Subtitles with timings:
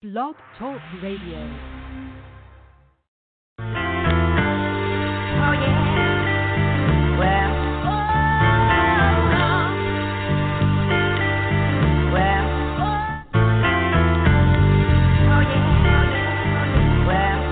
[0.00, 1.42] Blog Talk Radio.
[3.58, 3.64] Oh
[5.58, 5.74] yeah.
[7.18, 7.50] Well.
[12.14, 12.46] Well.
[15.26, 15.66] Oh yeah.
[17.02, 17.42] Well.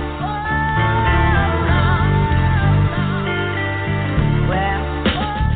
[4.46, 4.86] Well.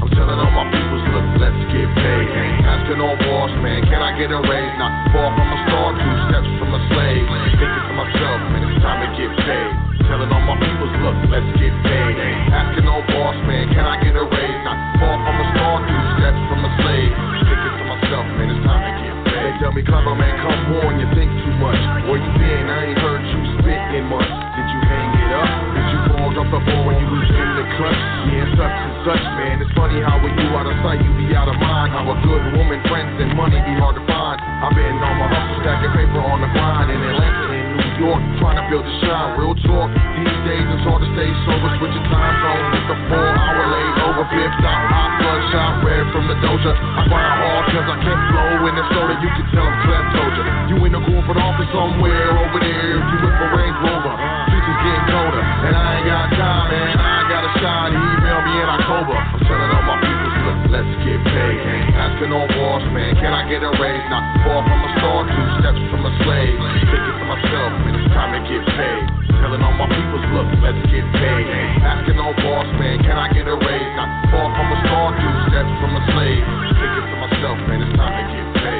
[0.03, 2.27] I'm telling all my peoples, look, let's get paid.
[2.67, 4.75] Asking no boss, man, can I get a raise?
[4.77, 7.27] Not far from a star, two steps from a slave.
[7.59, 9.75] Thinking to myself, man, it's time to get paid.
[10.07, 12.15] Telling all my peoples, look, let's get paid.
[12.55, 14.61] Asking no boss, man, can I get a raise?
[14.63, 17.11] Not far from a star, two steps from a slave.
[17.43, 19.43] Thinking to myself, man, it's time to get paid.
[19.51, 21.81] They tell me, clever man, come on, you think too much.
[22.07, 22.67] Where you been?
[22.71, 24.33] I ain't heard you spit in months.
[24.57, 25.51] Did you hang it up?
[25.77, 28.01] Did you fall off the ball when you was in the clutch?
[28.33, 29.61] Yeah, such and such, man.
[29.61, 31.93] It's funny how when you out of sight, you be out of mind.
[31.93, 34.41] How a good woman, friends, and money be hard to find.
[34.41, 38.21] I've been on my hustle, stacking paper on the grind in Atlanta and New York,
[38.41, 39.37] trying to build a shine.
[39.41, 39.89] Real talk.
[40.21, 42.69] These days it's hard to stay sober, switching time zones.
[42.77, 46.73] It's a four-hour late over, fifth stop, hot bloodshot, red from the doja.
[46.77, 49.15] I grind hard 'cause I can't flow in the soda.
[49.21, 50.45] You can tell I'm told ya.
[50.69, 53.01] You in the corporate office somewhere over there.
[53.01, 54.15] You with Range Rover.
[54.47, 56.95] Future's getting colder, and I ain't got time, man.
[56.99, 57.91] I got a shot.
[57.91, 59.17] Email me in October.
[59.19, 61.59] I'm telling all my people, look, let's get paid.
[61.99, 63.19] Asking no boss, man.
[63.19, 64.07] Can I get a raise?
[64.07, 66.57] Not far from a star, two steps from a slave.
[66.91, 69.03] Thinking to myself, man, it's time to get paid.
[69.43, 71.47] Telling all my peoples, look, let's get paid.
[71.83, 73.03] Asking no boss, man.
[73.03, 73.93] Can I get a raise?
[73.99, 76.45] Not far from a star, two steps from a slave.
[76.79, 78.80] Thinking to myself, man, it's time to get paid.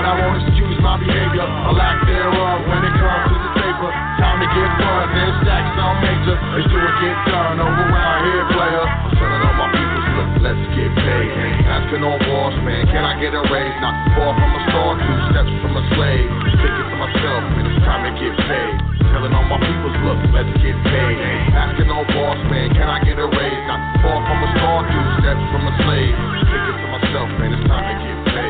[0.00, 3.92] But I won't excuse my behavior, a lack thereof when it comes to the paper.
[4.16, 6.40] Time to get fun, then stack some major.
[6.40, 8.80] Let's do it, get done over around here, player.
[8.80, 11.28] I'm telling all my people, look, let's get paid.
[11.68, 13.76] Asking no boss, man, can I get a raise?
[13.84, 16.28] Not far from a star, two steps from a slave.
[16.48, 18.74] Thinking to myself, man, it's time to get paid.
[19.04, 21.16] Telling all my people, look, let's get paid.
[21.52, 23.62] Asking no boss, man, can I get a raise?
[23.68, 26.16] Not far from a star, two steps from a slave.
[26.48, 28.49] Thinking to myself, man, it's time to get paid.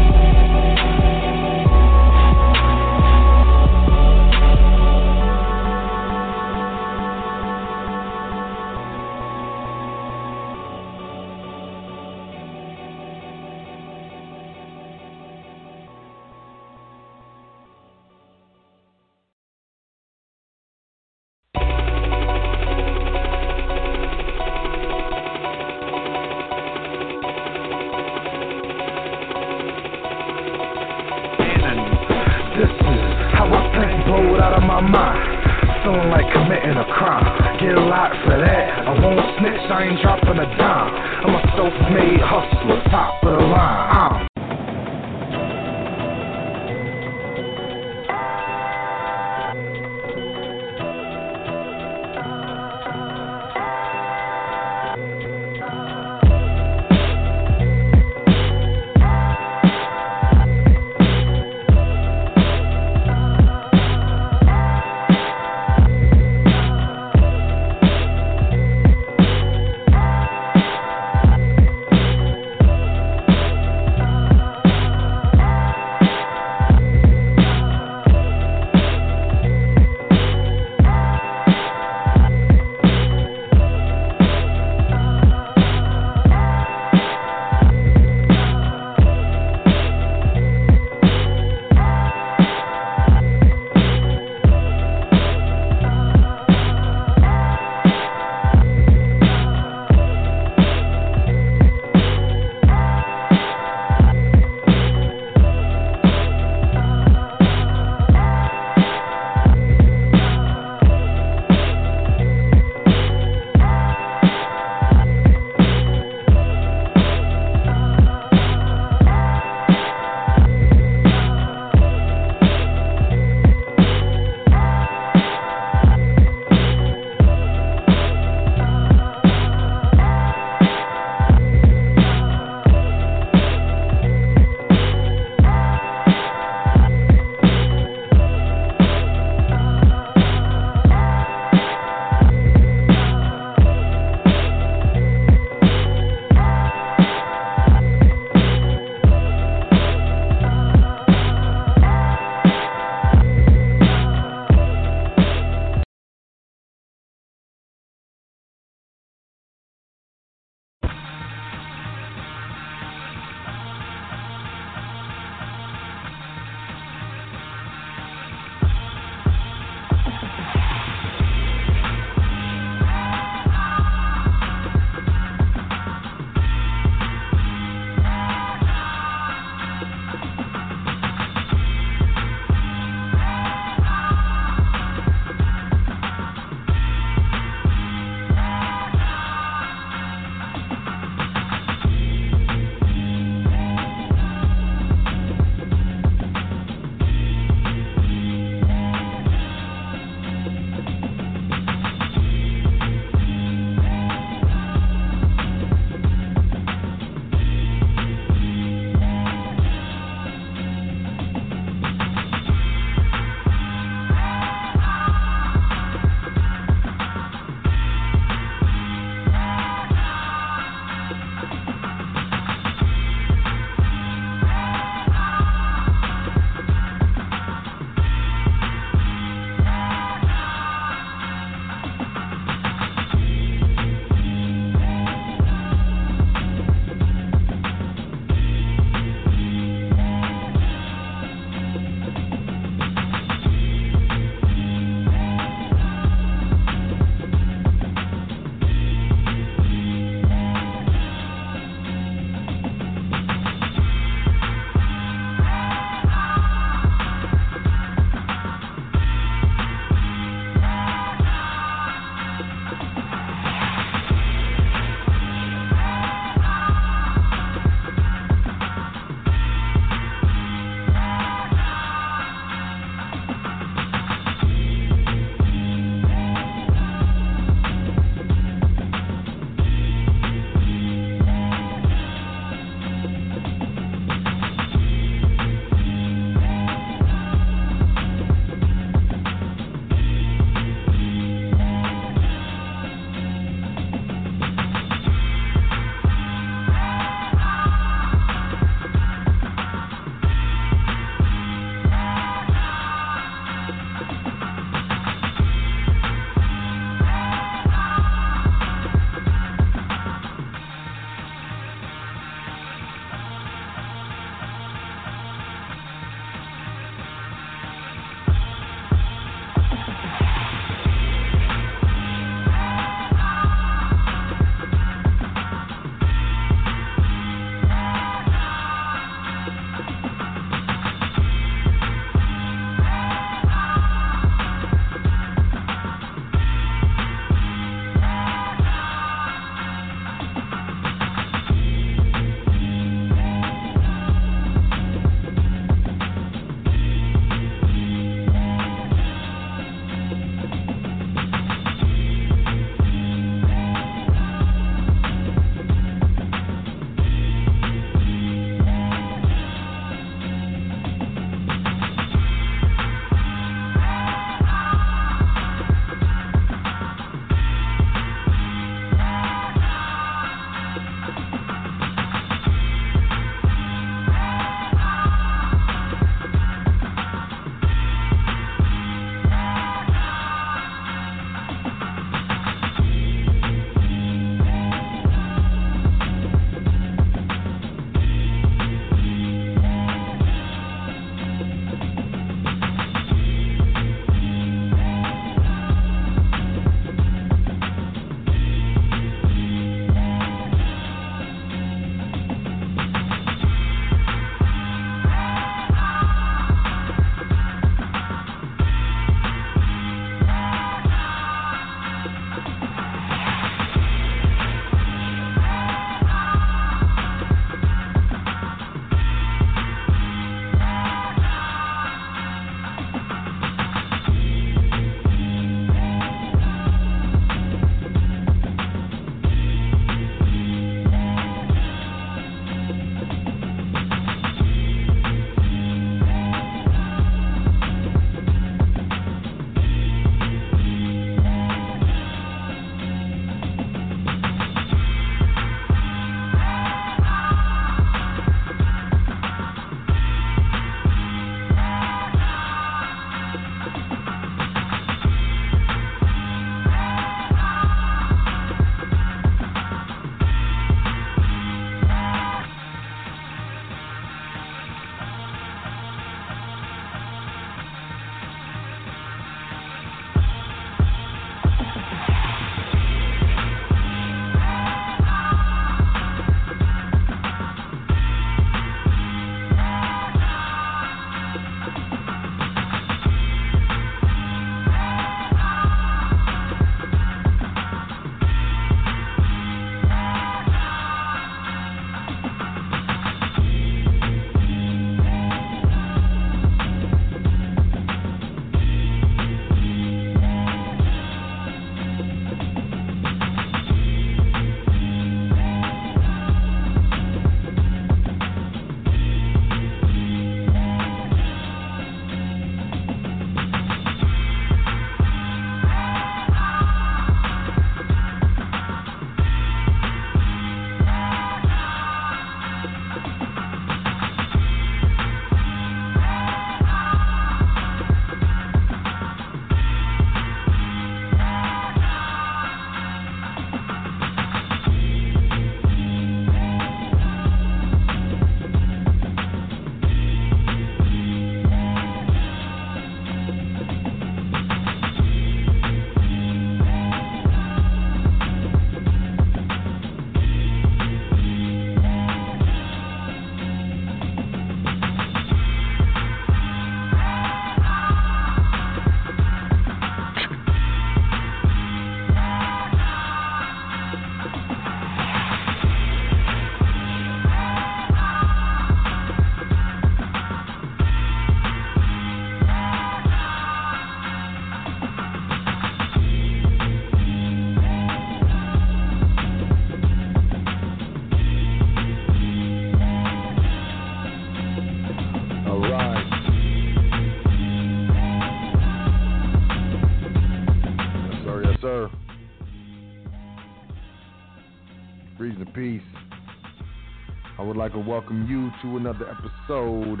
[597.68, 600.00] Like to welcome you to another episode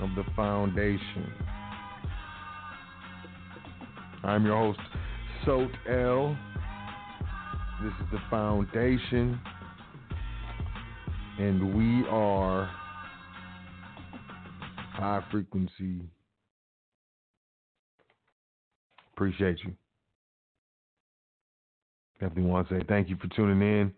[0.00, 1.32] of The Foundation.
[4.24, 4.80] I'm your host,
[5.44, 6.36] Sot El.
[7.84, 9.38] This is The Foundation,
[11.38, 12.68] and we are
[14.94, 16.00] high frequency.
[19.12, 19.72] Appreciate you.
[22.18, 23.92] Definitely want to say thank you for tuning in.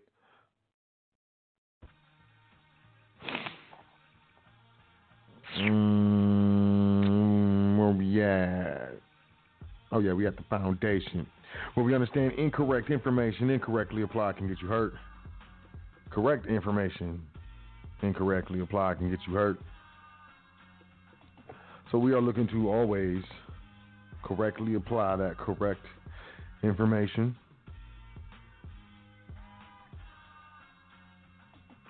[9.93, 11.27] Oh yeah, we at the foundation.
[11.75, 14.95] Where we understand incorrect information incorrectly applied can get you hurt.
[16.09, 17.21] Correct information
[18.01, 19.59] incorrectly applied can get you hurt.
[21.91, 23.21] So we are looking to always
[24.23, 25.85] correctly apply that correct
[26.63, 27.35] information.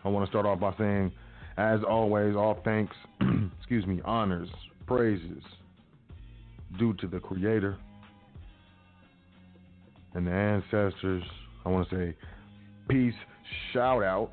[0.03, 1.13] I want to start off by saying,
[1.55, 2.93] as always, all thanks,
[3.59, 4.49] excuse me, honors,
[4.85, 5.41] praises
[6.77, 7.77] due to the Creator
[10.13, 11.23] and the ancestors.
[11.65, 12.15] I want to say
[12.89, 13.13] peace,
[13.71, 14.31] shout out,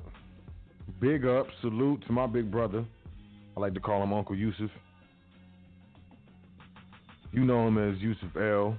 [1.00, 2.84] big up, salute to my big brother.
[3.56, 4.70] I like to call him Uncle Yusuf.
[7.32, 8.76] You know him as Yusuf El.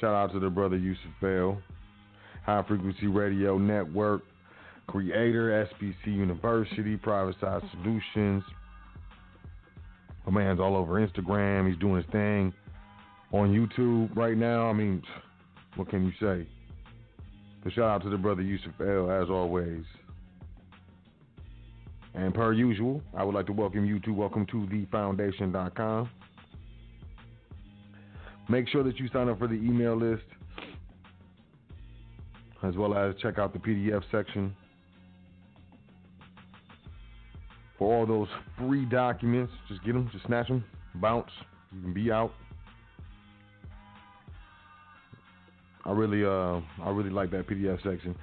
[0.00, 1.58] Shout out to the brother Yusuf El.
[2.44, 4.22] High Frequency Radio Network,
[4.88, 8.42] creator, SBC University, Private Side Solutions.
[10.26, 11.68] My man's all over Instagram.
[11.68, 12.52] He's doing his thing
[13.32, 14.68] on YouTube right now.
[14.68, 15.02] I mean,
[15.76, 16.46] what can you say?
[17.64, 19.10] But shout out to the brother Yusuf El.
[19.10, 19.84] as always.
[22.14, 26.10] And per usual, I would like to welcome you to welcome to thefoundation.com.
[28.48, 30.24] Make sure that you sign up for the email list
[32.62, 34.54] as well as check out the PDF section
[37.78, 39.52] for all those free documents.
[39.68, 40.64] Just get them, just snatch them,
[40.96, 41.30] bounce.
[41.74, 42.32] You can be out.
[45.84, 48.14] I really, uh, I really like that PDF section.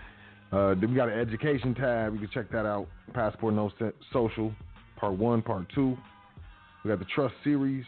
[0.52, 2.13] Uh, then we got an education tab.
[2.13, 2.88] You can check that out.
[3.13, 3.72] Passport No
[4.13, 4.54] Social,
[4.95, 5.98] Part One, Part Two.
[6.84, 7.86] We got the Trust series,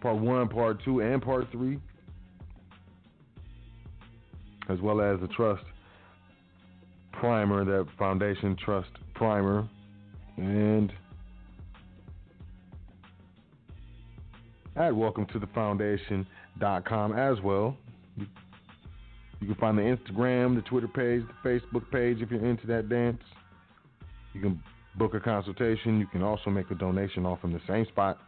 [0.00, 1.78] Part One, Part Two, and Part Three,
[4.68, 5.64] as well as the Trust
[7.12, 9.66] Primer, that Foundation Trust Primer,
[10.36, 10.92] and
[14.76, 15.46] at welcome to the
[16.58, 17.76] foundation.com as well.
[18.16, 22.88] You can find the Instagram, the Twitter page, the Facebook page if you're into that
[22.88, 23.20] dance.
[24.34, 24.62] You can
[24.96, 25.98] book a consultation.
[25.98, 28.18] You can also make a donation off from the same spot.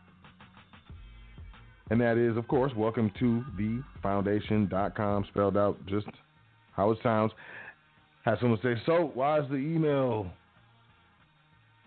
[1.91, 6.07] And that is, of course, welcome to the foundation.com, spelled out just
[6.73, 7.31] how it sounds.
[8.25, 10.27] Had someone say, So, why is the email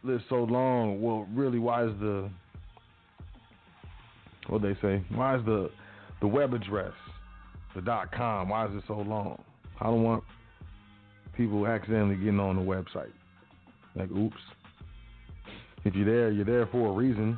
[0.04, 1.02] list so long?
[1.02, 2.30] Well, really, why is the,
[4.48, 5.70] what they say, why is the,
[6.22, 6.94] the web address
[7.76, 8.50] the dot com.
[8.50, 9.42] Why is it so long?
[9.80, 10.24] I don't want
[11.36, 13.12] people accidentally getting on the website.
[13.96, 14.38] Like, oops.
[15.86, 17.38] If you're there, you're there for a reason.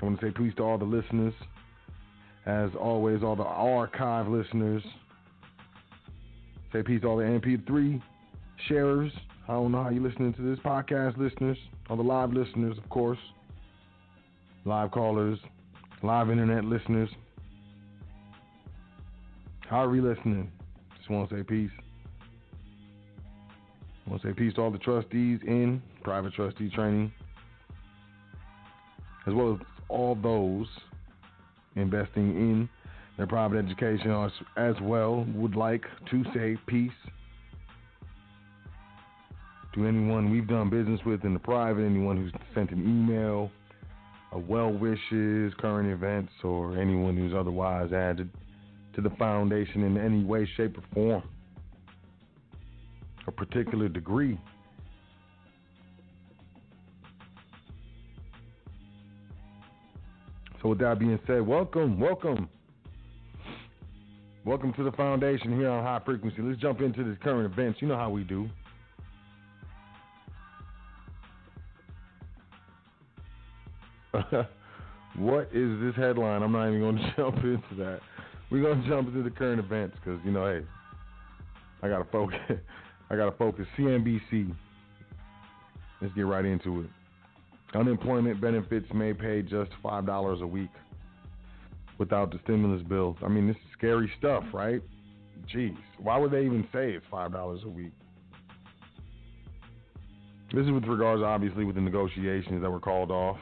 [0.00, 1.34] I want to say peace to all the listeners.
[2.46, 4.82] As always, all the archive listeners.
[6.72, 8.02] Say peace to all the MP3
[8.66, 9.12] sharers.
[9.48, 11.58] I don't know how you're listening to this podcast, listeners.
[11.90, 13.18] All the live listeners, of course.
[14.64, 15.38] Live callers,
[16.02, 17.08] live internet listeners.
[19.68, 20.50] How are you listening?
[20.98, 21.70] Just want to say peace.
[24.08, 27.12] Want to say peace to all the trustees in private trustee training,
[29.28, 30.66] as well as all those
[31.76, 32.68] investing in
[33.16, 34.10] their private education
[34.56, 36.90] as well would like to say peace
[39.74, 43.50] to anyone we've done business with in the private, anyone who's sent an email,
[44.38, 48.30] well wishes, current events, or anyone who's otherwise added
[48.94, 51.22] to the foundation in any way, shape, or form,
[53.26, 54.38] a particular degree.
[60.62, 62.48] So, with that being said, welcome, welcome.
[64.44, 66.42] Welcome to the foundation here on High Frequency.
[66.42, 67.80] Let's jump into the current events.
[67.80, 68.48] You know how we do.
[75.16, 76.42] what is this headline?
[76.42, 78.00] I'm not even going to jump into that.
[78.50, 80.64] We're going to jump into the current events because, you know, hey,
[81.82, 82.38] I got to focus.
[83.10, 83.66] I got to focus.
[83.78, 84.54] CNBC.
[86.00, 86.86] Let's get right into it.
[87.74, 90.70] Unemployment benefits may pay just $5 a week
[91.98, 93.16] without the stimulus bill.
[93.24, 94.82] I mean, this is scary stuff, right?
[95.54, 97.92] Jeez, why would they even say it's five dollars a week?
[100.52, 103.38] This is with regards, obviously, with the negotiations that were called off.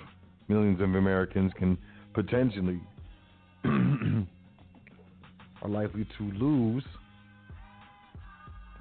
[0.51, 1.79] Millions of Americans can
[2.13, 2.81] potentially
[3.65, 4.27] are
[5.69, 6.83] likely to lose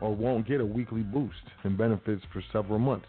[0.01, 3.05] or won't get a weekly boost in benefits for several months.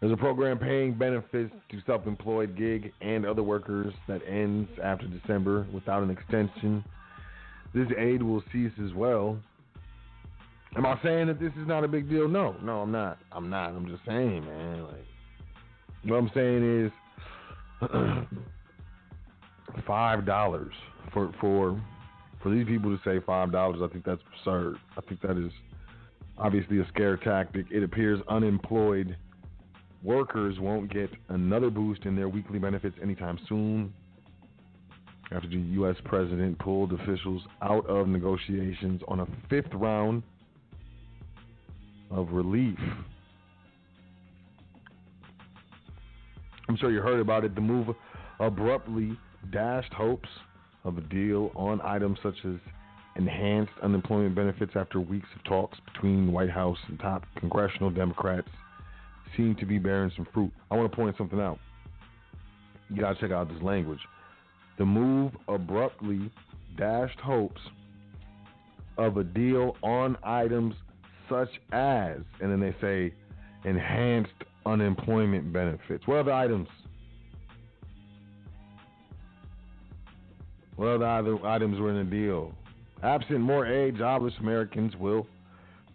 [0.00, 5.06] There's a program paying benefits to self employed gig and other workers that ends after
[5.06, 6.82] December without an extension.
[7.74, 9.38] This aid will cease as well.
[10.76, 12.28] Am I saying that this is not a big deal?
[12.28, 13.18] No, no, I'm not.
[13.32, 13.70] I'm not.
[13.70, 14.84] I'm just saying, man.
[14.84, 15.04] Like,
[16.04, 16.92] what I'm saying is
[19.86, 20.72] five dollars
[21.12, 21.80] for for
[22.42, 23.80] for these people to say five dollars.
[23.82, 24.76] I think that's absurd.
[24.96, 25.52] I think that is
[26.38, 27.66] obviously a scare tactic.
[27.70, 29.16] It appears unemployed
[30.02, 33.92] workers won't get another boost in their weekly benefits anytime soon
[35.32, 35.96] after the U.S.
[36.04, 40.22] president pulled officials out of negotiations on a fifth round
[42.10, 42.78] of relief.
[46.68, 47.54] I'm sure you heard about it.
[47.54, 47.94] The move
[48.40, 49.16] abruptly
[49.52, 50.28] dashed hopes
[50.84, 52.56] of a deal on items such as
[53.16, 58.48] enhanced unemployment benefits after weeks of talks between the White House and top congressional Democrats
[59.36, 60.50] seem to be bearing some fruit.
[60.70, 61.58] I want to point something out.
[62.88, 64.00] You got to check out this language.
[64.78, 66.30] The move abruptly
[66.76, 67.60] dashed hopes
[68.98, 70.74] of a deal on items
[71.28, 73.14] such as, and then they say,
[73.64, 74.32] enhanced
[74.66, 76.06] unemployment benefits.
[76.06, 76.68] What other items?
[80.76, 82.52] What other items were in the deal?
[83.02, 85.26] Absent more aid, jobless Americans will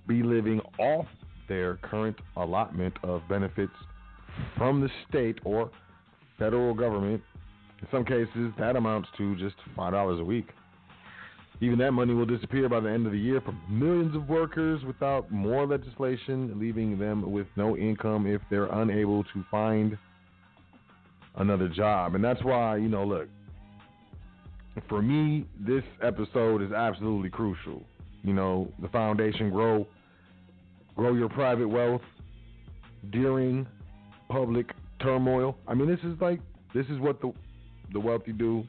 [0.07, 1.07] be living off
[1.47, 3.73] their current allotment of benefits
[4.57, 5.71] from the state or
[6.37, 7.21] federal government.
[7.81, 10.49] In some cases, that amounts to just $5 a week.
[11.61, 14.83] Even that money will disappear by the end of the year for millions of workers
[14.85, 19.97] without more legislation, leaving them with no income if they're unable to find
[21.37, 22.15] another job.
[22.15, 23.29] And that's why, you know, look,
[24.89, 27.83] for me, this episode is absolutely crucial.
[28.23, 29.87] You know, the foundation grow
[30.95, 32.01] grow your private wealth
[33.11, 33.67] during
[34.29, 35.57] public turmoil.
[35.67, 36.39] I mean, this is like
[36.73, 37.33] this is what the
[37.93, 38.63] the wealthy do,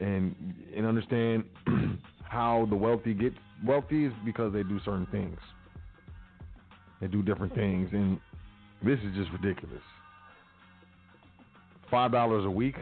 [0.00, 0.34] and
[0.76, 1.44] and understand
[2.24, 3.32] how the wealthy get
[3.64, 5.38] wealthy is because they do certain things.
[7.00, 8.18] They do different things, and
[8.82, 9.82] this is just ridiculous.
[11.90, 12.76] Five dollars a week.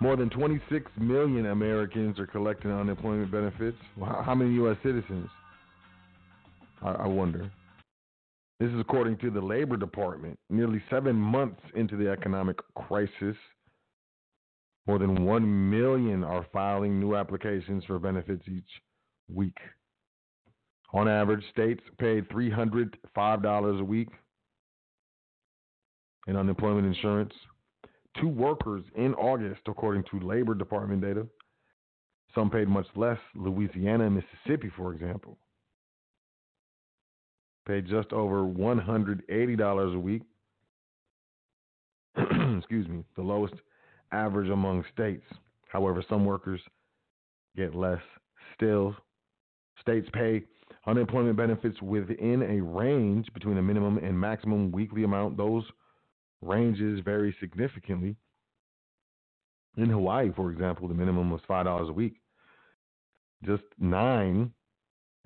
[0.00, 3.78] More than 26 million Americans are collecting unemployment benefits.
[3.98, 4.76] How many U.S.
[4.82, 5.30] citizens?
[6.84, 7.50] I, I wonder.
[8.60, 10.38] This is according to the Labor Department.
[10.48, 13.36] Nearly seven months into the economic crisis,
[14.86, 18.68] more than 1 million are filing new applications for benefits each
[19.28, 19.56] week.
[20.92, 24.08] On average, states paid $305 a week
[26.28, 27.32] in unemployment insurance
[28.20, 31.26] to workers in August, according to Labor Department data.
[32.34, 33.18] Some paid much less.
[33.34, 35.38] Louisiana and Mississippi, for example
[37.66, 40.22] paid just over $180 a week.
[42.58, 43.54] Excuse me, the lowest
[44.12, 45.24] average among states.
[45.68, 46.60] However, some workers
[47.56, 48.02] get less
[48.54, 48.94] still.
[49.80, 50.44] States pay
[50.86, 55.36] unemployment benefits within a range between a minimum and maximum weekly amount.
[55.36, 55.64] Those
[56.42, 58.16] ranges vary significantly.
[59.76, 62.20] In Hawaii, for example, the minimum was $5 a week.
[63.44, 64.52] Just nine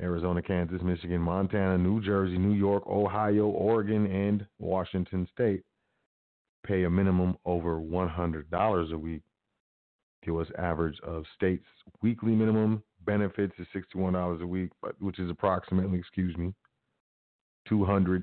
[0.00, 5.64] Arizona, Kansas, Michigan, Montana, New Jersey, New York, Ohio, Oregon, and Washington State
[6.64, 9.22] pay a minimum over $100 a week.
[10.26, 10.48] U.S.
[10.58, 11.64] average of states'
[12.02, 16.52] weekly minimum benefits is $61 a week, but which is approximately, excuse me,
[17.70, 18.22] $244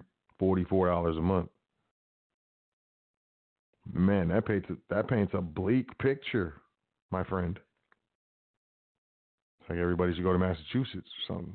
[1.17, 1.49] a month.
[3.91, 6.61] Man, that paints that paints a bleak picture,
[7.11, 7.59] my friend.
[9.61, 11.53] It's like everybody should go to Massachusetts or something.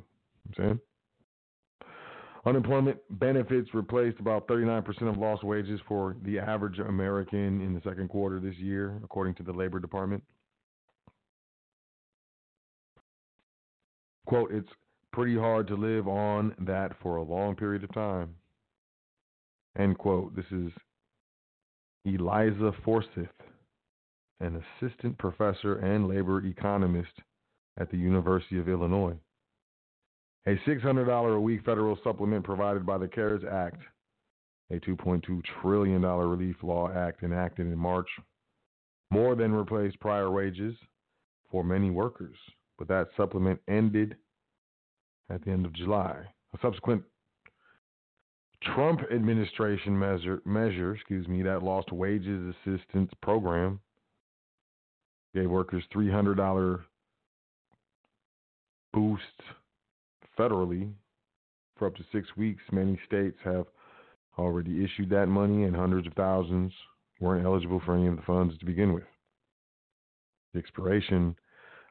[2.46, 8.08] Unemployment benefits replaced about 39% of lost wages for the average American in the second
[8.08, 10.22] quarter this year, according to the Labor Department.
[14.26, 14.68] Quote, it's
[15.12, 18.34] pretty hard to live on that for a long period of time.
[19.78, 20.34] End quote.
[20.34, 20.72] This is
[22.04, 23.26] Eliza Forsythe,
[24.40, 27.12] an assistant professor and labor economist
[27.78, 29.16] at the University of Illinois.
[30.46, 33.82] A $600 a week federal supplement provided by the CARES Act,
[34.70, 38.08] a $2.2 trillion relief law act enacted in March,
[39.10, 40.74] more than replaced prior wages
[41.50, 42.36] for many workers.
[42.78, 44.16] But that supplement ended
[45.28, 46.24] at the end of July.
[46.54, 47.02] A subsequent
[48.62, 53.80] Trump administration measure, measure, excuse me, that lost wages assistance program
[55.34, 56.80] gave workers $300
[58.92, 59.22] boost
[60.40, 60.90] federally
[61.76, 62.62] for up to six weeks.
[62.72, 63.66] Many states have
[64.38, 66.72] already issued that money, and hundreds of thousands
[67.20, 69.04] weren't eligible for any of the funds to begin with.
[70.54, 71.36] The expiration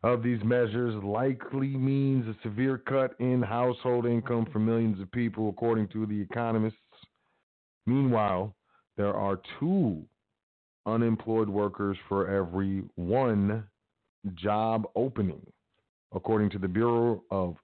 [0.04, 5.50] of these measures likely means a severe cut in household income for millions of people,
[5.50, 6.78] according to the economists.
[7.86, 8.56] Meanwhile,
[8.98, 10.04] there are two
[10.86, 13.64] unemployed workers for every one
[14.36, 15.46] job opening,
[16.14, 17.56] according to the Bureau of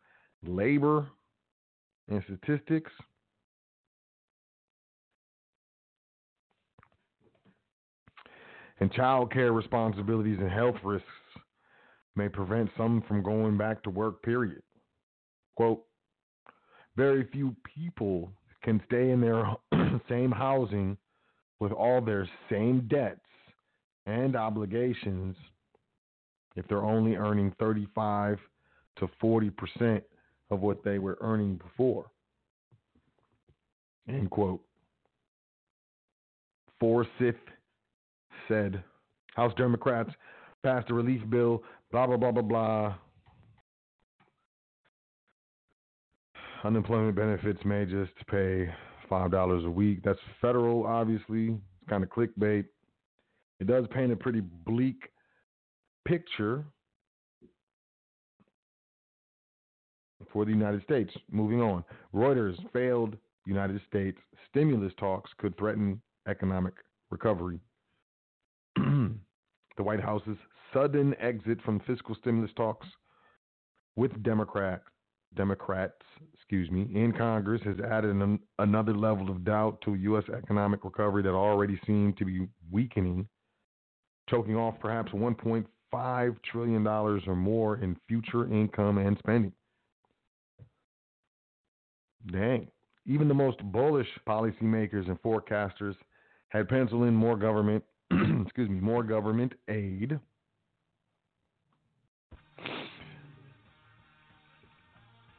[0.47, 1.07] Labor
[2.09, 2.91] and Statistics.
[8.79, 11.07] And child care responsibilities and health risks
[12.15, 14.61] may prevent some from going back to work, period.
[15.55, 15.83] Quote,
[16.95, 18.31] very few people
[18.63, 19.45] can stay in their
[20.09, 20.97] same housing
[21.59, 23.19] with all their same debts
[24.05, 25.35] and obligations
[26.55, 28.37] if they're only earning 35
[28.97, 30.03] to 40 percent
[30.55, 32.07] of what they were earning before.
[34.09, 34.61] End quote.
[36.79, 37.35] Forsythe
[38.47, 38.83] said
[39.35, 40.11] House Democrats
[40.63, 42.95] passed a relief bill, blah, blah, blah, blah, blah.
[46.63, 48.67] Unemployment benefits may just pay
[49.11, 49.99] $5 a week.
[50.03, 51.49] That's federal, obviously.
[51.49, 52.65] It's kind of clickbait.
[53.59, 54.97] It does paint a pretty bleak
[56.05, 56.65] picture
[60.35, 61.13] for the United States.
[61.31, 61.81] Moving on.
[62.13, 64.17] Reuters failed United States
[64.49, 66.73] stimulus talks could threaten economic
[67.09, 67.57] recovery.
[68.75, 69.13] the
[69.77, 70.35] White House's
[70.73, 72.85] sudden exit from fiscal stimulus talks
[73.95, 74.83] with Democrats
[75.37, 76.01] Democrats,
[76.33, 80.23] excuse me, in Congress has added an, another level of doubt to U.S.
[80.37, 83.27] economic recovery that already seemed to be weakening,
[84.29, 89.51] choking off perhaps 1.5 trillion dollars or more in future income and spending.
[92.31, 92.67] Dang.
[93.05, 95.95] Even the most bullish policymakers and forecasters
[96.49, 100.19] had penciled in more government, excuse me, more government aid.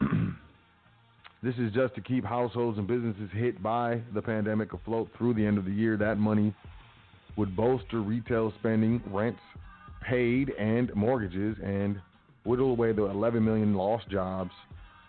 [1.42, 5.44] this is just to keep households and businesses hit by the pandemic afloat through the
[5.44, 5.96] end of the year.
[5.96, 6.54] That money
[7.36, 9.40] would bolster retail spending, rents
[10.02, 12.00] paid, and mortgages, and
[12.44, 14.52] whittle away the 11 million lost jobs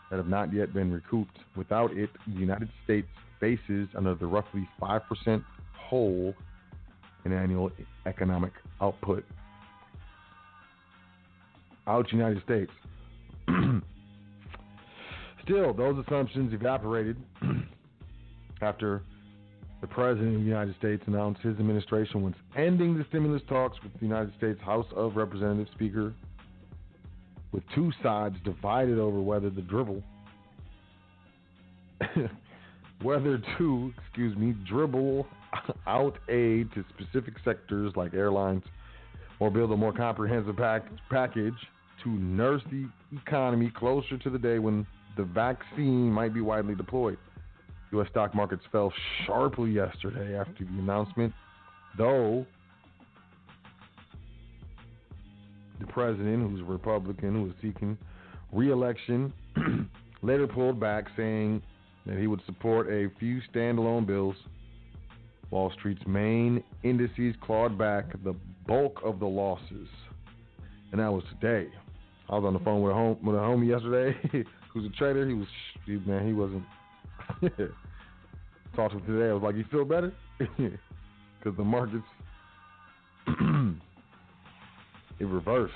[0.10, 1.38] that have not yet been recouped.
[1.56, 3.08] Without it, the United States
[3.40, 5.44] faces another roughly 5%
[5.76, 6.34] hole
[7.26, 7.72] in annual
[8.06, 9.24] economic output.
[11.88, 12.72] Ouch, United States.
[15.44, 17.18] Still, those assumptions evaporated
[18.62, 19.04] after
[19.80, 23.94] the President of the United States announced his administration was ending the stimulus talks with
[23.94, 26.14] the United States House of Representatives Speaker
[27.58, 30.04] with two sides divided over whether the dribble
[33.02, 35.26] whether to, excuse me, dribble
[35.88, 38.62] out aid to specific sectors like airlines
[39.40, 41.56] or build a more comprehensive pack- package
[42.04, 42.88] to nurse the
[43.26, 47.18] economy closer to the day when the vaccine might be widely deployed.
[47.94, 48.08] U.S.
[48.12, 48.94] stock markets fell
[49.26, 51.34] sharply yesterday after the announcement,
[51.98, 52.46] though
[55.80, 57.98] the president, who's a Republican, who is seeking
[58.52, 59.34] re-election,
[60.22, 61.62] later pulled back, saying
[62.06, 64.36] that he would support a few standalone bills.
[65.50, 68.36] Wall Street's main indices clawed back the
[68.68, 69.88] bulk of the losses,
[70.92, 71.70] and that was today.
[72.30, 74.18] I was on the phone with a home with a homie yesterday,
[74.74, 75.28] who's a trader.
[75.28, 75.48] He was
[75.86, 76.64] he, man, he wasn't.
[78.76, 79.30] Talked to him today.
[79.30, 80.14] I was like, "You feel better?"
[81.40, 82.04] Because the markets
[85.20, 85.74] it reversed.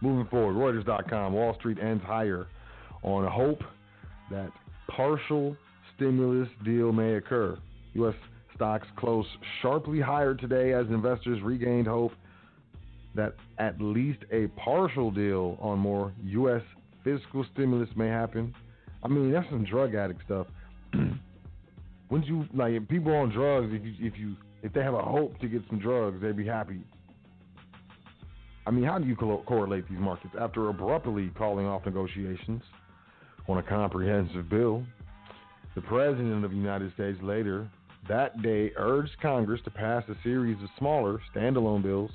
[0.00, 1.32] Moving forward, Reuters.com.
[1.32, 2.46] Wall Street ends higher
[3.02, 3.62] on hope
[4.30, 4.50] that
[4.88, 5.56] partial
[5.94, 7.56] stimulus deal may occur.
[7.94, 8.14] U.S.
[8.54, 9.28] stocks closed
[9.60, 12.12] sharply higher today as investors regained hope
[13.14, 16.62] that at least a partial deal on more U.S.
[17.04, 18.54] fiscal stimulus may happen.
[19.02, 20.46] I mean, that's some drug addict stuff.
[22.10, 23.68] Wouldn't you like if people on drugs?
[23.72, 26.46] If you if you if they have a hope to get some drugs, they'd be
[26.46, 26.80] happy.
[28.66, 32.62] I mean, how do you co- correlate these markets after abruptly calling off negotiations
[33.48, 34.84] on a comprehensive bill?
[35.74, 37.68] The president of the United States later
[38.08, 42.10] that day urged Congress to pass a series of smaller standalone bills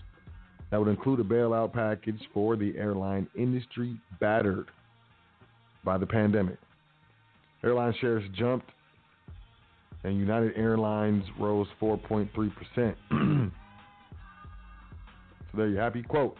[0.69, 4.67] that would include a bailout package for the airline industry battered
[5.83, 6.57] by the pandemic.
[7.63, 8.69] Airline shares jumped
[10.03, 13.51] and United Airlines rose 4.3%.
[15.57, 16.37] there you happy quote.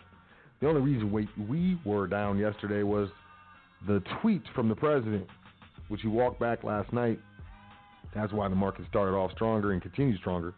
[0.62, 3.10] The only reason we, we were down yesterday was
[3.88, 5.27] the tweet from the president,
[5.88, 7.19] which he walked back last night.
[8.15, 10.53] That's why the market started off stronger and continues stronger.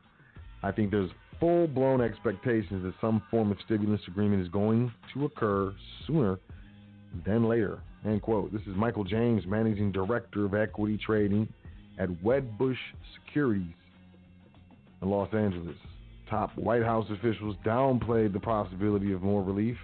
[0.64, 5.26] I think there's full blown expectations that some form of stimulus agreement is going to
[5.26, 5.74] occur
[6.06, 6.40] sooner
[7.26, 7.80] than later.
[8.06, 8.54] End quote.
[8.54, 11.48] This is Michael James, Managing Director of Equity Trading
[11.98, 12.78] at Wedbush
[13.26, 13.74] Securities
[15.02, 15.76] in Los Angeles.
[16.30, 19.78] Top White House officials downplayed the possibility of more relief,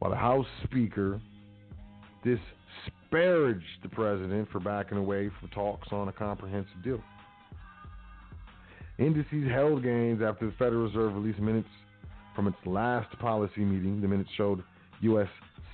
[0.00, 1.20] while the House Speaker
[2.24, 7.00] disparaged the president for backing away from talks on a comprehensive deal.
[8.98, 11.68] Indices held gains after the Federal Reserve released minutes
[12.34, 14.00] from its last policy meeting.
[14.00, 14.64] The minutes showed
[15.02, 15.28] U.S.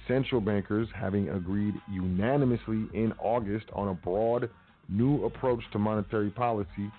[0.07, 4.51] central bankers having agreed unanimously in August on a broad
[4.91, 6.93] new approach to monetary policy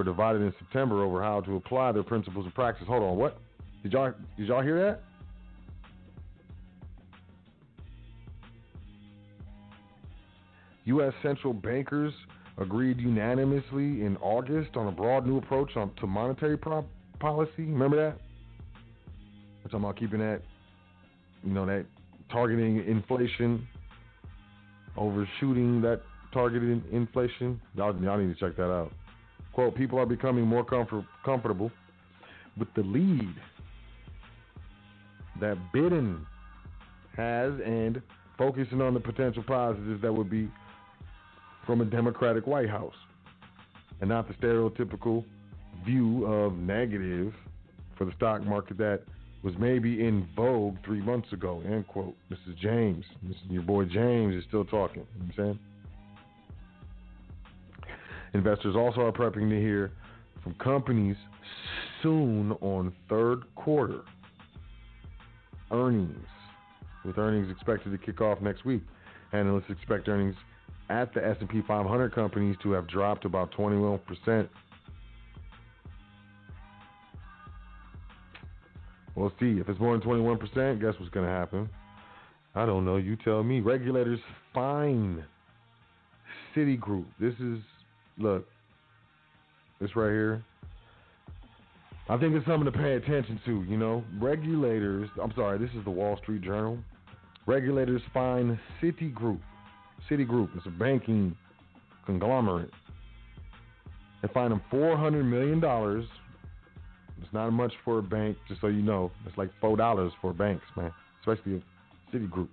[0.00, 2.86] were divided in September over how to apply their principles of practice.
[2.88, 3.36] Hold on, what?
[3.82, 5.02] Did y'all did y'all hear that?
[10.86, 11.12] U.S.
[11.22, 12.14] central bankers
[12.56, 17.50] agreed unanimously in August on a broad new approach on, to monetary policy.
[17.58, 18.18] Remember that?
[19.62, 20.40] We're talking about keeping that,
[21.44, 21.84] you know, that
[22.32, 23.68] targeting inflation,
[24.96, 26.00] overshooting that
[26.32, 27.60] targeted inflation.
[27.74, 28.92] Y'all, y'all need to check that out.
[29.60, 31.70] Quote, people are becoming more comfort, comfortable
[32.56, 33.34] with the lead
[35.38, 36.24] that Biden
[37.14, 38.00] has and
[38.38, 40.50] focusing on the potential positives that would be
[41.66, 42.94] from a Democratic White House
[44.00, 45.26] and not the stereotypical
[45.84, 47.34] view of negative
[47.98, 49.02] for the stock market that
[49.42, 51.62] was maybe in vogue three months ago.
[51.66, 52.16] End quote.
[52.30, 53.04] This is James.
[53.24, 55.06] This is your boy James is still talking.
[55.14, 55.58] You know what I'm saying?
[58.34, 59.90] Investors also are prepping to hear
[60.42, 61.16] from companies
[62.02, 64.02] soon on third quarter
[65.70, 66.26] earnings,
[67.04, 68.82] with earnings expected to kick off next week.
[69.32, 70.34] Analysts expect earnings
[70.88, 74.48] at the S&P 500 companies to have dropped about 21%.
[79.14, 79.58] We'll see.
[79.60, 81.68] If it's more than 21%, guess what's going to happen?
[82.54, 82.96] I don't know.
[82.96, 83.60] You tell me.
[83.60, 84.20] Regulators
[84.54, 85.24] fine
[86.56, 87.04] Citigroup.
[87.20, 87.58] This is
[88.20, 88.46] look,
[89.80, 90.44] this right here.
[92.08, 93.62] I think it's something to pay attention to.
[93.62, 95.08] You know, regulators.
[95.22, 96.78] I'm sorry, this is the Wall Street Journal.
[97.46, 99.40] Regulators fined Citigroup.
[100.10, 101.36] Citigroup is a banking
[102.04, 102.70] conglomerate.
[104.22, 106.04] They fined them four hundred million dollars.
[107.22, 109.10] It's not much for a bank, just so you know.
[109.26, 111.62] It's like four dollars for banks, man, especially
[112.12, 112.48] Citigroup.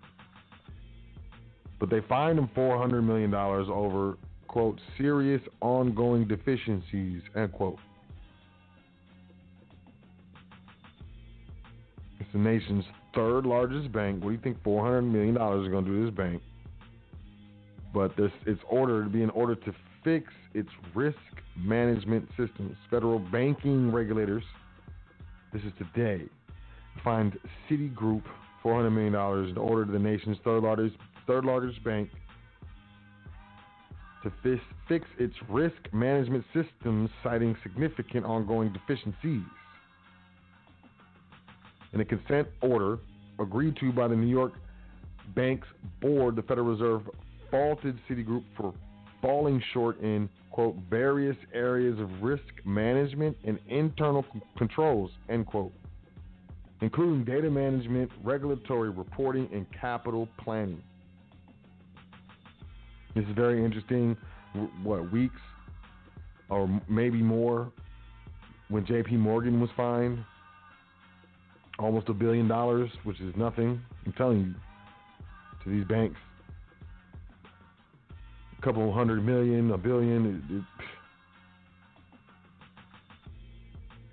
[1.80, 4.18] But they fined them four hundred million dollars over
[4.48, 7.78] quote, serious ongoing deficiencies, end quote.
[12.20, 14.24] It's the nation's third largest bank.
[14.24, 16.42] What do you think $400 million is going to do to this bank?
[17.94, 19.74] But this, it's ordered to be in order to
[20.04, 21.18] fix its risk
[21.56, 22.76] management systems.
[22.90, 24.44] Federal banking regulators,
[25.54, 26.26] this is today,
[27.04, 27.38] fined
[27.70, 28.24] Citigroup
[28.64, 30.96] $400 million in order to the nation's third largest,
[31.26, 32.10] third largest bank
[34.24, 39.44] to fix its risk management systems, citing significant ongoing deficiencies.
[41.94, 43.00] In a consent order
[43.40, 44.54] agreed to by the New York
[45.36, 45.68] Bank's
[46.02, 47.02] board, the Federal Reserve
[47.52, 48.74] faulted Citigroup for
[49.22, 55.74] falling short in, quote, various areas of risk management and internal c- controls, end quote,
[56.82, 60.82] including data management, regulatory reporting, and capital planning.
[63.18, 64.16] This is very interesting.
[64.84, 65.42] What weeks
[66.52, 67.72] or maybe more
[68.70, 69.18] when J.P.
[69.18, 70.24] Morgan was fined
[71.80, 73.82] almost a billion dollars, which is nothing.
[74.06, 74.54] I'm telling you,
[75.64, 76.20] to these banks,
[78.58, 80.44] a couple hundred million, a billion.
[80.52, 80.64] It, it,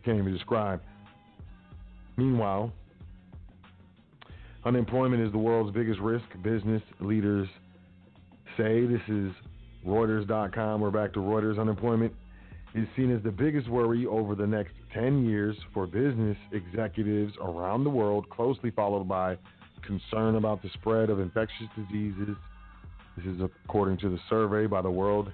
[0.03, 0.81] can't even describe.
[2.17, 2.73] Meanwhile,
[4.65, 6.25] unemployment is the world's biggest risk.
[6.43, 7.49] Business leaders
[8.57, 9.33] say this is
[9.87, 10.81] Reuters.com.
[10.81, 11.59] We're back to Reuters.
[11.59, 12.13] Unemployment
[12.75, 17.85] is seen as the biggest worry over the next 10 years for business executives around
[17.85, 19.37] the world, closely followed by
[19.87, 22.37] concern about the spread of infectious diseases.
[23.17, 25.31] This is according to the survey by the World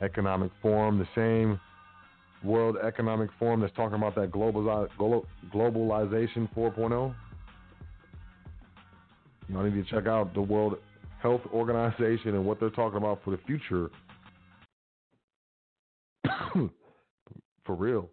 [0.00, 1.60] Economic Forum, the same
[2.42, 4.88] World Economic Forum that's talking about that globaliz-
[5.52, 7.14] globalization 4.0.
[9.48, 10.76] Y'all need to check out the World
[11.22, 13.90] Health Organization and what they're talking about for the future.
[17.64, 18.08] for real.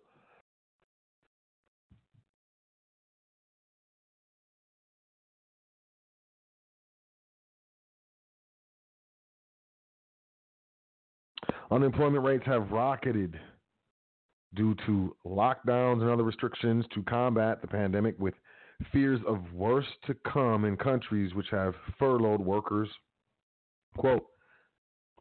[11.70, 13.38] Unemployment rates have rocketed
[14.56, 18.34] due to lockdowns and other restrictions to combat the pandemic, with
[18.92, 22.90] fears of worse to come in countries which have furloughed workers.
[23.98, 24.26] Quote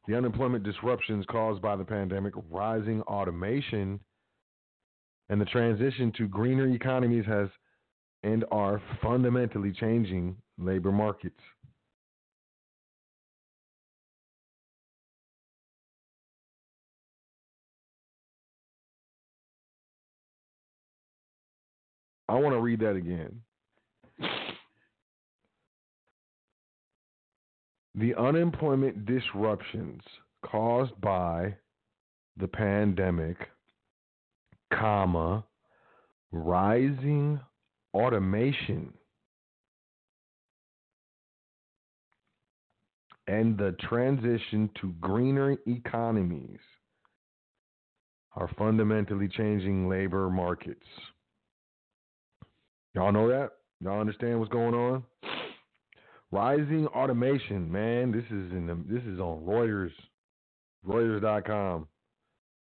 [0.06, 4.00] The unemployment disruptions caused by the pandemic, rising automation,
[5.28, 7.48] and the transition to greener economies has
[8.22, 11.40] and are fundamentally changing labor markets.
[22.28, 23.40] I want to read that again.
[27.96, 30.02] The unemployment disruptions
[30.44, 31.54] caused by
[32.36, 33.36] the pandemic,
[34.72, 35.44] comma,
[36.30, 37.40] rising
[37.94, 38.92] automation
[43.26, 46.58] and the transition to greener economies
[48.36, 50.86] are fundamentally changing labor markets.
[52.94, 53.52] Y'all know that?
[53.80, 55.02] Y'all understand what's going on?
[56.32, 58.10] Rising automation, man.
[58.10, 59.92] This is in the, this is on Reuters,
[60.86, 61.86] Reuters.com.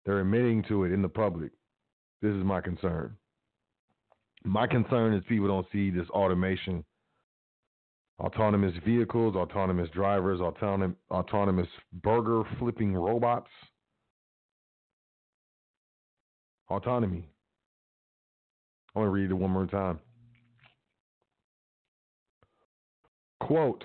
[0.05, 1.51] They're admitting to it in the public.
[2.21, 3.15] This is my concern.
[4.43, 6.83] My concern is people don't see this automation,
[8.19, 11.67] autonomous vehicles, autonomous drivers, autonom- autonomous
[12.03, 13.49] burger flipping robots.
[16.69, 17.27] Autonomy.
[18.95, 19.99] I want to read it one more time.
[23.45, 23.83] Quote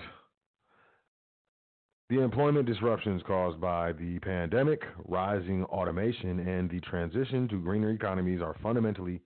[2.09, 8.41] The employment disruptions caused by the pandemic, rising automation, and the transition to greener economies
[8.41, 9.21] are fundamentally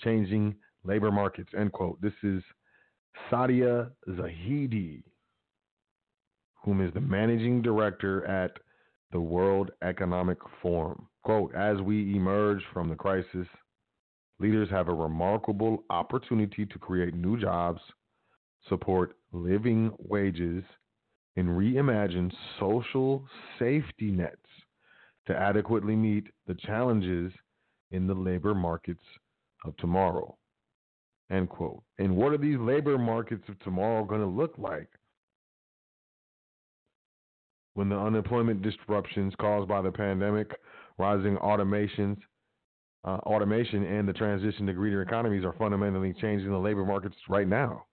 [0.00, 1.50] changing labor markets.
[1.56, 2.02] End quote.
[2.02, 2.42] This is
[3.30, 5.04] Saadia Zahidi,
[6.64, 8.58] whom is the managing director at
[9.12, 11.06] the World Economic Forum.
[11.22, 13.46] Quote As we emerge from the crisis,
[14.40, 17.80] leaders have a remarkable opportunity to create new jobs
[18.68, 20.64] support living wages,
[21.36, 23.24] and reimagine social
[23.58, 24.36] safety nets
[25.26, 27.32] to adequately meet the challenges
[27.90, 29.02] in the labor markets
[29.64, 30.36] of tomorrow.
[31.30, 31.82] End quote.
[31.98, 34.88] And what are these labor markets of tomorrow going to look like?
[37.74, 40.50] When the unemployment disruptions caused by the pandemic,
[40.98, 42.16] rising automations,
[43.04, 47.46] uh, automation, and the transition to greener economies are fundamentally changing the labor markets right
[47.46, 47.84] now.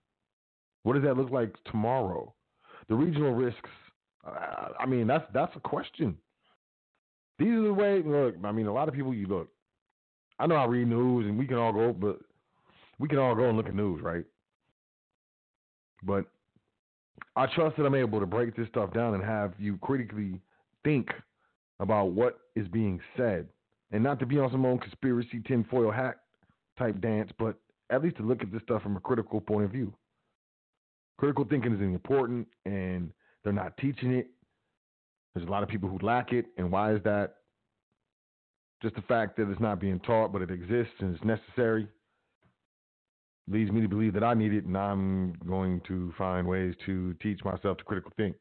[0.84, 2.34] What does that look like tomorrow?
[2.90, 3.70] The regional risks.
[4.26, 6.18] Uh, I mean, that's that's a question.
[7.40, 8.02] These are the way.
[8.06, 9.14] Look, I mean, a lot of people.
[9.14, 9.50] You look.
[10.40, 12.20] I know I read news, and we can all go, but
[13.00, 14.26] we can all go and look at news, right?
[16.04, 16.26] But
[17.36, 20.40] I trust that I'm able to break this stuff down and have you critically
[20.84, 21.10] think
[21.80, 23.48] about what is being said,
[23.92, 26.20] and not to be on some own conspiracy tinfoil hat
[26.78, 27.56] type dance, but
[27.90, 29.94] at least to look at this stuff from a critical point of view.
[31.18, 33.12] Critical thinking is important, and
[33.44, 34.28] they're not teaching it.
[35.34, 37.36] There's a lot of people who lack it, and why is that?
[38.82, 41.88] Just the fact that it's not being taught, but it exists and it's necessary,
[43.48, 47.14] leads me to believe that I need it, and I'm going to find ways to
[47.16, 48.36] teach myself to critical think.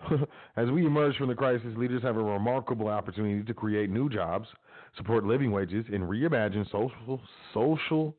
[0.56, 4.48] As we emerge from the crisis, leaders have a remarkable opportunity to create new jobs,
[4.96, 7.20] support living wages, and reimagine social
[7.52, 8.16] social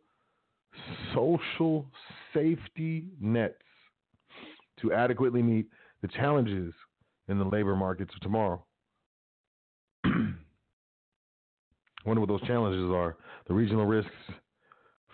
[1.13, 1.85] social
[2.33, 3.55] safety nets
[4.81, 5.67] to adequately meet
[6.01, 6.73] the challenges
[7.27, 8.63] in the labor markets of tomorrow.
[12.05, 13.17] Wonder what those challenges are.
[13.47, 14.11] The regional risks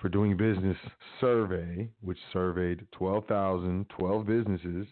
[0.01, 0.77] for doing business
[1.21, 4.87] survey, which surveyed 12,012 businesses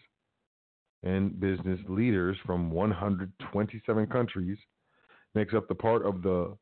[1.02, 4.58] and business leaders from 127 countries,
[5.34, 6.56] makes up the part of the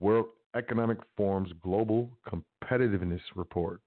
[0.00, 3.80] World Economic Forum's Global Competitiveness Report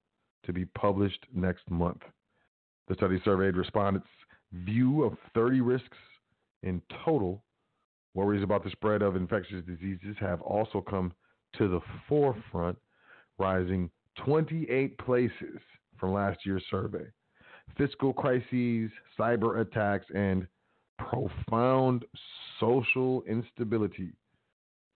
[0.44, 2.02] to be published next month.
[2.88, 4.08] The study surveyed respondents
[4.52, 5.96] view of 30 risks
[6.62, 7.42] in total,
[8.14, 11.12] worries about the spread of infectious diseases have also come
[11.56, 12.76] to the forefront,
[13.38, 13.90] rising
[14.24, 15.60] 28 places
[15.98, 17.04] from last year's survey.
[17.78, 20.46] Fiscal crises, cyber attacks, and
[20.98, 22.04] profound
[22.58, 24.12] social instability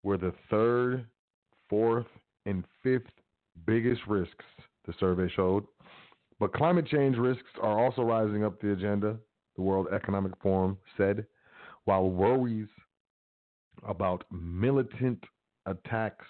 [0.03, 1.05] were the third,
[1.69, 2.07] fourth,
[2.45, 3.11] and fifth
[3.65, 4.45] biggest risks,
[4.85, 5.65] the survey showed.
[6.39, 9.17] But climate change risks are also rising up the agenda,
[9.55, 11.25] the World Economic Forum said,
[11.85, 12.67] while worries
[13.87, 15.23] about militant
[15.65, 16.25] attacks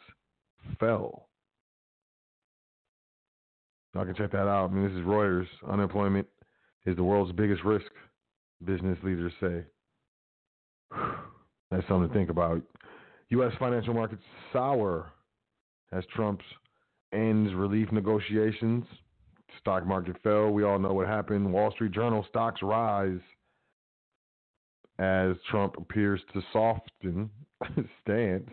[0.80, 1.28] fell.
[3.94, 4.70] Y'all can check that out.
[4.70, 5.48] I mean, this is Reuters.
[5.70, 6.28] Unemployment
[6.86, 7.92] is the world's biggest risk,
[8.64, 9.64] business leaders say.
[11.72, 12.62] That's something to think about.
[13.32, 13.54] U.S.
[13.60, 15.12] financial markets sour
[15.92, 16.46] as Trump's
[17.14, 18.86] ends relief negotiations.
[19.60, 20.52] Stock market fell.
[20.52, 21.52] We all know what happened.
[21.52, 23.20] Wall Street Journal stocks rise
[25.00, 27.30] as Trump appears to soften
[27.76, 28.50] his stance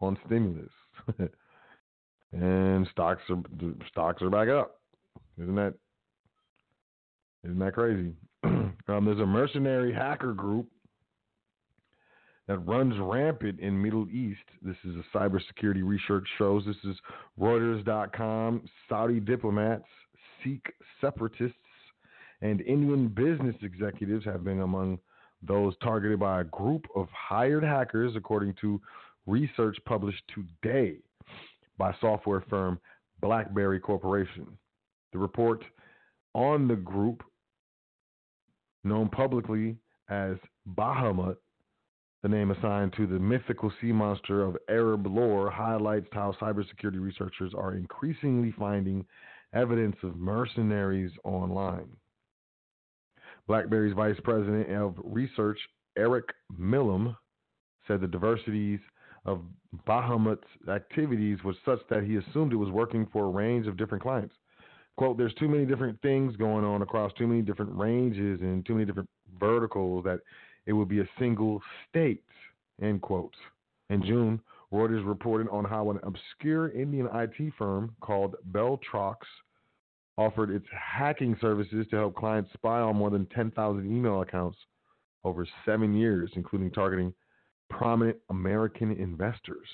[0.00, 0.70] on stimulus.
[2.32, 3.42] and stocks are
[3.90, 4.80] stocks are back up.
[5.40, 5.74] Isn't that
[7.44, 8.12] isn't that crazy?
[8.44, 10.66] um, there's a mercenary hacker group
[12.46, 14.42] that runs rampant in Middle East.
[14.62, 16.64] This is a cybersecurity research shows.
[16.66, 16.96] This is
[17.40, 18.62] Reuters.com.
[18.88, 19.84] Saudi diplomats,
[20.42, 20.66] Sikh
[21.00, 21.56] separatists,
[22.42, 24.98] and Indian business executives have been among
[25.42, 28.80] those targeted by a group of hired hackers, according to
[29.26, 30.96] research published today
[31.78, 32.78] by software firm
[33.20, 34.46] BlackBerry Corporation.
[35.12, 35.64] The report
[36.34, 37.22] on the group,
[38.82, 39.76] known publicly
[40.10, 40.36] as
[40.76, 41.36] Bahamut,
[42.24, 47.52] the name assigned to the mythical sea monster of Arab lore, highlights how cybersecurity researchers
[47.54, 49.04] are increasingly finding
[49.52, 51.86] evidence of mercenaries online.
[53.46, 55.58] BlackBerry's vice president of research,
[55.98, 56.24] Eric
[56.56, 57.14] Milam,
[57.86, 58.80] said the diversities
[59.26, 59.42] of
[59.86, 64.02] Bahamut's activities was such that he assumed it was working for a range of different
[64.02, 64.34] clients.
[64.96, 68.72] Quote, there's too many different things going on across too many different ranges and too
[68.72, 70.20] many different verticals that
[70.66, 72.24] it would be a single state,
[72.82, 73.34] end quote.
[73.90, 74.40] In June,
[74.72, 79.16] Reuters reported on how an obscure Indian IT firm called BellTroX
[80.16, 84.58] offered its hacking services to help clients spy on more than 10,000 email accounts
[85.24, 87.12] over seven years, including targeting
[87.70, 89.68] prominent American investors.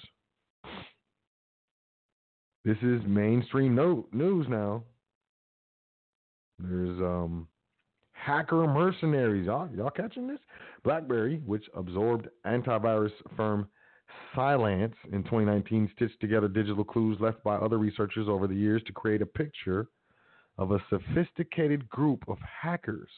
[2.64, 4.84] This is mainstream no- news now.
[6.58, 7.48] There's um,
[8.24, 9.46] hacker mercenaries.
[9.46, 10.38] Y'all, y'all catching this?
[10.84, 13.66] BlackBerry, which absorbed antivirus firm
[14.34, 18.92] Cylance in 2019, stitched together digital clues left by other researchers over the years to
[18.92, 19.88] create a picture
[20.58, 23.08] of a sophisticated group of hackers.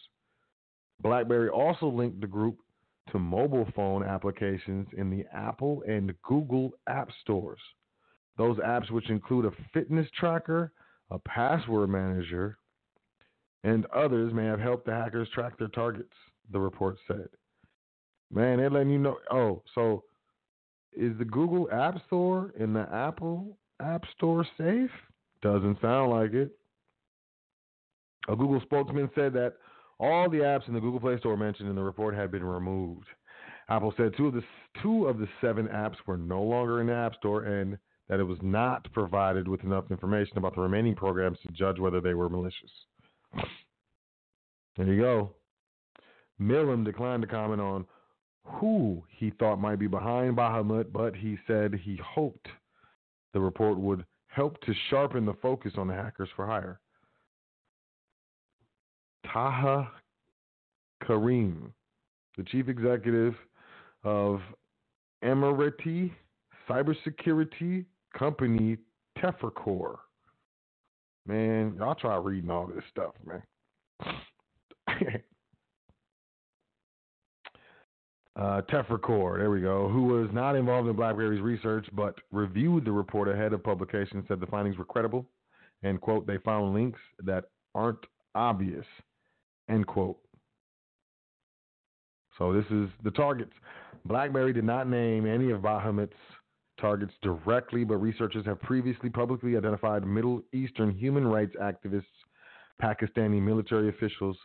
[1.03, 2.59] BlackBerry also linked the group
[3.11, 7.59] to mobile phone applications in the Apple and Google app stores.
[8.39, 10.73] Those apps, which include a fitness tracker,
[11.11, 12.59] a password manager,
[13.65, 16.15] and others, may have helped the hackers track their targets,
[16.51, 17.29] the report said.
[18.31, 19.19] Man, they're letting you know.
[19.31, 20.05] Oh, so
[20.93, 24.91] is the Google App Store and the Apple App Store safe?
[25.43, 26.53] Doesn't sound like it.
[28.29, 29.55] A Google spokesman said that
[29.99, 33.07] all the apps in the Google Play Store mentioned in the report had been removed.
[33.69, 34.43] Apple said two of the
[34.83, 38.25] two of the seven apps were no longer in the App Store and that it
[38.25, 42.29] was not provided with enough information about the remaining programs to judge whether they were
[42.29, 42.71] malicious.
[44.77, 45.35] There you go.
[46.39, 47.87] Milam declined to comment on
[48.45, 52.49] who he thought might be behind Bahamut, but he said he hoped
[53.33, 56.81] the report would help to sharpen the focus on the hackers for hire.
[59.31, 59.91] Taha
[61.07, 61.73] Karim,
[62.37, 63.35] the chief executive
[64.05, 64.41] of
[65.25, 66.11] Emirati
[66.69, 67.85] cybersecurity
[68.17, 68.77] company
[69.19, 69.99] Tefercore.
[71.27, 73.43] Man, y'all try reading all this stuff, man.
[78.37, 82.93] uh, Tefercore, there we go, who was not involved in BlackBerry's research but reviewed the
[82.93, 85.27] report ahead of publication, said the findings were credible
[85.85, 87.45] and, quote, they found links that
[87.75, 88.05] aren't
[88.35, 88.87] obvious
[89.69, 90.19] End quote.
[92.39, 93.53] So this is the targets.
[94.05, 96.13] BlackBerry did not name any of Bahamut's
[96.83, 102.03] targets directly, but researchers have previously publicly identified Middle Eastern human rights activists,
[102.83, 104.37] Pakistani military officials,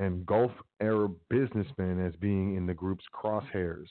[0.00, 3.86] and Gulf Arab businessmen as being in the group's crosshairs.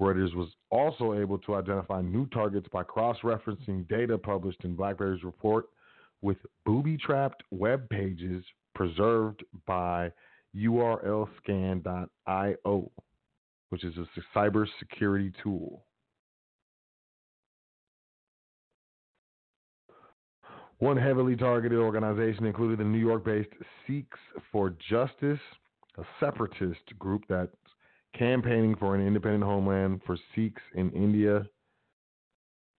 [0.00, 5.22] Reuters was also able to identify new targets by cross referencing data published in BlackBerry's
[5.22, 5.66] report
[6.22, 8.42] with booby trapped web pages
[8.74, 10.10] preserved by
[10.56, 11.30] urlscan.io,
[13.68, 14.06] which is a
[14.36, 15.84] cybersecurity tool.
[20.80, 23.50] One heavily targeted organization included the New York based
[23.86, 24.18] Sikhs
[24.50, 25.38] for Justice,
[25.98, 27.54] a separatist group that's
[28.18, 31.46] campaigning for an independent homeland for Sikhs in India.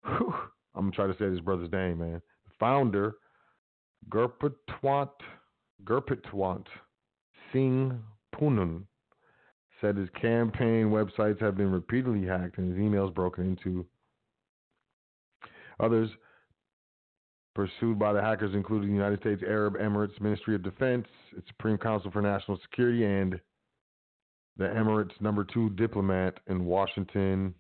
[0.04, 0.34] Whew.
[0.74, 2.24] I'm going to say this brother's name, man.
[2.60, 3.14] Founder,
[4.10, 5.12] Gurpatwant,
[5.84, 6.66] Gurpatwant
[7.54, 8.02] Singh
[8.36, 8.82] Pannun,
[9.80, 13.86] said his campaign websites have been repeatedly hacked and his emails broken into.
[15.80, 16.10] Others
[17.54, 21.06] pursued by the hackers included the United States Arab Emirates Ministry of Defense,
[21.38, 23.40] its Supreme Council for National Security, and
[24.58, 27.54] the Emirates' number two diplomat in Washington.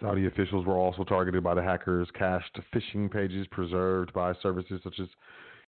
[0.00, 2.08] Saudi officials were also targeted by the hackers.
[2.18, 5.08] Cached phishing pages preserved by services such as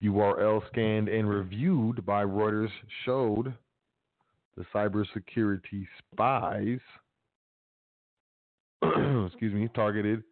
[0.03, 2.69] URL scanned and reviewed by Reuters
[3.05, 3.53] showed
[4.57, 6.79] the cybersecurity spies,
[9.27, 10.23] excuse me, targeted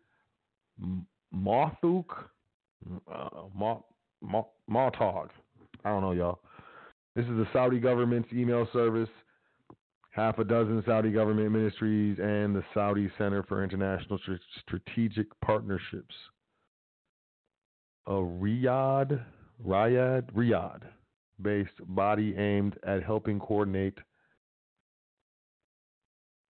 [1.38, 2.06] Mothuk,
[3.12, 3.30] uh,
[4.70, 5.30] Mothog.
[5.86, 6.40] I don't know, y'all.
[7.16, 9.10] This is the Saudi government's email service,
[10.12, 14.20] half a dozen Saudi government ministries, and the Saudi Center for International
[14.62, 16.16] Strategic Partnerships.
[18.08, 19.24] A Riyadh,
[19.66, 20.84] Riyadh, Riyadh
[21.42, 23.98] based body aimed at helping coordinate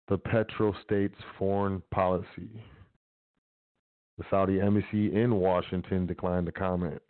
[0.07, 2.63] the petrostate's foreign policy.
[4.17, 7.01] The Saudi embassy in Washington declined to comment.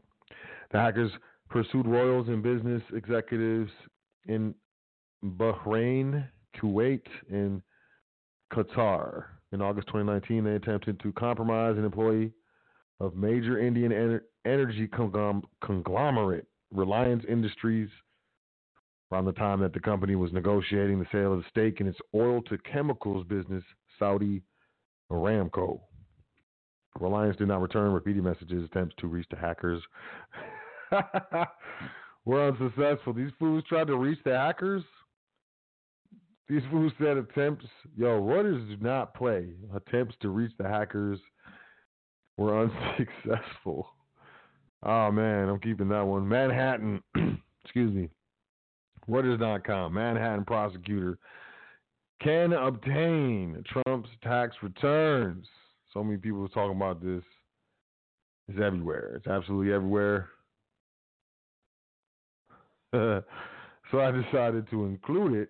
[0.71, 1.11] The hackers
[1.49, 3.71] pursued royals and business executives
[4.25, 4.53] in
[5.23, 6.27] Bahrain,
[6.57, 7.61] Kuwait, and
[8.53, 9.25] Qatar.
[9.53, 12.33] In August 2019, they attempted to compromise an employee
[12.99, 14.89] of major Indian ener- energy
[15.61, 17.89] conglomerate Reliance Industries
[19.11, 21.99] around the time that the company was negotiating the sale of a stake in its
[22.13, 23.63] oil to chemicals business,
[23.97, 24.41] Saudi
[25.09, 25.79] Aramco.
[26.99, 29.81] Reliance did not return repeated messages, attempts to reach the hackers
[32.25, 33.13] were unsuccessful.
[33.13, 34.83] These fools tried to reach the hackers.
[36.49, 37.65] These fools said attempts,
[37.95, 39.49] yo, Reuters do not play.
[39.75, 41.19] Attempts to reach the hackers
[42.37, 43.87] were unsuccessful.
[44.83, 46.27] Oh man, I'm keeping that one.
[46.27, 47.01] Manhattan,
[47.63, 48.09] excuse me.
[49.09, 49.93] Reuters.com.
[49.93, 51.17] Manhattan prosecutor
[52.21, 55.47] can obtain Trump's tax returns.
[55.93, 57.23] So many people are talking about this.
[58.47, 59.13] It's everywhere.
[59.15, 60.29] It's absolutely everywhere.
[62.93, 63.23] so
[63.99, 65.49] I decided to include it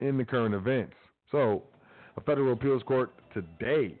[0.00, 0.94] in the current events.
[1.30, 1.62] So,
[2.16, 3.94] a federal appeals court today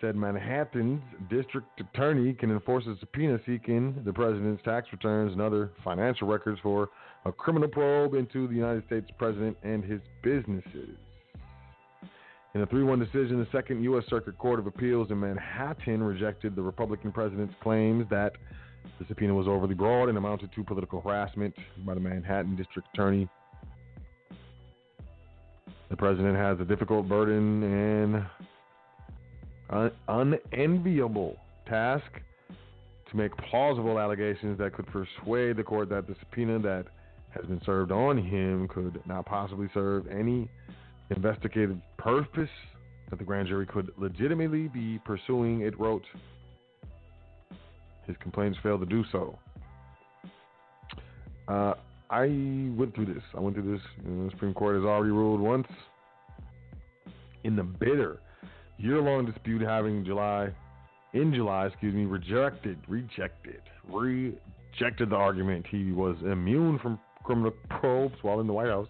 [0.00, 5.72] said Manhattan's district attorney can enforce a subpoena seeking the president's tax returns and other
[5.82, 6.88] financial records for
[7.24, 10.96] a criminal probe into the United States president and his businesses.
[12.58, 14.02] In a 3 1 decision, the Second U.S.
[14.10, 18.32] Circuit Court of Appeals in Manhattan rejected the Republican president's claims that
[18.98, 21.54] the subpoena was overly broad and amounted to political harassment
[21.86, 23.28] by the Manhattan district attorney.
[25.88, 28.26] The president has a difficult burden and
[29.70, 31.36] un- unenviable
[31.68, 32.10] task
[33.08, 36.86] to make plausible allegations that could persuade the court that the subpoena that
[37.30, 40.48] has been served on him could not possibly serve any
[41.10, 42.50] investigative purpose
[43.10, 46.04] that the grand jury could legitimately be pursuing, it wrote.
[48.06, 49.38] His complaints failed to do so.
[51.46, 51.74] Uh,
[52.10, 52.26] I
[52.76, 53.22] went through this.
[53.34, 53.82] I went through this.
[54.04, 55.66] The Supreme Court has already ruled once
[57.44, 58.20] in the bitter
[58.78, 60.48] year-long dispute having July,
[61.12, 68.14] in July, excuse me, rejected, rejected, rejected the argument he was immune from criminal probes
[68.22, 68.88] while in the White House.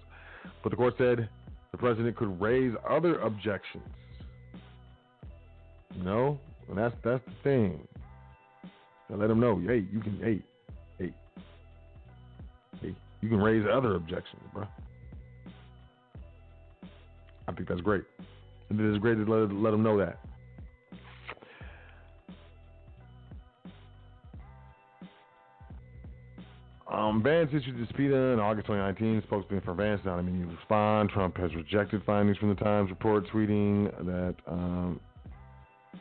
[0.63, 1.29] But the court said
[1.73, 3.89] the president could raise other objections.
[5.97, 6.39] You know,
[6.69, 7.87] and that's that's the thing.
[9.11, 10.43] I let him know, hey, you can, hey,
[10.99, 11.15] hey,
[12.83, 14.67] hey, you can raise other objections, bro.
[17.47, 18.05] I think that's great.
[18.69, 20.19] And it is great to let, let them know that.
[26.91, 29.23] Um, Vance issued a subpoena in August 2019.
[29.27, 31.11] Spokesman for Vance not immediately respond.
[31.11, 34.99] Trump has rejected findings from the Times report, tweeting that um,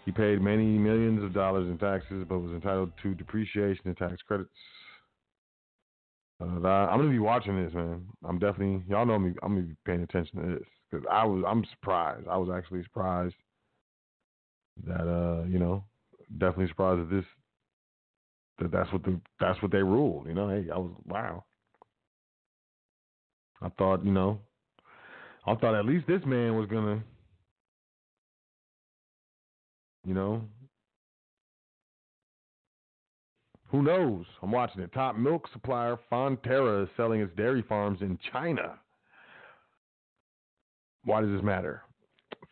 [0.06, 4.16] he paid many millions of dollars in taxes, but was entitled to depreciation and tax
[4.26, 4.50] credits.
[6.40, 8.06] Uh, I'm gonna be watching this, man.
[8.24, 9.34] I'm definitely y'all know me.
[9.42, 12.28] I'm gonna be paying attention to this because I was I'm surprised.
[12.28, 13.36] I was actually surprised
[14.86, 15.84] that uh you know
[16.38, 17.26] definitely surprised that this
[18.60, 20.28] that that's what the that's what they ruled.
[20.28, 21.44] You know, hey, I was wow.
[23.62, 24.40] I thought, you know,
[25.46, 27.02] I thought at least this man was gonna,
[30.06, 30.42] you know,
[33.70, 34.26] who knows?
[34.42, 34.94] I'm watching it.
[34.94, 38.80] Top milk supplier Fonterra is selling its dairy farms in China.
[41.04, 41.82] Why does this matter?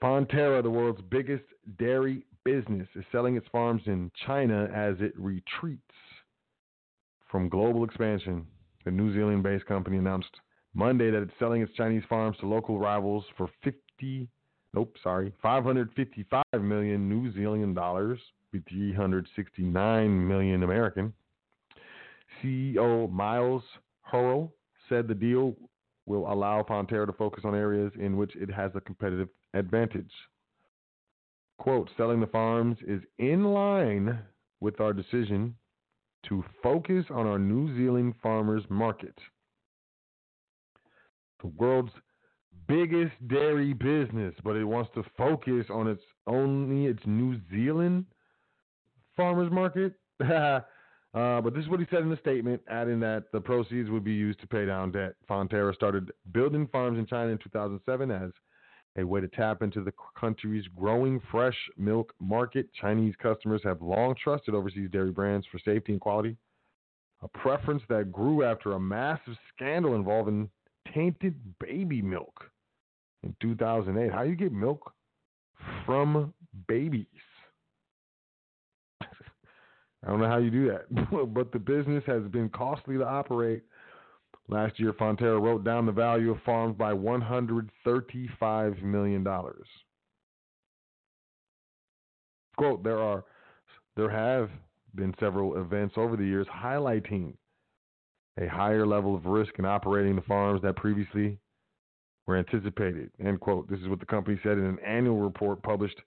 [0.02, 1.44] Fonterra, the world's biggest
[1.78, 5.82] dairy business, is selling its farms in China as it retreats
[7.36, 8.48] from global expansion.
[8.86, 10.30] The New Zealand based company announced
[10.74, 14.30] Monday that it's selling its Chinese farms to local rivals for 50,
[14.74, 18.20] nope, sorry, 555 million New Zealand dollars,
[18.54, 21.12] 369 million American.
[22.42, 23.64] CEO Miles
[24.04, 24.54] Hurrell
[24.88, 25.58] said the deal
[26.06, 30.12] will allow Fonterra to focus on areas in which it has a competitive advantage.
[31.58, 34.20] Quote, selling the farms is in line
[34.62, 35.54] with our decision
[36.30, 39.18] to focus on our New Zealand farmers market.
[41.42, 41.92] The world's
[42.68, 48.06] biggest dairy business, but it wants to focus on its only its New Zealand
[49.16, 49.94] farmers market.
[50.24, 50.62] uh,
[51.14, 54.14] but this is what he said in the statement, adding that the proceeds would be
[54.14, 55.14] used to pay down debt.
[55.30, 58.32] Fonterra started building farms in China in 2007 as
[58.98, 62.68] a way to tap into the country's growing fresh milk market.
[62.80, 66.38] Chinese customers have long trusted overseas dairy brands for safety and quality,
[67.22, 70.50] a preference that grew after a massive scandal involving
[70.94, 72.50] tainted baby milk
[73.24, 74.12] in 2008.
[74.12, 74.94] How do you get milk
[75.86, 76.34] from
[76.68, 77.06] babies?
[79.02, 83.64] I don't know how you do that, but the business has been costly to operate.
[84.48, 89.26] Last year, Fonterra wrote down the value of farms by $135 million.
[92.58, 93.24] Quote, there are
[93.98, 94.50] there have
[94.94, 97.34] been several events over the years highlighting
[98.40, 101.38] a higher level of risk in operating the farms that previously
[102.28, 103.10] were anticipated.
[103.20, 103.70] End quote.
[103.70, 106.00] This is what the company said in an annual report published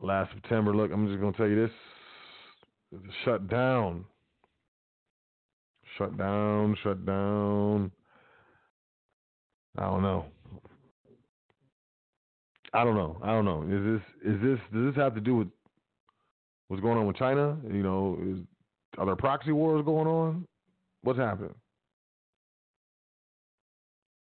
[0.00, 0.74] last September.
[0.74, 4.04] Look, I'm just going to tell you this shut down.
[5.98, 7.90] Shut down, shut down.
[9.78, 10.26] I don't know.
[12.72, 13.18] I don't know.
[13.22, 13.62] I don't know.
[13.62, 15.48] Is this is this does this have to do with
[16.68, 17.56] what's going on with China?
[17.66, 18.38] You know, is
[18.98, 20.46] are there proxy wars going on?
[21.02, 21.54] What's happening?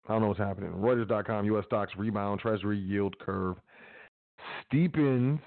[0.06, 0.70] I don't know what's happening.
[0.72, 1.64] Reuters.com, U.S.
[1.64, 3.56] stocks rebound, Treasury yield curve
[4.70, 5.40] steepens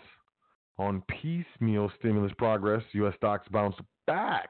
[0.80, 2.84] on piecemeal stimulus progress.
[2.94, 3.14] U.S.
[3.18, 3.76] stocks bounce
[4.08, 4.50] back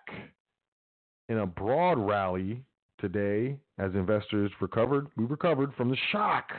[1.29, 2.63] in a broad rally
[2.99, 5.07] today as investors recovered.
[5.15, 6.51] We recovered from the shock.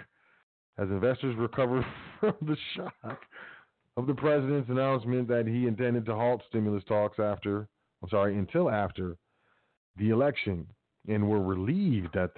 [0.78, 1.84] As investors recovered
[2.20, 3.20] from the shock
[3.96, 7.68] of the president's announcement that he intended to halt stimulus talks after
[8.02, 9.16] I'm sorry, until after
[9.96, 10.66] the election,
[11.08, 12.32] and were relieved that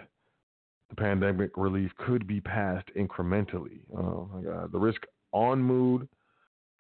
[0.89, 3.81] the pandemic relief could be passed incrementally.
[3.97, 4.73] Oh my God.
[4.73, 5.03] The risk
[5.33, 6.09] on mood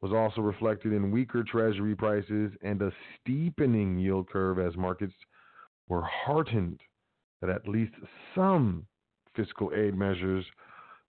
[0.00, 5.12] was also reflected in weaker treasury prices and a steepening yield curve as markets
[5.90, 6.80] were heartened
[7.42, 7.92] that at least
[8.34, 8.86] some
[9.34, 10.44] fiscal aid measures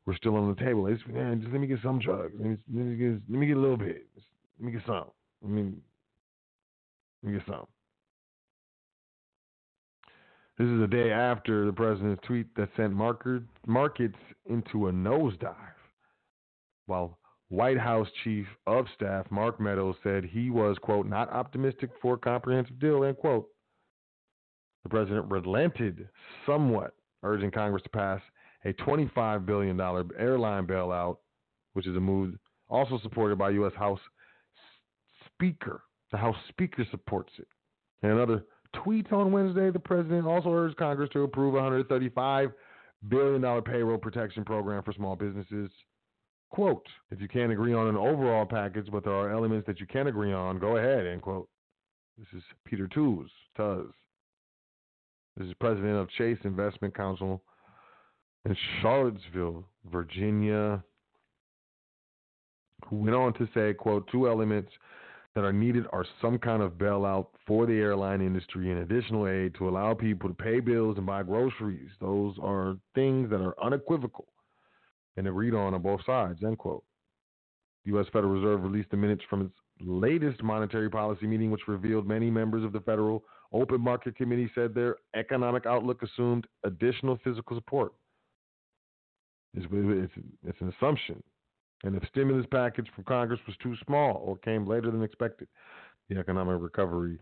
[0.06, 0.92] were still on the table.
[0.92, 2.34] Just, man, just let me get some drugs.
[2.38, 4.08] Let me, let me, get, let me get a little bit.
[4.60, 5.06] Let me get some.
[5.46, 5.80] I mean,
[7.22, 7.68] let me get some.
[10.58, 14.18] This is a day after the president's tweet that sent market, markets
[14.50, 15.56] into a nosedive.
[16.88, 17.18] While
[17.50, 22.18] White House Chief of Staff Mark Meadows said he was, quote, not optimistic for a
[22.18, 23.48] comprehensive deal, end quote.
[24.84, 26.10] The president relented
[26.46, 28.22] somewhat, urging Congress to pass
[28.66, 29.80] a $25 billion
[30.20, 31.18] airline bailout,
[31.74, 32.36] which is a move
[32.70, 33.74] also supported by U.S.
[33.76, 34.00] House
[35.34, 37.48] Speaker the House Speaker supports it.
[38.04, 38.46] In another
[38.84, 42.54] tweet on Wednesday, the president also urged Congress to approve a $135
[43.08, 45.72] billion payroll protection program for small businesses.
[46.52, 49.86] Quote, if you can't agree on an overall package, but there are elements that you
[49.86, 51.48] can agree on, go ahead, end quote.
[52.18, 53.88] This is Peter Tooze, Tuz.
[55.38, 57.42] This is president of Chase Investment Counsel
[58.46, 60.84] in Charlottesville, Virginia,
[62.88, 64.72] who went on to say, quote, two elements
[65.34, 69.56] that are needed are some kind of bailout for the airline industry and additional aid
[69.56, 71.90] to allow people to pay bills and buy groceries.
[72.02, 74.28] Those are things that are unequivocal
[75.16, 76.84] and agreed on on both sides, end quote.
[77.86, 78.08] The U.S.
[78.12, 82.64] Federal Reserve released the minutes from its latest monetary policy meeting, which revealed many members
[82.64, 83.24] of the Federal
[83.54, 87.94] Open Market Committee said their economic outlook assumed additional physical support.
[89.54, 90.14] It's, it's,
[90.46, 91.22] it's an assumption.
[91.84, 95.48] And if stimulus package from Congress was too small or came later than expected,
[96.10, 97.20] the economic recovery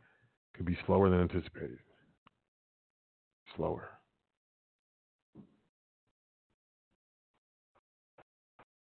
[0.56, 1.80] could be slower than anticipated.
[3.56, 3.90] Slower.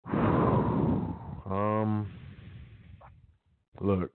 [1.44, 2.10] Um,
[3.82, 4.10] look,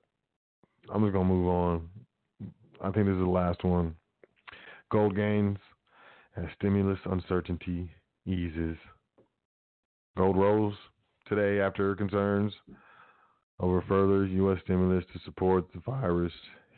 [0.91, 1.89] I'm just gonna move on.
[2.87, 3.97] I think this is the last one.
[4.93, 5.59] Gold gains
[6.37, 7.91] as stimulus uncertainty
[8.27, 8.77] eases.
[10.17, 10.75] Gold rose
[11.29, 12.53] today after concerns
[13.59, 14.59] over further U.S.
[14.63, 16.33] stimulus to support the virus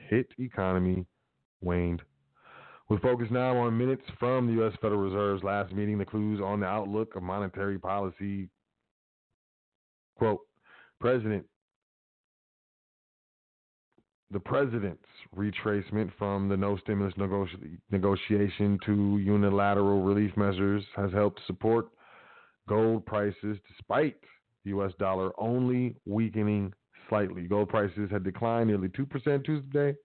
[0.09, 1.05] hit economy
[1.61, 2.01] waned.
[2.89, 4.73] We focus now on minutes from the U.S.
[4.81, 8.49] Federal Reserve's last meeting, the clues on the outlook of monetary policy.
[10.17, 10.41] Quote,
[11.01, 11.45] President,
[14.31, 15.05] the president's
[15.35, 21.89] retracement from the no stimulus negoti- negotiation to unilateral relief measures has helped support
[22.69, 24.17] gold prices despite
[24.65, 24.93] the U.S.
[24.99, 26.73] dollar only weakening
[27.09, 27.45] slightly.
[27.45, 29.97] Gold prices had declined nearly 2% Tuesday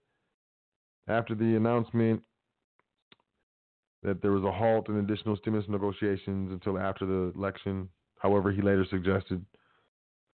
[1.07, 2.21] after the announcement
[4.03, 7.89] that there was a halt in additional stimulus negotiations until after the election.
[8.19, 9.45] However, he later suggested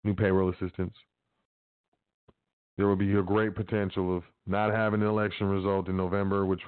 [0.04, 0.94] new payroll assistance.
[2.78, 6.62] There will be a great potential of not having an election result in November, which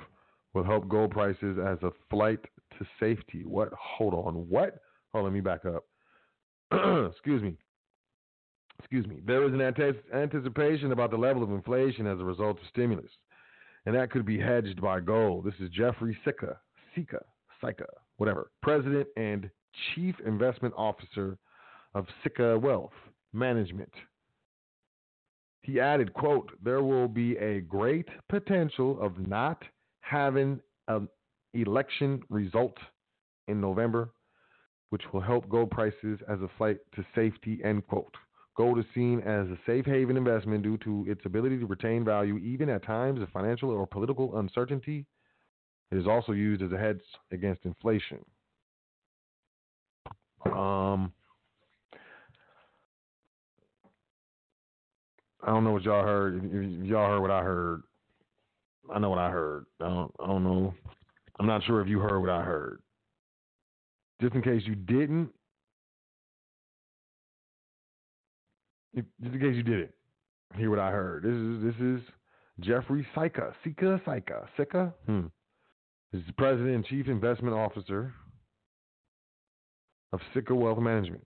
[0.53, 2.39] will help gold prices as a flight
[2.77, 3.43] to safety.
[3.45, 3.69] What?
[3.73, 4.49] Hold on.
[4.49, 4.79] What?
[5.11, 5.85] Hold on, let me back up.
[7.11, 7.57] Excuse me.
[8.79, 9.21] Excuse me.
[9.25, 13.09] There is an ante- anticipation about the level of inflation as a result of stimulus,
[13.85, 15.45] and that could be hedged by gold.
[15.45, 16.57] This is Jeffrey Sica,
[16.95, 17.21] Sica,
[17.63, 17.85] Sica,
[18.17, 19.49] whatever, President and
[19.93, 21.37] Chief Investment Officer
[21.93, 22.93] of Sica Wealth
[23.33, 23.91] Management.
[25.65, 29.63] He added, quote, there will be a great potential of not
[30.01, 31.09] having an
[31.55, 32.77] election result
[33.47, 34.11] in November,
[34.91, 38.13] which will help gold prices as a flight to safety, end quote.
[38.55, 42.37] Gold is seen as a safe haven investment due to its ability to retain value
[42.37, 45.07] even at times of financial or political uncertainty.
[45.91, 47.01] It is also used as a hedge
[47.31, 48.23] against inflation.
[50.45, 51.11] Um,
[55.45, 56.43] I don't know what y'all heard.
[56.43, 57.83] If, y'all heard what I heard,
[58.93, 59.65] I know what I heard.
[59.79, 60.73] I don't, I don't know.
[61.39, 62.81] I'm not sure if you heard what I heard.
[64.21, 65.29] Just in case you didn't,
[68.93, 69.91] if, just in case you didn't
[70.57, 71.23] hear what I heard.
[71.23, 72.09] This is this is
[72.61, 74.93] Jeffrey Sica, Sica, Sica, Sica.
[75.05, 75.25] Hmm.
[76.11, 78.13] This is the president and chief investment officer
[80.11, 81.25] of Sica Wealth Management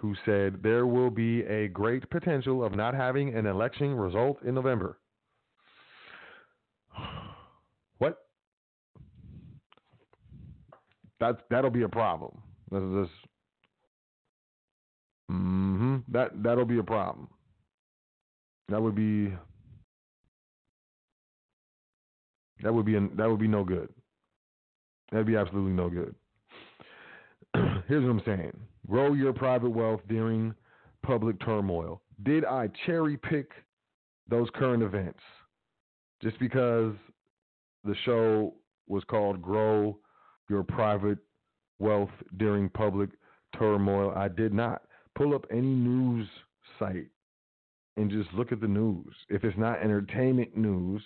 [0.00, 4.54] who said there will be a great potential of not having an election result in
[4.54, 4.98] November.
[7.98, 8.18] What?
[11.20, 12.42] That's that'll be a problem.
[12.72, 13.08] This is this.
[15.30, 17.28] hmm That that'll be a problem.
[18.68, 19.32] That would be.
[22.62, 23.88] That would be that would be no good.
[25.12, 26.14] That'd be absolutely no good.
[27.86, 28.52] Here's what I'm saying
[28.88, 30.54] grow your private wealth during
[31.02, 32.02] public turmoil.
[32.24, 33.50] Did I cherry pick
[34.28, 35.20] those current events
[36.22, 36.94] just because
[37.84, 38.54] the show
[38.86, 39.98] was called Grow
[40.48, 41.18] Your Private
[41.78, 43.10] Wealth During Public
[43.58, 44.12] Turmoil?
[44.16, 44.82] I did not.
[45.16, 46.26] Pull up any news
[46.78, 47.08] site
[47.96, 49.14] and just look at the news.
[49.28, 51.02] If it's not entertainment news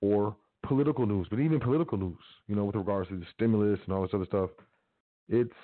[0.00, 3.94] or political news, but even political news, you know, with regards to the stimulus and
[3.94, 4.50] all this other stuff,
[5.28, 5.54] it's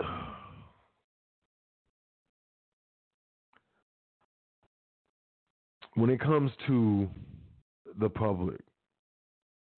[5.94, 7.08] when it comes to
[7.98, 8.60] the public,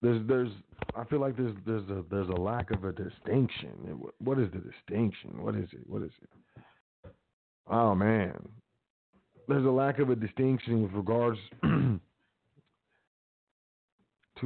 [0.03, 0.51] there's there's
[0.97, 4.01] I feel like there's there's a there's a lack of a distinction.
[4.19, 5.43] What is the distinction?
[5.43, 5.89] What is it?
[5.89, 6.29] What is it?
[7.71, 8.37] Oh man,
[9.49, 12.01] there's a lack of a distinction with regards to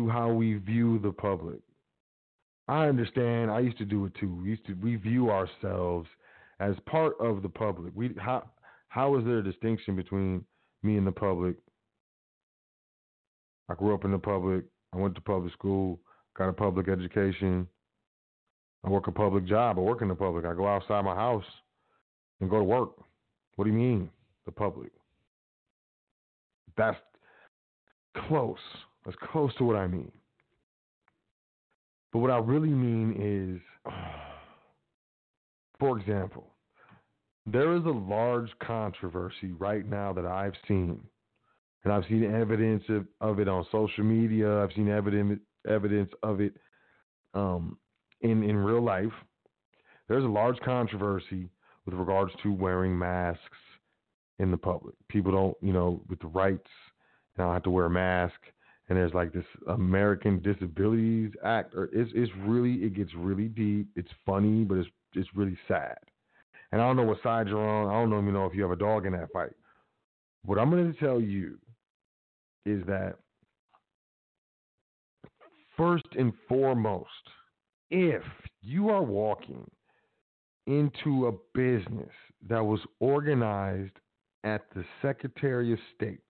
[0.09, 1.61] how we view the public.
[2.69, 3.51] I understand.
[3.51, 4.41] I used to do it too.
[4.43, 6.09] We used to we view ourselves
[6.61, 7.93] as part of the public.
[7.95, 8.45] We how
[8.89, 10.45] how is there a distinction between
[10.83, 11.57] me and the public?
[13.69, 14.65] I grew up in the public.
[14.93, 16.01] I went to public school,
[16.37, 17.67] got a public education.
[18.85, 19.79] I work a public job.
[19.79, 20.45] I work in the public.
[20.45, 21.45] I go outside my house
[22.41, 22.91] and go to work.
[23.57, 24.11] What do you mean,
[24.45, 24.93] the public?
[26.77, 26.99] That's
[28.29, 28.59] close.
[29.05, 30.13] That's close to what I mean.
[32.17, 33.93] But what I really mean is,
[35.79, 36.47] for example,
[37.45, 40.99] there is a large controversy right now that I've seen,
[41.85, 44.63] and I've seen evidence of, of it on social media.
[44.63, 46.55] I've seen evidence evidence of it
[47.35, 47.77] um,
[48.23, 49.13] in in real life.
[50.09, 51.51] there's a large controversy
[51.85, 53.59] with regards to wearing masks
[54.39, 54.95] in the public.
[55.11, 56.71] People don't, you know, with the rights,
[57.37, 58.41] you don't have to wear a mask.
[58.89, 63.89] And there's like this American Disabilities Act, or it's it's really it gets really deep.
[63.97, 65.99] It's funny, but it's it's really sad.
[66.73, 67.89] And I don't know what side you're on.
[67.89, 69.53] I don't even know if you have a dog in that fight.
[70.45, 71.59] What I'm going to tell you
[72.65, 73.17] is that
[75.77, 77.09] first and foremost,
[77.91, 78.23] if
[78.63, 79.69] you are walking
[80.67, 82.11] into a business
[82.49, 83.93] that was organized
[84.45, 86.21] at the Secretary of State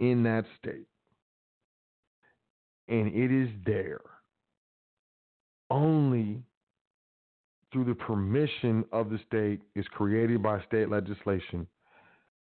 [0.00, 0.86] in that state,
[2.88, 4.00] and it is there
[5.70, 6.42] only
[7.72, 11.66] through the permission of the state, is created by state legislation,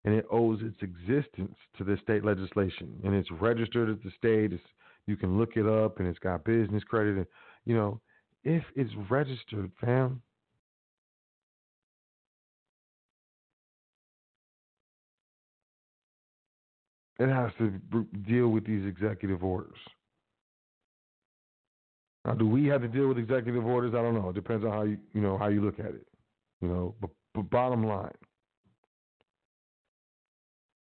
[0.03, 4.53] and it owes its existence to the state legislation, and it's registered at the state.
[4.53, 4.63] It's,
[5.07, 7.25] you can look it up, and it's got business credit, and
[7.65, 7.99] you know
[8.43, 10.21] if it's registered, fam.
[17.17, 17.71] It has to
[18.27, 19.77] deal with these executive orders.
[22.25, 23.93] Now, do we have to deal with executive orders?
[23.93, 24.29] I don't know.
[24.29, 26.07] It depends on how you you know how you look at it.
[26.61, 28.15] You know, but, but bottom line,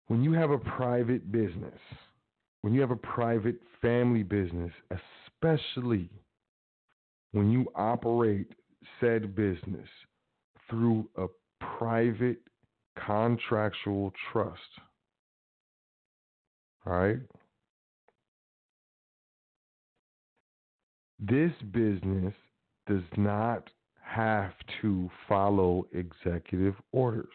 [0.07, 1.79] when you have a private business,
[2.61, 4.71] when you have a private family business,
[5.41, 6.09] especially
[7.31, 8.47] when you operate
[8.99, 9.87] said business
[10.69, 11.25] through a
[11.79, 12.39] private
[13.05, 14.59] contractual trust,
[16.85, 17.17] all right?
[21.25, 22.33] This business
[22.87, 23.69] does not
[24.03, 27.27] have to follow executive orders.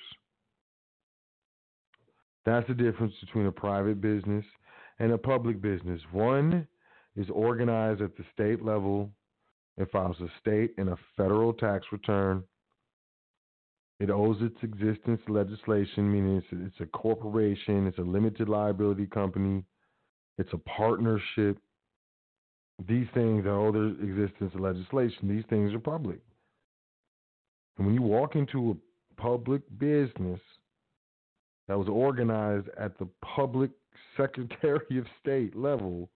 [2.44, 4.44] That's the difference between a private business
[4.98, 6.00] and a public business.
[6.12, 6.66] One
[7.16, 9.10] is organized at the state level
[9.78, 12.42] it files a state and a federal tax return.
[14.00, 19.06] It owes its existence to legislation, meaning it's it's a corporation, it's a limited liability
[19.06, 19.64] company,
[20.36, 21.58] it's a partnership.
[22.86, 25.28] These things owe their existence of legislation.
[25.28, 26.20] These things are public.
[27.76, 30.40] And when you walk into a public business
[31.66, 33.70] that was organized at the public
[34.16, 36.08] Secretary of State level,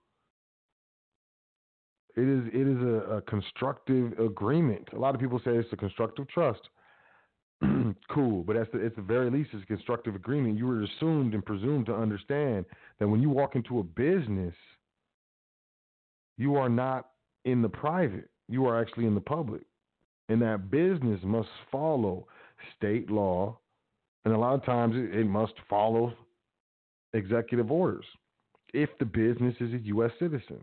[2.16, 4.88] it is it is a, a constructive agreement.
[4.92, 6.60] A lot of people say it's a constructive trust.
[8.10, 10.58] cool, but at the, at the very least, it's a constructive agreement.
[10.58, 12.66] You were assumed and presumed to understand
[12.98, 14.54] that when you walk into a business,
[16.38, 17.08] you are not
[17.44, 18.28] in the private.
[18.48, 19.62] You are actually in the public,
[20.28, 22.26] and that business must follow
[22.76, 23.58] state law,
[24.24, 26.14] and a lot of times it, it must follow
[27.14, 28.04] executive orders
[28.72, 30.10] if the business is a U.S.
[30.18, 30.60] citizen.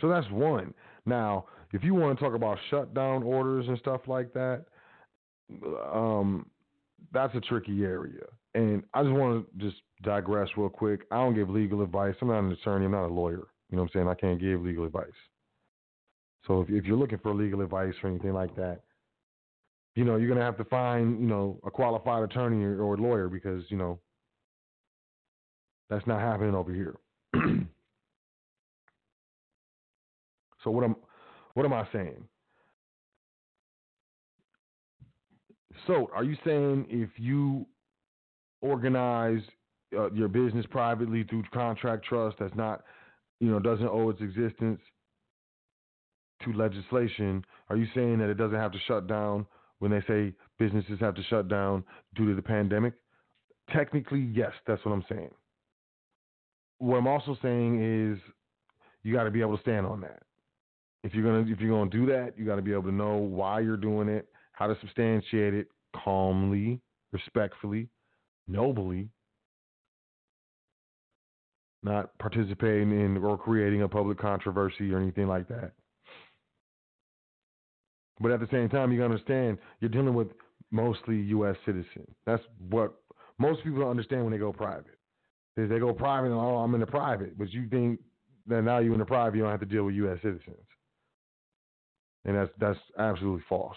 [0.00, 0.74] So that's one.
[1.06, 4.64] Now, if you want to talk about shutdown orders and stuff like that,
[5.92, 6.46] um,
[7.12, 8.24] that's a tricky area.
[8.54, 11.02] And I just want to just digress real quick.
[11.10, 12.14] I don't give legal advice.
[12.20, 12.86] I'm not an attorney.
[12.86, 13.48] I'm not a lawyer.
[13.70, 14.08] You know what I'm saying?
[14.08, 15.06] I can't give legal advice.
[16.46, 18.80] So if, if you're looking for legal advice or anything like that,
[19.94, 23.28] you know, you're to have to find, you know, a qualified attorney or, or lawyer
[23.28, 23.98] because, you know,
[25.88, 26.96] that's not happening over here.
[30.66, 30.96] So what am
[31.54, 32.24] what am I saying?
[35.86, 37.64] So are you saying if you
[38.60, 39.42] organize
[39.96, 42.82] uh, your business privately through contract trust that's not,
[43.40, 44.80] you know, doesn't owe its existence
[46.42, 49.46] to legislation, are you saying that it doesn't have to shut down
[49.78, 51.84] when they say businesses have to shut down
[52.14, 52.94] due to the pandemic?
[53.72, 55.30] Technically, yes, that's what I'm saying.
[56.78, 58.18] What I'm also saying is
[59.02, 60.22] you got to be able to stand on that
[61.06, 63.14] if you're gonna if you're gonna do that, you got to be able to know
[63.14, 66.80] why you're doing it, how to substantiate it calmly,
[67.12, 67.88] respectfully,
[68.48, 69.08] nobly,
[71.86, 75.72] not participating in or creating a public controversy or anything like that.
[78.20, 80.28] But at the same time, you understand you're dealing with
[80.70, 81.56] mostly U.S.
[81.64, 82.08] citizens.
[82.26, 82.94] That's what
[83.38, 84.98] most people don't understand when they go private.
[85.56, 88.00] Is they go private and oh, I'm in the private, but you think
[88.46, 90.18] that now you're in the private, you don't have to deal with U.S.
[90.22, 90.56] citizens
[92.26, 93.76] and that's that's absolutely false.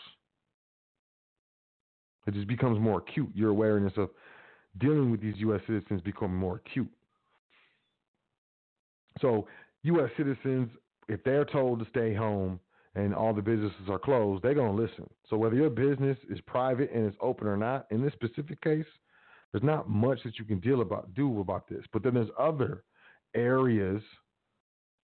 [2.28, 3.30] It just becomes more acute.
[3.34, 4.10] Your awareness of
[4.78, 5.62] dealing with these U.S.
[5.66, 6.90] citizens become more acute.
[9.22, 9.48] So,
[9.84, 10.10] U.S.
[10.18, 10.70] citizens,
[11.08, 12.60] if they're told to stay home
[12.96, 15.10] and all the businesses are closed, they're going to listen.
[15.30, 18.86] So, whether your business is private and it's open or not, in this specific case,
[19.52, 21.84] there's not much that you can deal about do about this.
[21.92, 22.84] But then there's other
[23.36, 24.02] areas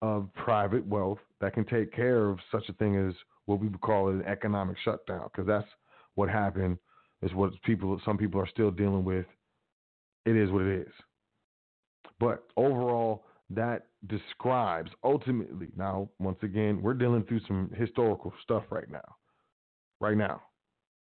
[0.01, 3.81] of private wealth that can take care of such a thing as what we would
[3.81, 5.67] call an economic shutdown, because that's
[6.15, 6.77] what happened.
[7.21, 9.25] Is what people, some people are still dealing with.
[10.25, 10.93] It is what it is.
[12.19, 15.67] But overall, that describes ultimately.
[15.75, 19.15] Now, once again, we're dealing through some historical stuff right now.
[20.01, 20.41] Right now,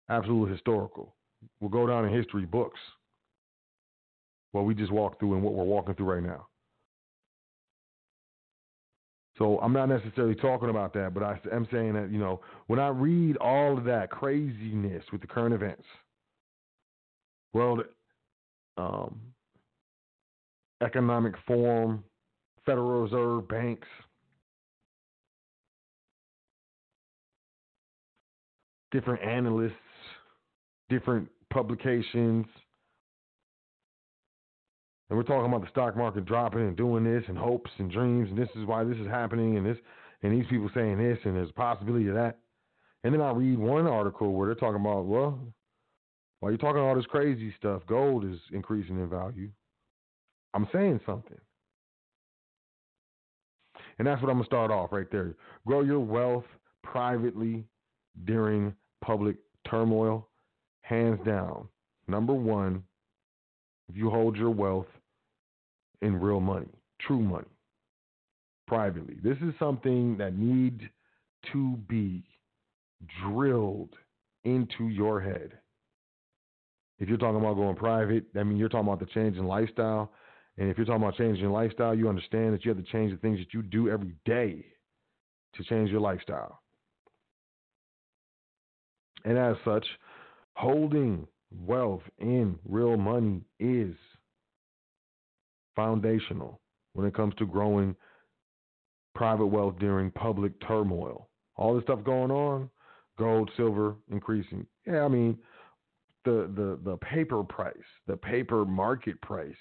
[0.09, 1.15] absolutely historical.
[1.59, 2.79] We'll go down in history books.
[4.51, 6.47] What we just walked through and what we're walking through right now.
[9.37, 12.79] So I'm not necessarily talking about that, but I, am saying that you know when
[12.79, 15.85] I read all of that craziness with the current events,
[17.51, 17.81] world
[18.77, 19.19] um,
[20.83, 22.03] economic forum,
[22.65, 23.87] Federal Reserve banks,
[28.91, 29.73] different analysts,
[30.89, 32.45] different publications,
[35.13, 38.29] and we're talking about the stock market dropping and doing this and hopes and dreams
[38.29, 39.77] and this is why this is happening and this
[40.23, 42.39] and these people saying this and there's a possibility of that.
[43.03, 45.39] And then I read one article where they're talking about, well,
[46.39, 49.49] while you're talking all this crazy stuff, gold is increasing in value.
[50.55, 51.37] I'm saying something.
[53.99, 55.35] And that's what I'm going to start off right there.
[55.65, 56.45] Grow your wealth
[56.83, 57.63] privately
[58.25, 59.37] during public
[59.69, 60.27] turmoil.
[60.81, 61.67] Hands down.
[62.07, 62.83] Number one,
[63.89, 64.87] if you hold your wealth
[66.01, 66.67] in real money,
[66.99, 67.47] true money,
[68.67, 69.17] privately.
[69.23, 70.81] This is something that needs
[71.51, 72.23] to be
[73.21, 73.93] drilled
[74.43, 75.51] into your head.
[76.99, 80.11] If you're talking about going private, I mean, you're talking about the change in lifestyle.
[80.57, 83.11] And if you're talking about changing your lifestyle, you understand that you have to change
[83.11, 84.65] the things that you do every day
[85.55, 86.59] to change your lifestyle.
[89.25, 89.85] And as such,
[90.55, 91.27] holding
[91.65, 93.95] wealth in real money is
[95.75, 96.59] foundational
[96.93, 97.95] when it comes to growing
[99.15, 101.29] private wealth during public turmoil.
[101.55, 102.69] All this stuff going on,
[103.17, 104.65] gold, silver increasing.
[104.85, 105.37] Yeah, I mean,
[106.25, 107.75] the the the paper price,
[108.07, 109.53] the paper market price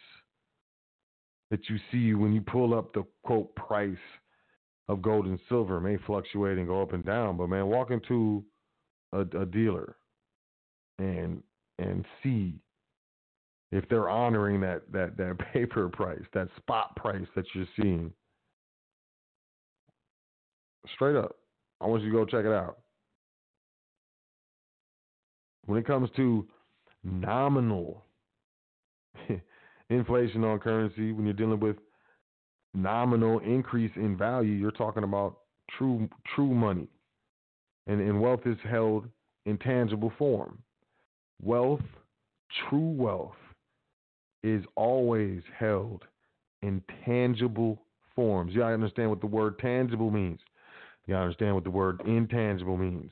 [1.53, 3.95] that you see when you pull up the quote price
[4.89, 8.43] of gold and silver may fluctuate and go up and down, but man, walk into
[9.13, 9.97] a, a dealer
[10.99, 11.43] and
[11.79, 12.55] and see
[13.71, 18.11] if they're honoring that that that paper price, that spot price that you're seeing.
[20.95, 21.37] Straight up.
[21.83, 22.79] I want you to go check it out.
[25.67, 26.47] When it comes to
[27.05, 28.03] nominal
[29.93, 31.77] inflation on currency, when you're dealing with
[32.75, 35.39] nominal increase in value, you're talking about
[35.77, 36.89] true true money.
[37.87, 39.09] And, and wealth is held
[39.47, 40.59] in tangible form.
[41.43, 41.83] Wealth,
[42.69, 43.35] true wealth,
[44.45, 46.05] is always held
[46.63, 47.83] in tangible
[48.15, 48.53] forms.
[48.55, 50.39] You gotta understand what the word tangible means.
[51.07, 53.11] You gotta understand what the word intangible means.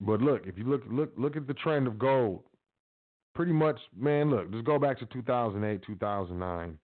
[0.00, 2.42] But look, if you look look look at the trend of gold,
[3.36, 6.78] pretty much, man, look, just go back to 2008, 2009,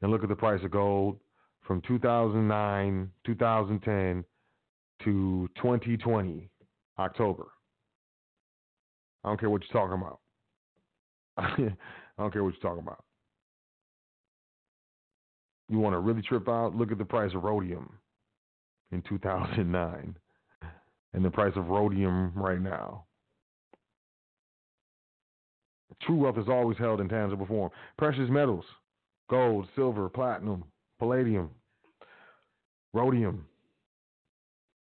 [0.00, 1.18] and look at the price of gold
[1.66, 4.24] from 2009, 2010
[5.04, 6.48] to 2020,
[6.98, 7.46] October.
[9.24, 10.20] I don't care what you're talking about.
[11.36, 13.04] I don't care what you're talking about.
[15.68, 16.76] You want to really trip out?
[16.76, 17.92] Look at the price of rhodium
[18.92, 20.16] in 2009
[21.12, 23.04] and the price of rhodium right now.
[26.02, 27.70] True wealth is always held in tangible form.
[27.96, 28.64] Precious metals,
[29.28, 30.64] gold, silver, platinum,
[30.98, 31.50] palladium,
[32.92, 33.44] rhodium.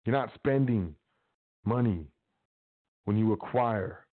[0.04, 0.94] You're not spending
[1.64, 2.06] money
[3.04, 4.06] when you acquire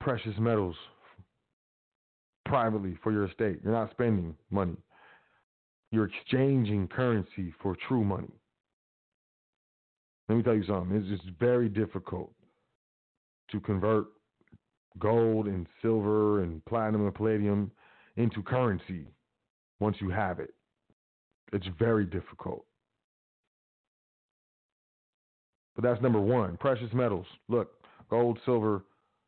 [0.00, 0.76] precious metals
[2.46, 3.60] privately for your estate.
[3.62, 4.76] You're not spending money.
[5.90, 8.32] You're exchanging currency for true money.
[10.28, 10.96] Let me tell you something.
[10.96, 12.32] It's just very difficult
[13.50, 14.06] to convert
[14.98, 17.70] gold and silver and platinum and palladium
[18.16, 19.06] into currency
[19.80, 20.54] once you have it.
[21.52, 22.64] It's very difficult.
[25.74, 26.56] But that's number one.
[26.56, 27.26] Precious metals.
[27.48, 27.70] Look,
[28.10, 28.82] gold, silver,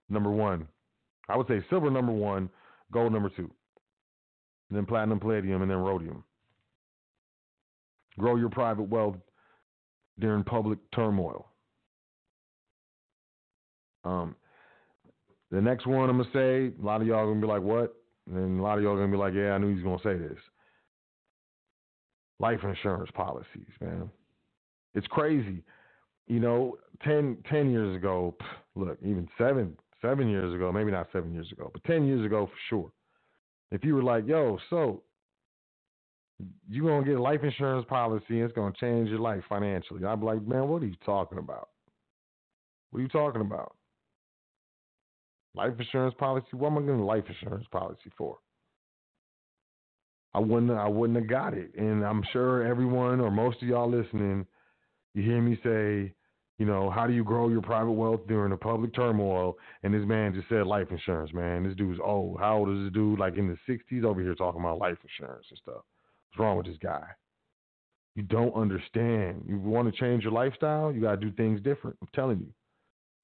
[0.09, 0.67] number one.
[1.29, 2.51] I would say silver number one,
[2.93, 3.51] gold number two.
[4.69, 6.25] And then platinum, palladium, and then rhodium.
[8.19, 9.17] Grow your private wealth
[10.19, 11.47] during public turmoil.
[14.05, 14.35] Um,
[15.51, 17.95] the next one I'm gonna say, a lot of y'all gonna be like, "What?"
[18.31, 20.17] And a lot of y'all gonna be like, "Yeah, I knew he was gonna say
[20.17, 20.39] this."
[22.39, 24.11] Life insurance policies, man.
[24.95, 25.63] It's crazy.
[26.27, 28.37] You know, 10, 10 years ago,
[28.75, 32.47] look, even seven, seven years ago, maybe not seven years ago, but 10 years ago
[32.47, 32.93] for sure.
[33.73, 35.03] If you were like, yo, so
[36.69, 40.05] you're gonna get a life insurance policy and it's gonna change your life financially.
[40.05, 41.69] I'd be like, man, what are you talking about?
[42.91, 43.77] What are you talking about?
[45.55, 46.47] Life insurance policy?
[46.53, 48.39] What am I getting a life insurance policy for?
[50.33, 51.73] I wouldn't I wouldn't have got it.
[51.77, 54.47] And I'm sure everyone or most of y'all listening,
[55.15, 56.15] you hear me say,
[56.59, 59.57] you know, how do you grow your private wealth during the public turmoil?
[59.83, 61.65] And this man just said life insurance, man.
[61.65, 62.39] This dude's old.
[62.39, 63.19] How old is this dude?
[63.19, 65.83] Like in the 60s over here talking about life insurance and stuff.
[66.29, 67.03] What's wrong with this guy?
[68.15, 69.45] You don't understand.
[69.49, 71.97] You want to change your lifestyle, you got to do things different.
[72.03, 72.53] I'm telling you.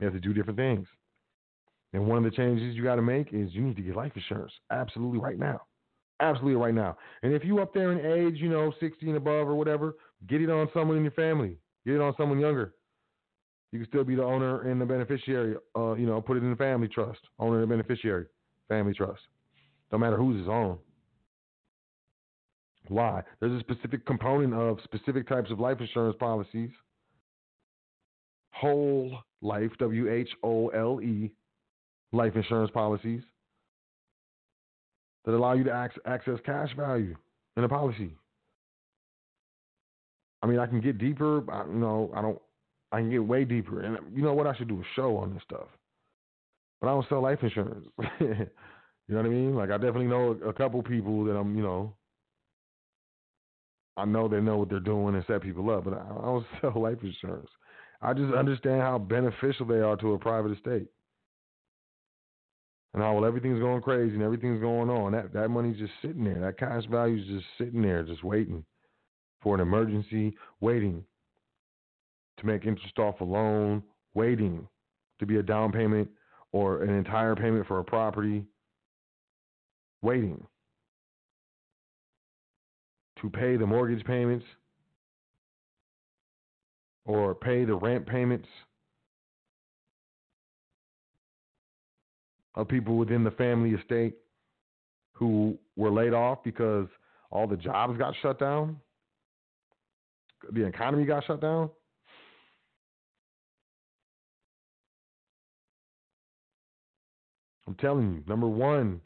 [0.01, 0.87] You have to do different things.
[1.97, 4.13] And one of the changes you got to make is you need to get life
[4.15, 4.53] insurance.
[4.71, 5.63] Absolutely right now.
[6.21, 6.95] Absolutely right now.
[7.23, 9.95] And if you up there in age, you know, 60 and above or whatever,
[10.29, 11.57] get it on someone in your family.
[11.87, 12.75] Get it on someone younger.
[13.73, 15.57] You can still be the owner and the beneficiary.
[15.75, 17.21] Uh, you know, put it in the family trust.
[17.39, 18.27] Owner and beneficiary,
[18.69, 19.23] family trust.
[19.91, 20.77] Don't matter who's it's on.
[22.89, 23.23] Why?
[23.41, 26.71] There's a specific component of specific types of life insurance policies.
[28.51, 31.33] Whole life, W H O L E,
[32.13, 33.23] life insurance policies
[35.25, 37.17] that allow you to access cash value
[37.57, 38.13] in a policy.
[40.43, 41.43] I mean, I can get deeper.
[41.51, 42.41] I, you know, I don't.
[42.93, 44.47] I can get way deeper, and you know what?
[44.47, 45.67] I should do a show on this stuff.
[46.81, 47.87] But I don't sell life insurance.
[48.21, 48.29] you
[49.09, 49.57] know what I mean?
[49.57, 51.57] Like I definitely know a, couple people that I'm.
[51.57, 51.95] You know,
[53.97, 56.81] I know they know what they're doing and set people up, but I don't sell
[56.81, 57.51] life insurance.
[58.01, 60.87] I just understand how beneficial they are to a private estate.
[62.97, 65.13] And how well everything's going crazy and everything's going on.
[65.13, 66.41] That that money's just sitting there.
[66.41, 68.65] That cash value is just sitting there, just waiting
[69.43, 71.05] for an emergency, waiting
[72.39, 73.83] to make interest off a loan,
[74.15, 74.67] waiting
[75.19, 76.09] to be a down payment
[76.53, 78.43] or an entire payment for a property,
[80.01, 80.43] waiting
[83.21, 84.47] to pay the mortgage payments
[87.05, 88.49] or pay the rent payments
[92.57, 94.17] of people within the family estate
[95.13, 96.89] who were laid off because
[97.31, 98.77] all the jobs got shut down,
[100.53, 101.71] the economy got shut down.
[107.67, 109.01] I'm telling you, number one,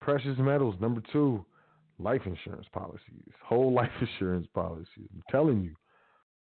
[0.00, 0.74] precious metals.
[0.80, 1.44] Number two,
[1.98, 5.08] life insurance policies, whole life insurance policies.
[5.12, 5.74] I'm telling you,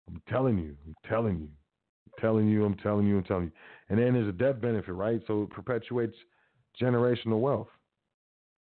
[0.08, 1.50] I'm telling you, I'm telling you,
[2.06, 3.52] I'm telling you, I'm telling you, I'm telling you.
[3.90, 5.22] And then there's a death benefit, right?
[5.28, 6.16] So it perpetuates
[6.82, 7.68] generational wealth.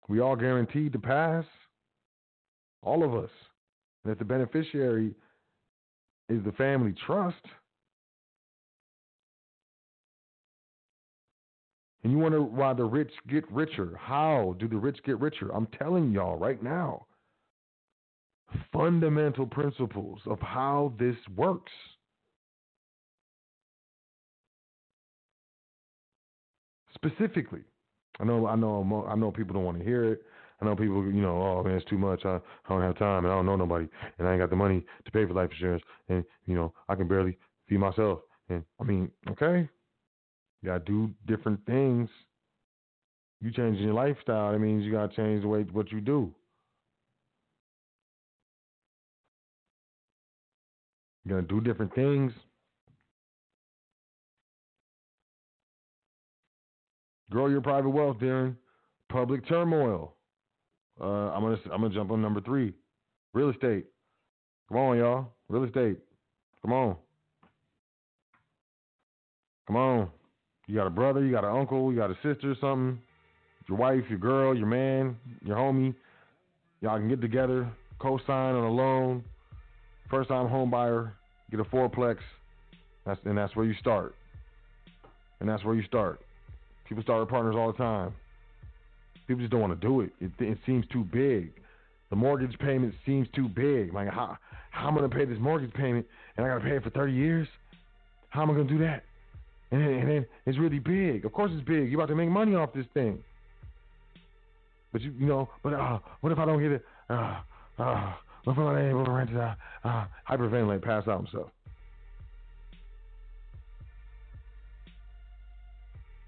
[0.09, 1.45] We all guaranteed to pass,
[2.83, 3.31] all of us.
[4.05, 5.15] And if the beneficiary
[6.29, 7.45] is the family trust,
[12.03, 13.97] and you wonder why the rich get richer.
[13.97, 15.51] How do the rich get richer?
[15.55, 17.07] I'm telling y'all right now.
[18.73, 21.73] Fundamental principles of how this works.
[26.95, 27.62] Specifically,
[28.20, 30.22] I know, I know, I know people don't want to hear it.
[30.60, 32.24] I know people, you know, oh man, it's too much.
[32.24, 34.56] I, I don't have time, and I don't know nobody, and I ain't got the
[34.56, 37.36] money to pay for life insurance, and you know, I can barely
[37.68, 38.20] feed myself.
[38.48, 39.68] And I mean, okay,
[40.62, 42.09] you gotta do different things.
[43.40, 46.32] You changing your lifestyle, that means you gotta change the way what you do.
[51.24, 52.32] You're gonna do different things.
[57.32, 58.54] Grow your private wealth during
[59.09, 60.12] public turmoil.
[61.00, 62.74] Uh, I'm gonna I'm gonna jump on number three,
[63.32, 63.86] real estate.
[64.68, 65.98] Come on, y'all, real estate.
[66.60, 66.96] Come on,
[69.66, 70.10] come on.
[70.66, 73.00] You got a brother, you got an uncle, you got a sister, or something.
[73.66, 75.94] Your wife, your girl, your man, your homie.
[76.82, 77.66] Y'all can get together,
[77.98, 79.24] co-sign on a loan.
[80.10, 81.14] First time home buyer,
[81.50, 82.18] get a fourplex.
[83.06, 84.14] That's and that's where you start.
[85.40, 86.20] And that's where you start.
[86.93, 88.12] People start with partners all the time.
[89.27, 90.10] People just don't want to do it.
[90.20, 91.51] It, it seems too big.
[92.10, 93.94] The mortgage payment seems too big.
[93.94, 94.36] Like how
[94.73, 96.05] how am I gonna pay this mortgage payment
[96.36, 97.48] and I gotta pay it for thirty years?
[98.28, 99.05] How am I gonna do that?
[99.70, 101.24] And then, and then it's really big.
[101.24, 101.90] Of course it's big.
[101.90, 103.24] You're about to make money off this thing.
[104.93, 106.85] But you you know, but uh, what if I don't get it?
[107.09, 107.40] Uh,
[107.78, 108.12] uh,
[108.44, 109.56] what if I'm not able to rent it out?
[109.82, 111.48] Uh, hyperventilate, pass out himself.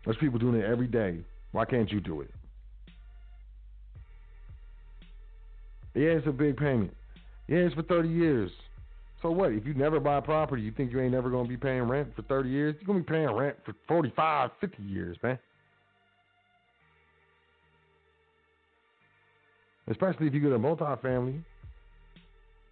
[0.04, 1.18] There's people doing it every day.
[1.52, 2.30] Why can't you do it?
[5.94, 6.92] Yeah, it's a big payment.
[7.46, 8.50] Yeah, it's for 30 years.
[9.22, 9.52] So what?
[9.52, 11.82] If you never buy a property, you think you ain't never going to be paying
[11.82, 12.74] rent for 30 years?
[12.78, 15.38] You're going to be paying rent for 45, 50 years, man.
[19.88, 21.40] Especially if you get a multifamily.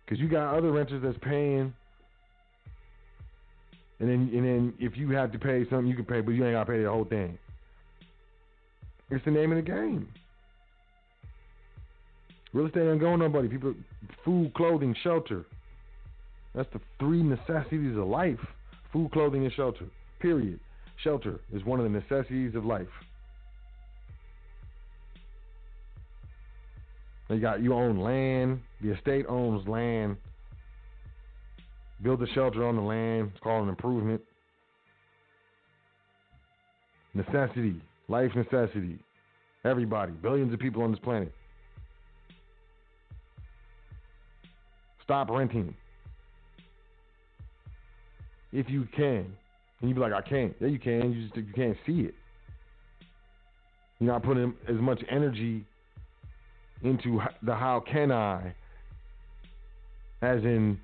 [0.05, 1.73] Because you got other renters that's paying,
[4.03, 6.45] and then and then if you have to pay something, you can pay, but you
[6.45, 7.39] ain't got to pay the whole thing.
[9.11, 10.09] It's the name of the game.
[12.53, 13.47] Real estate ain't going nobody.
[13.47, 13.75] People,
[14.25, 15.45] food, clothing, shelter.
[16.53, 18.41] That's the three necessities of life:
[18.93, 19.87] food, clothing, and shelter.
[20.19, 20.59] Period.
[21.05, 22.89] Shelter is one of the necessities of life.
[27.31, 28.63] You got you own land.
[28.83, 30.17] The estate owns land.
[32.03, 33.31] Build a shelter on the land.
[33.33, 34.21] It's called an improvement.
[37.15, 38.99] Necessity, life necessity.
[39.65, 41.33] Everybody, billions of people on this planet.
[45.05, 45.75] Stop renting.
[48.53, 49.27] If you can.
[49.81, 50.55] And you be like, I can't.
[50.61, 51.13] Yeah, you can.
[51.13, 52.15] You just you can't see it.
[53.99, 55.65] You're not putting as much energy
[56.83, 58.55] into the how can I,
[60.23, 60.81] as in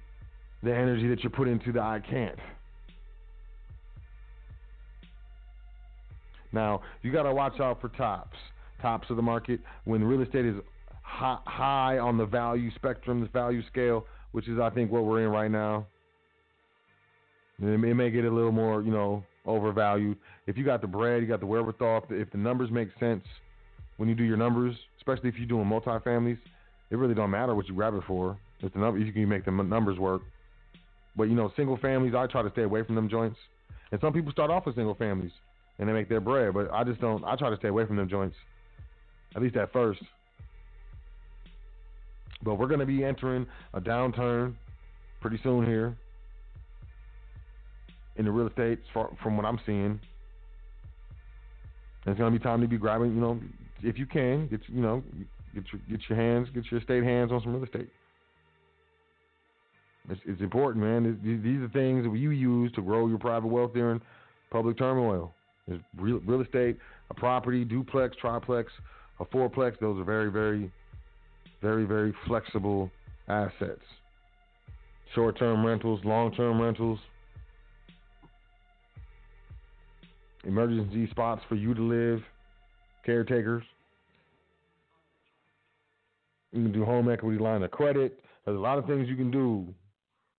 [0.63, 2.39] the energy that you put into the I can't.
[6.53, 8.37] Now, you got to watch out for tops,
[8.81, 9.61] tops of the market.
[9.85, 10.57] When real estate is
[11.03, 15.25] hi- high on the value spectrum, the value scale, which is, I think, what we're
[15.25, 15.87] in right now,
[17.61, 20.17] it may, get a little more, you know, overvalued.
[20.47, 22.89] If you got the bread, you got the wherewithal, if the, if the numbers make
[23.01, 23.25] sense
[23.97, 26.39] when you do your numbers, especially if you're doing multifamilies,
[26.91, 28.39] it really don't matter what you grab it for.
[28.61, 30.23] If the number, you can make the numbers work.
[31.19, 33.37] But you know, single families, I try to stay away from them joints.
[33.91, 35.33] And some people start off with single families
[35.79, 37.25] and they make their bread, but I just don't.
[37.25, 38.37] I try to stay away from them joints,
[39.35, 40.01] at least at first.
[42.43, 44.55] But we're going to be entering a downturn
[45.21, 45.97] pretty soon here
[48.17, 50.01] in the real estate, from what I'm seeing.
[52.05, 53.41] And it's going to be time to be grabbing, you know,
[53.83, 55.03] if you can, get you know,
[55.53, 57.89] get your get your hands, get your estate hands on some real estate.
[60.11, 61.19] It's, it's important, man.
[61.23, 64.01] These- are things that you use to grow your private wealth during
[64.51, 65.35] public turmoil.
[65.99, 66.79] Real, real estate,
[67.11, 68.73] a property, duplex, triplex,
[69.21, 69.79] a fourplex.
[69.81, 70.71] Those are very, very,
[71.61, 72.91] very, very flexible
[73.29, 73.83] assets.
[75.15, 76.99] Short-term rentals, long-term rentals,
[80.45, 82.23] emergency spots for you to live,
[83.05, 83.65] caretakers.
[86.53, 88.21] You can do home equity line of credit.
[88.47, 89.67] There's a lot of things you can do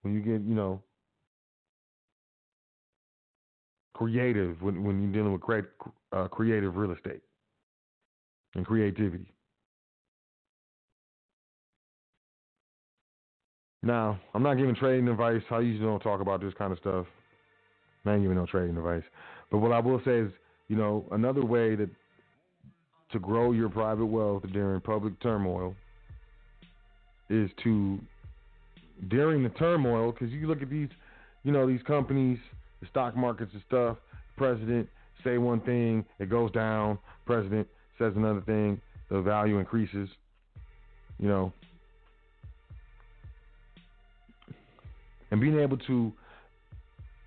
[0.02, 0.82] when you get, you know,
[3.94, 5.66] creative when when you're dealing with create,
[6.14, 7.22] uh, creative real estate
[8.56, 9.26] and creativity.
[13.84, 15.42] Now, I'm not giving trading advice.
[15.52, 17.06] I usually don't talk about this kind of stuff.
[18.06, 19.04] I ain't giving no trading advice.
[19.52, 20.32] But what I will say is,
[20.68, 21.90] you know, another way that
[23.12, 25.76] to grow your private wealth during public turmoil
[27.30, 28.00] is to
[29.08, 30.90] during the turmoil because you look at these,
[31.44, 32.38] you know, these companies,
[32.82, 33.98] the stock markets and stuff.
[34.38, 34.88] President
[35.24, 36.98] say one thing, it goes down.
[37.26, 37.68] President
[37.98, 40.10] says another thing, the value increases.
[41.18, 41.54] You know,
[45.32, 46.12] and being able to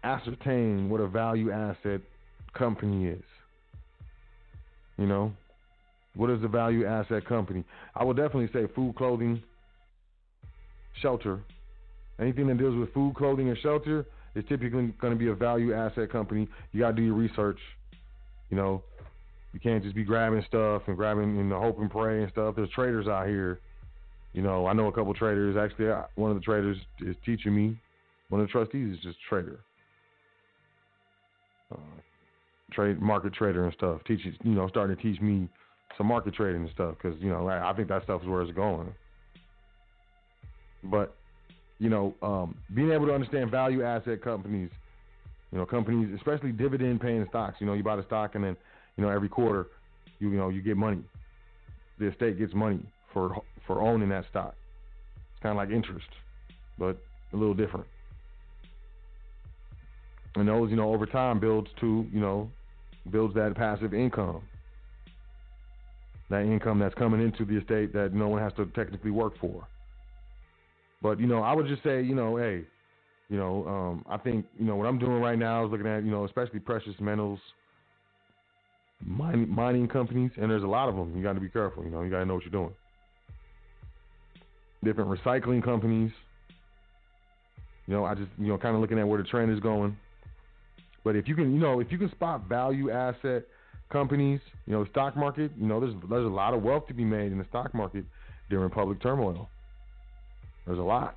[0.04, 2.00] ascertain what a value asset
[2.54, 3.22] company is.
[4.98, 5.32] You know,
[6.14, 7.64] what is a value asset company?
[7.94, 9.42] I would definitely say food, clothing,
[11.00, 11.40] shelter.
[12.20, 15.74] Anything that deals with food, clothing, and shelter is typically going to be a value
[15.74, 16.48] asset company.
[16.72, 17.58] You got to do your research.
[18.50, 18.82] You know,
[19.52, 22.56] you can't just be grabbing stuff and grabbing in the hope and pray and stuff.
[22.56, 23.60] There's traders out here.
[24.32, 25.56] You know, I know a couple traders.
[25.56, 27.78] Actually, one of the traders is teaching me.
[28.30, 29.60] One of the trustees is just a trader.
[31.70, 31.76] Uh,
[32.72, 34.00] trade market trader and stuff.
[34.06, 35.48] Teaches, you know, starting to teach me
[35.98, 38.42] some market trading and stuff because you know I, I think that stuff is where
[38.42, 38.94] it's going.
[40.84, 41.14] But
[41.82, 44.70] you know, um, being able to understand value asset companies,
[45.50, 47.56] you know, companies, especially dividend paying stocks.
[47.58, 48.56] You know, you buy the stock and then
[48.96, 49.66] you know every quarter,
[50.20, 51.02] you, you know, you get money.
[51.98, 52.78] The estate gets money
[53.12, 54.54] for for owning that stock.
[55.32, 56.06] It's kind of like interest,
[56.78, 56.96] but
[57.32, 57.86] a little different.
[60.36, 62.48] And those, you know, over time builds to, you know,
[63.10, 64.40] builds that passive income.
[66.30, 69.66] That income that's coming into the estate that no one has to technically work for.
[71.02, 72.62] But, you know, I would just say, you know, hey,
[73.28, 76.04] you know, um, I think, you know, what I'm doing right now is looking at,
[76.04, 77.40] you know, especially precious metals,
[79.04, 81.16] mining, mining companies, and there's a lot of them.
[81.16, 82.74] You got to be careful, you know, you got to know what you're doing.
[84.84, 86.12] Different recycling companies.
[87.86, 89.96] You know, I just, you know, kind of looking at where the trend is going.
[91.04, 93.44] But if you can, you know, if you can spot value asset
[93.90, 97.04] companies, you know, stock market, you know, there's there's a lot of wealth to be
[97.04, 98.04] made in the stock market
[98.50, 99.48] during public turmoil.
[100.66, 101.16] There's a lot.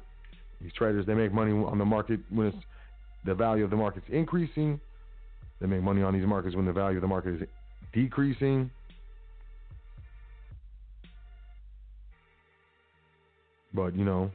[0.62, 2.58] These traders they make money on the market when it's
[3.26, 4.80] the value of the market's increasing.
[5.60, 7.48] They make money on these markets when the value of the market is
[7.94, 8.70] decreasing.
[13.74, 14.32] But you know,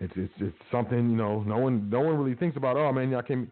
[0.00, 1.42] it's it's it's something you know.
[1.42, 2.76] No one no one really thinks about.
[2.76, 3.50] Oh man, I came.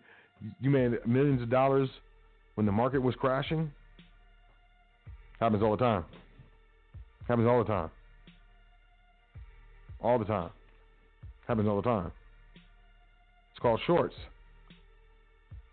[0.60, 1.89] You made millions of dollars
[2.55, 3.70] when the market was crashing.
[5.40, 6.05] Happens all the time.
[7.28, 7.90] Happens all the time.
[10.05, 10.51] All the time.
[11.48, 12.12] Happens all the time.
[13.51, 14.14] It's called shorts.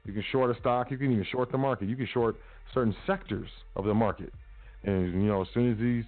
[0.05, 0.89] You can short a stock.
[0.89, 1.89] You can even short the market.
[1.89, 2.37] You can short
[2.73, 4.31] certain sectors of the market.
[4.83, 6.05] And you know, as soon as these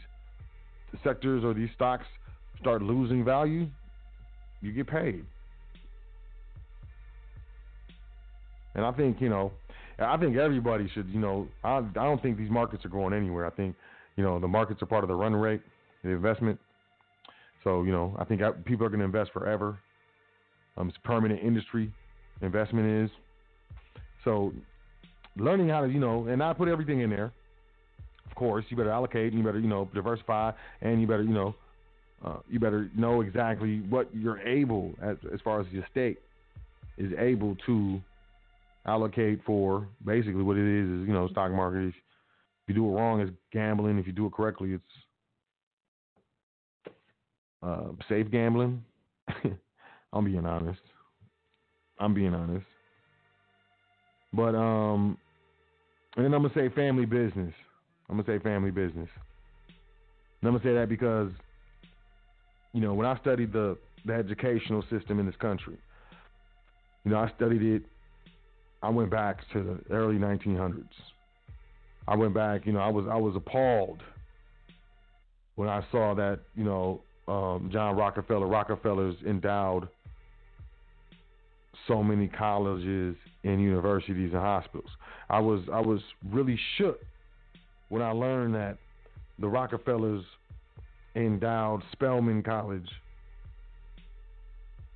[1.04, 2.06] sectors or these stocks
[2.62, 3.68] start losing value,
[4.62, 5.26] you get paid.
[8.74, 9.52] And I think you know,
[10.00, 11.50] I think everybody should you know.
[11.64, 13.46] I I don't think these markets are going anywhere.
[13.46, 13.76] I think
[14.16, 15.62] you know the markets are part of the run rate,
[16.04, 16.58] the investment.
[17.64, 19.78] So you know, I think I, people are going to invest forever.
[20.78, 21.92] Um, it's a permanent industry.
[22.42, 23.10] Investment is.
[24.24, 24.54] So
[25.38, 27.32] learning how to you know, and I put everything in there.
[28.30, 31.34] Of course, you better allocate, and you better you know diversify, and you better you
[31.34, 31.56] know
[32.26, 36.20] uh, you better know exactly what you're able as as far as your state
[36.98, 38.02] is able to
[38.86, 39.88] allocate for.
[40.06, 41.88] Basically, what it is is you know stock market.
[41.88, 41.96] If
[42.68, 43.98] you do it wrong, it's gambling.
[44.00, 44.84] If you do it correctly, it's
[47.64, 48.84] uh, safe gambling.
[50.14, 50.82] I'm being honest.
[52.00, 52.66] I'm being honest.
[54.34, 55.18] But um,
[56.16, 57.54] and then I'm gonna say family business.
[58.10, 59.10] I'm gonna say family business.
[60.42, 61.32] And I'm gonna say that because,
[62.74, 65.78] you know, when I studied the the educational system in this country,
[67.06, 67.84] you know, I studied it.
[68.82, 70.84] I went back to the early 1900s.
[72.08, 72.66] I went back.
[72.66, 74.02] You know, I was I was appalled
[75.56, 79.88] when I saw that you know um, John Rockefeller Rockefellers endowed
[81.88, 84.90] so many colleges and universities and hospitals.
[85.30, 86.02] I was I was
[86.32, 87.00] really shook
[87.90, 88.78] when I learned that
[89.40, 90.24] the Rockefellers
[91.16, 92.88] endowed Spelman College,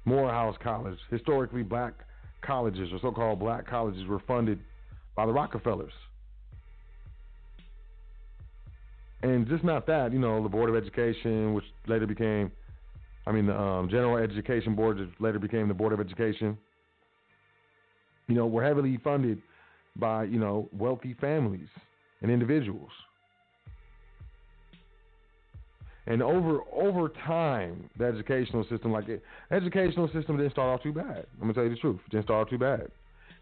[0.05, 1.93] Morehouse College, historically black
[2.41, 4.59] colleges or so-called black colleges were funded
[5.15, 5.91] by the Rockefellers.
[9.23, 12.51] And just not that, you know, the Board of Education, which later became,
[13.25, 16.57] I mean, the um, General Education Board, later became the Board of Education,
[18.27, 19.41] you know, were heavily funded
[19.95, 21.67] by, you know, wealthy families
[22.21, 22.91] and individuals.
[26.05, 29.05] And over over time, the educational system, like
[29.51, 31.25] educational system, didn't start off too bad.
[31.35, 32.87] I'm gonna tell you the truth, it didn't start off too bad,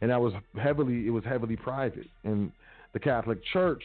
[0.01, 2.07] and that was heavily it was heavily private.
[2.23, 2.51] And
[2.93, 3.83] the Catholic Church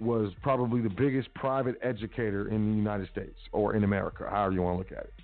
[0.00, 4.62] was probably the biggest private educator in the United States or in America, however you
[4.62, 5.14] want to look at it.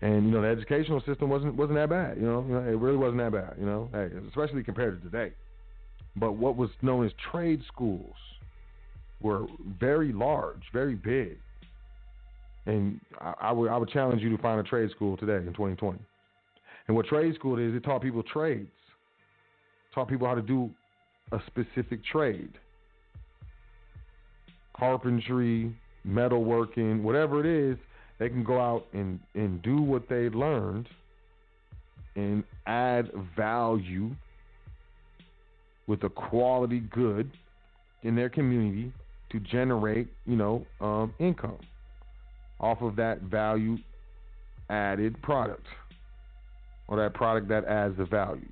[0.00, 2.16] And you know the educational system wasn't wasn't that bad.
[2.16, 3.54] You know, it really wasn't that bad.
[3.58, 5.32] You know, hey, especially compared to today.
[6.16, 8.16] But what was known as trade schools
[9.22, 9.46] were
[9.78, 11.38] very large, very big.
[12.66, 15.52] And I, I, would I would challenge you to find a trade school today in
[15.52, 15.98] 2020.
[16.88, 18.70] And what trade school is, it taught people trades,
[19.94, 20.70] taught people how to do
[21.30, 22.50] a specific trade,
[24.76, 25.74] carpentry,
[26.06, 27.78] metalworking, whatever it is.
[28.18, 30.88] They can go out and, and do what they learned
[32.14, 34.10] and add value
[35.86, 37.30] with a quality good
[38.02, 38.92] in their community
[39.30, 41.58] to generate, you know, um, income
[42.60, 43.76] off of that value
[44.70, 45.66] added product
[46.88, 48.48] or that product that adds the value.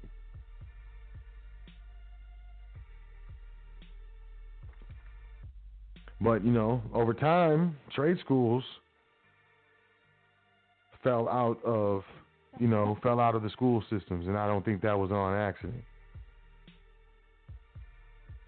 [6.21, 8.63] But, you know, over time, trade schools
[11.03, 12.03] fell out of,
[12.59, 15.35] you know, fell out of the school systems, and I don't think that was on
[15.35, 15.83] accident.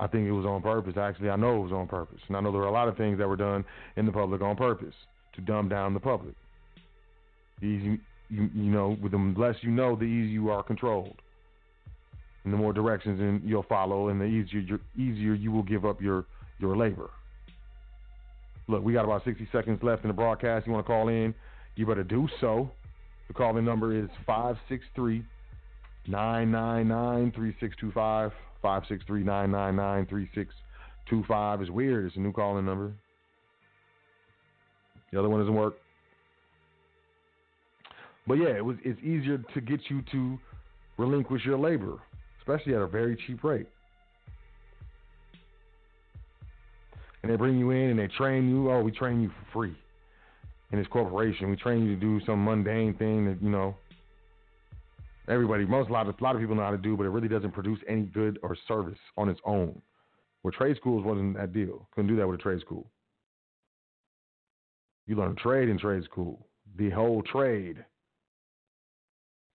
[0.00, 0.94] I think it was on purpose.
[0.96, 2.96] Actually, I know it was on purpose, and I know there were a lot of
[2.96, 3.64] things that were done
[3.96, 4.94] in the public on purpose
[5.34, 6.34] to dumb down the public.
[7.58, 11.22] Easy, you, you know, with the less you know, the easier you are controlled,
[12.44, 16.26] and the more directions you'll follow, and the easier easier you will give up your
[16.58, 17.10] your labor.
[18.72, 20.66] Look, we got about 60 seconds left in the broadcast.
[20.66, 21.34] You want to call in?
[21.76, 22.70] You better do so.
[23.28, 25.22] The calling number is 563
[26.08, 28.32] 999 3625.
[28.62, 32.06] 563-999-3625 is weird.
[32.06, 32.92] It's a new calling number.
[35.12, 35.74] The other one doesn't work.
[38.26, 40.38] But yeah, it was it's easier to get you to
[40.96, 41.98] relinquish your labor,
[42.40, 43.66] especially at a very cheap rate.
[47.22, 48.70] And they bring you in and they train you.
[48.70, 49.76] Oh, we train you for free.
[50.72, 51.50] in this corporation.
[51.50, 53.76] We train you to do some mundane thing that you know
[55.28, 57.10] everybody, most a lot of a lot of people know how to do, but it
[57.10, 59.80] really doesn't produce any good or service on its own.
[60.42, 61.88] Where trade schools wasn't that deal.
[61.94, 62.90] Couldn't do that with a trade school.
[65.06, 66.46] You learn trade in trade school,
[66.76, 67.84] the whole trade.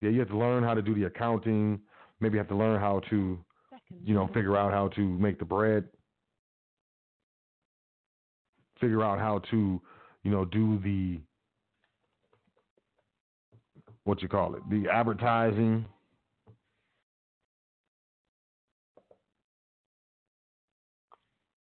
[0.02, 1.80] Yeah, you have to learn how to do the accounting.
[2.20, 3.38] Maybe you have to learn how to,
[4.04, 5.86] you know, figure out how to make the bread.
[8.80, 9.82] Figure out how to,
[10.24, 11.20] you know, do the
[14.04, 15.86] what you call it, the advertising.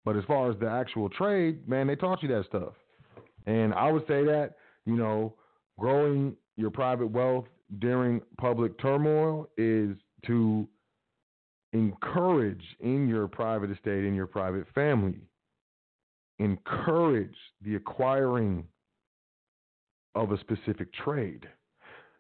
[0.04, 2.74] But as far as the actual trade, man, they taught you that stuff.
[3.46, 4.56] And I would say that,
[4.86, 5.36] you know,
[5.80, 7.46] growing your private wealth
[7.80, 10.68] during public turmoil is to
[11.72, 15.20] encourage in your private estate, in your private family,
[16.40, 18.66] encourage the acquiring
[20.16, 21.48] of a specific trade.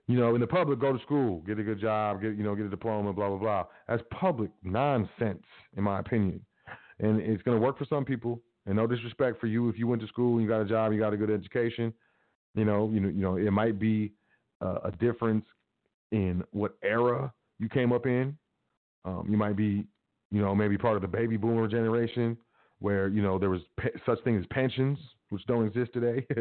[0.07, 2.55] You know, in the public, go to school, get a good job, get you know,
[2.55, 3.65] get a diploma, blah blah blah.
[3.87, 5.43] That's public nonsense,
[5.77, 6.43] in my opinion,
[6.99, 8.41] and it's going to work for some people.
[8.65, 10.99] And no disrespect for you if you went to school you got a job, you
[10.99, 11.93] got a good education.
[12.55, 14.13] You know, you know, you know, it might be
[14.61, 15.45] a difference
[16.11, 18.37] in what era you came up in.
[19.05, 19.85] Um, you might be,
[20.31, 22.37] you know, maybe part of the baby boomer generation
[22.83, 24.99] where you know there was pe- such things as pensions,
[25.29, 26.27] which don't exist today.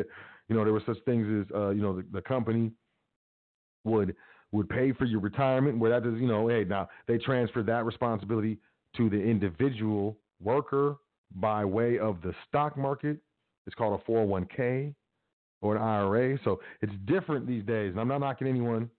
[0.49, 2.73] you know, there were such things as uh, you know the, the company
[3.85, 4.17] would
[4.51, 7.87] would pay for your retirement, where that does, you know, hey, now they transfer that
[7.87, 8.59] responsibility
[8.97, 10.97] to the individual worker
[11.37, 13.19] by way of the stock market.
[13.67, 14.93] It's called a 401k
[15.63, 16.39] or an IRA.
[16.45, 17.93] So it's different these days.
[17.93, 18.91] And I'm not knocking anyone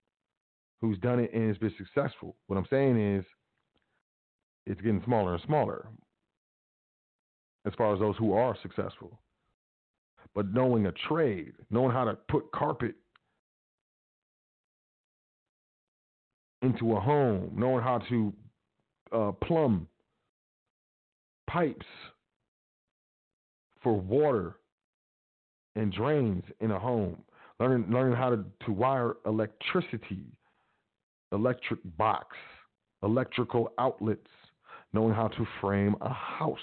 [0.81, 2.37] who's done it and has been successful.
[2.47, 3.25] What I'm saying is
[4.65, 5.89] it's getting smaller and smaller
[7.65, 9.19] as far as those who are successful.
[10.35, 12.95] But knowing a trade, knowing how to put carpet
[16.61, 18.33] into a home, knowing how to
[19.11, 19.87] uh, plumb
[21.47, 21.85] pipes
[23.81, 24.55] for water
[25.75, 27.17] and drains in a home,
[27.59, 30.25] learning learning how to, to wire electricity,
[31.31, 32.35] electric box,
[33.03, 34.29] electrical outlets,
[34.93, 36.57] knowing how to frame a house.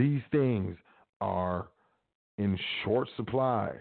[0.00, 0.78] These things
[1.20, 1.68] are
[2.38, 3.72] in short supply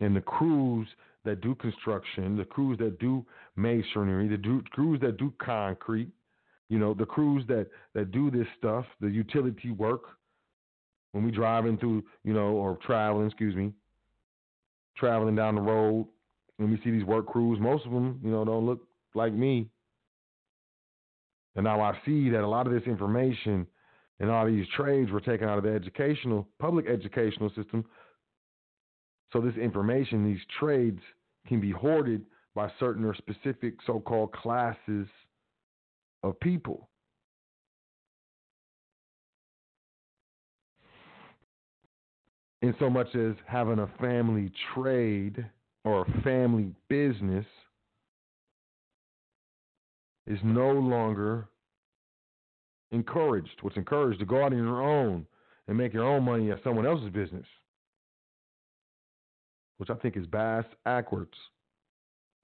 [0.00, 0.88] and the crews
[1.24, 6.10] that do construction, the crews that do masonry, the do, crews that do concrete,
[6.68, 10.02] you know, the crews that that do this stuff, the utility work.
[11.12, 13.72] When we driving through, you know, or traveling, excuse me,
[14.96, 16.08] traveling down the road,
[16.58, 18.80] and we see these work crews, most of them, you know, don't look
[19.14, 19.68] like me.
[21.54, 23.68] And now I see that a lot of this information
[24.22, 27.84] and all these trades were taken out of the educational, public educational system
[29.32, 31.00] so this information, these trades,
[31.48, 32.22] can be hoarded
[32.54, 35.08] by certain or specific so-called classes
[36.22, 36.88] of people.
[42.60, 45.44] In so much as having a family trade
[45.84, 47.46] or a family business
[50.28, 51.48] is no longer
[52.92, 53.58] encouraged.
[53.62, 55.26] What's encouraged to go out on your own
[55.68, 57.46] and make your own money at someone else's business
[59.82, 61.34] which I think is bass backwards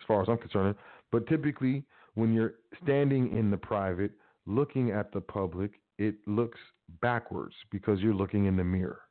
[0.01, 0.75] as far as I'm concerned.
[1.13, 1.85] But typically,
[2.15, 4.11] when you're standing in the private,
[4.45, 6.59] looking at the public, it looks
[7.01, 9.03] backwards because you're looking in the mirror.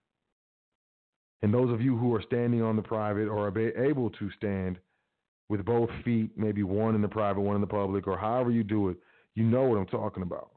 [1.41, 4.77] And those of you who are standing on the private or are able to stand
[5.47, 8.65] with both feet, maybe one in the private, one in the public, or however you
[8.65, 8.97] do it,
[9.35, 10.51] you know what I'm talking about.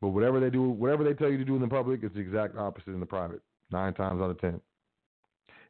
[0.00, 2.20] But whatever they do, whatever they tell you to do in the public, it's the
[2.20, 4.60] exact opposite in the private, nine times out of ten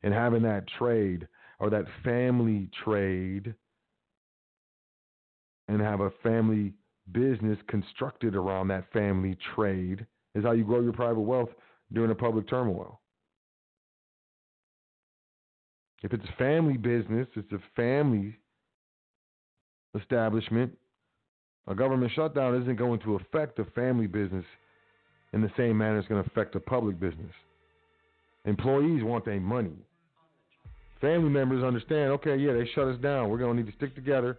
[0.03, 1.27] and having that trade
[1.59, 3.55] or that family trade
[5.69, 6.73] and have a family
[7.13, 11.51] business constructed around that family trade is how you grow your private wealth
[11.93, 13.01] during a public turmoil.
[16.03, 18.39] If it's a family business, it's a family
[20.01, 20.77] establishment,
[21.69, 24.45] a government shutdown isn't going to affect a family business
[25.33, 27.33] in the same manner it's going to affect a public business.
[28.47, 29.77] Employees want their money.
[31.01, 33.29] Family members understand, okay, yeah, they shut us down.
[33.29, 34.39] We're going to need to stick together.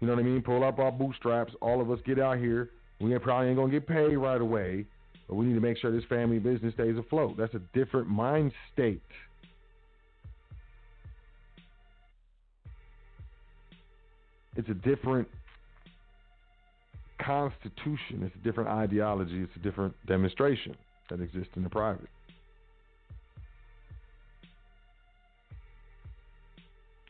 [0.00, 0.40] You know what I mean?
[0.40, 1.52] Pull up our bootstraps.
[1.60, 2.70] All of us get out here.
[3.00, 4.86] We probably ain't going to get paid right away,
[5.28, 7.36] but we need to make sure this family business stays afloat.
[7.36, 9.02] That's a different mind state.
[14.56, 15.26] It's a different
[17.24, 18.22] constitution.
[18.22, 19.42] It's a different ideology.
[19.42, 20.76] It's a different demonstration
[21.10, 22.08] that exists in the private.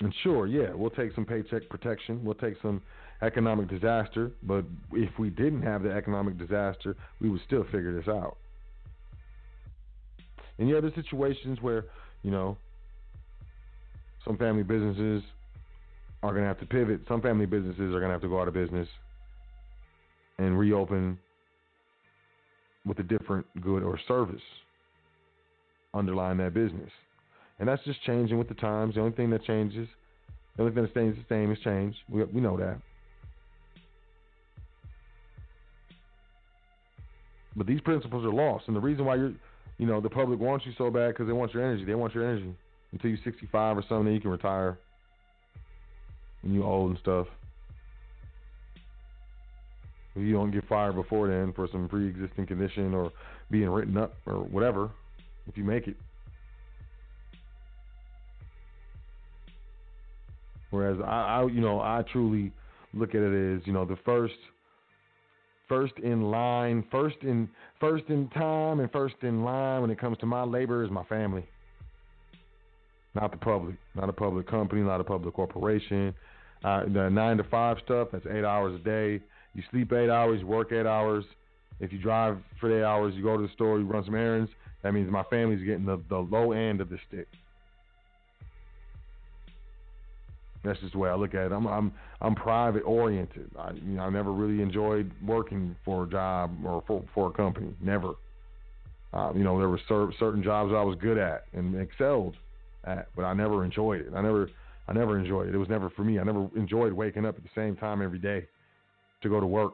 [0.00, 2.24] And sure, yeah, we'll take some paycheck protection.
[2.24, 2.82] We'll take some
[3.22, 4.32] economic disaster.
[4.42, 8.36] But if we didn't have the economic disaster, we would still figure this out.
[10.58, 11.86] And yeah, there's situations where,
[12.22, 12.56] you know,
[14.24, 15.22] some family businesses
[16.22, 17.00] are going to have to pivot.
[17.08, 18.88] Some family businesses are going to have to go out of business
[20.38, 21.18] and reopen
[22.86, 24.42] with a different good or service
[25.94, 26.90] underlying that business.
[27.58, 28.94] And that's just changing with the times.
[28.94, 29.88] The only thing that changes,
[30.56, 31.94] the only thing that stays the same is change.
[32.08, 32.78] We, we know that.
[37.56, 38.64] But these principles are lost.
[38.66, 39.32] And the reason why you're,
[39.78, 41.84] you know, the public wants you so bad because they want your energy.
[41.84, 42.54] They want your energy
[42.92, 44.78] until you're 65 or something, you can retire
[46.42, 47.26] when you're old and stuff.
[50.16, 53.12] If you don't get fired before then for some pre-existing condition or
[53.50, 54.90] being written up or whatever,
[55.48, 55.96] if you make it.
[60.70, 62.52] Whereas I, I, you know, I truly
[62.92, 64.34] look at it as, you know, the first,
[65.68, 67.48] first in line, first in,
[67.80, 71.04] first in time, and first in line when it comes to my labor is my
[71.04, 71.44] family,
[73.14, 76.14] not the public, not a public company, not a public corporation.
[76.64, 79.20] Uh, the nine to five stuff, that's eight hours a day.
[79.54, 81.24] You sleep eight hours, work eight hours.
[81.80, 84.50] If you drive for eight hours, you go to the store, you run some errands.
[84.82, 87.28] That means my family's getting the, the low end of the stick.
[90.64, 91.52] That's just the way I look at it.
[91.52, 93.50] I'm I'm I'm private oriented.
[93.58, 97.30] I you know I never really enjoyed working for a job or for for a
[97.32, 97.74] company.
[97.82, 98.14] Never.
[99.12, 102.36] Uh, you know there were cer- certain jobs I was good at and excelled
[102.84, 104.12] at, but I never enjoyed it.
[104.14, 104.48] I never
[104.88, 105.54] I never enjoyed it.
[105.54, 106.18] It was never for me.
[106.18, 108.46] I never enjoyed waking up at the same time every day
[109.24, 109.72] to go to work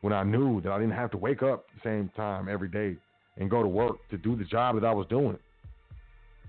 [0.00, 2.96] when I knew that I didn't have to wake up the same time every day
[3.36, 5.38] and go to work to do the job that I was doing.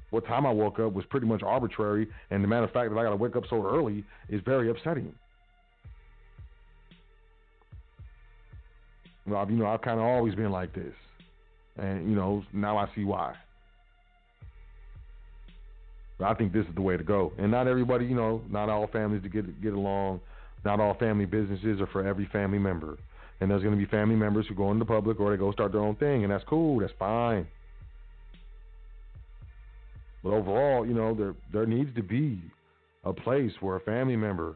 [0.10, 3.00] What time I woke up was pretty much arbitrary, and the matter of fact that
[3.00, 5.14] I got to wake up so early is very upsetting.
[9.28, 10.94] Well, you know, I've kind of always been like this,
[11.78, 13.36] and you know, now I see why.
[16.18, 18.70] But I think this is the way to go, and not everybody, you know, not
[18.70, 20.22] all families to get get along.
[20.66, 22.98] Not all family businesses are for every family member.
[23.42, 25.72] And there's going to be family members who go into public or they go start
[25.72, 26.80] their own thing, and that's cool.
[26.80, 27.48] That's fine.
[30.24, 32.42] But overall, you know, there there needs to be
[33.06, 34.56] a place where a family member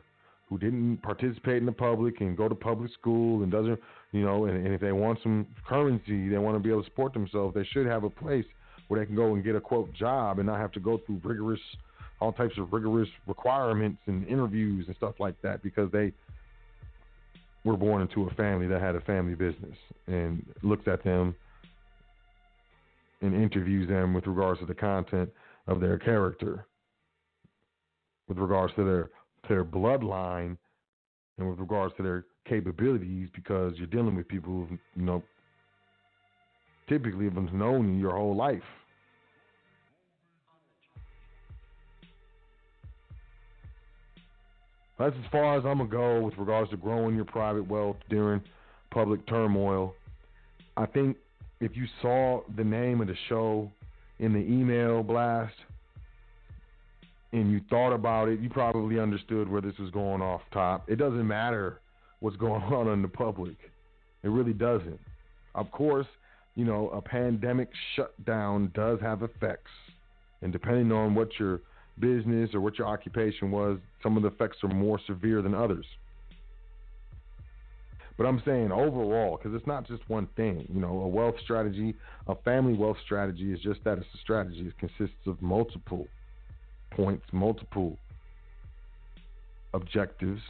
[0.50, 3.80] who didn't participate in the public and go to public school and doesn't,
[4.12, 6.90] you know, and, and if they want some currency, they want to be able to
[6.90, 8.46] support themselves, they should have a place
[8.88, 11.22] where they can go and get a quote job and not have to go through
[11.24, 11.62] rigorous
[12.19, 16.11] all types of rigorous requirements and interviews and stuff like that because they
[17.65, 19.76] were born into a family that had a family business
[20.07, 21.35] and looks at them
[23.22, 25.30] and interviews them with regards to the content
[25.68, 26.65] of their character,
[28.27, 29.10] with regards to their
[29.49, 30.57] their bloodline,
[31.38, 35.23] and with regards to their capabilities, because you're dealing with people who you know
[36.88, 38.61] typically have known you your whole life.
[44.99, 48.41] That's as far as I'm gonna go with regards to growing your private wealth during
[48.91, 49.95] public turmoil.
[50.78, 51.18] I think
[51.60, 53.72] if you saw the name of the show
[54.20, 55.53] in the email blast
[57.32, 60.88] and you thought about it, you probably understood where this was going off top.
[60.90, 61.80] It doesn't matter
[62.20, 63.57] what's going on in the public.
[64.24, 64.99] It really doesn't.
[65.56, 66.07] Of course,
[66.56, 69.72] you know, a pandemic shutdown does have effects.
[70.41, 71.61] And depending on what your
[71.99, 75.86] business or what your occupation was, some of the effects are more severe than others.
[78.18, 80.68] But I'm saying overall, because it's not just one thing.
[80.72, 81.95] You know, a wealth strategy,
[82.28, 83.98] a family wealth strategy is just that.
[83.98, 84.68] It's a strategy.
[84.68, 86.07] It consists of multiple
[86.91, 87.98] points, multiple
[89.74, 90.41] objectives,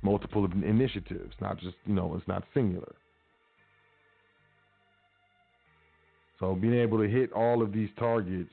[0.00, 1.34] multiple initiatives.
[1.40, 2.94] Not just, you know, it's not singular.
[6.40, 8.50] So being able to hit all of these targets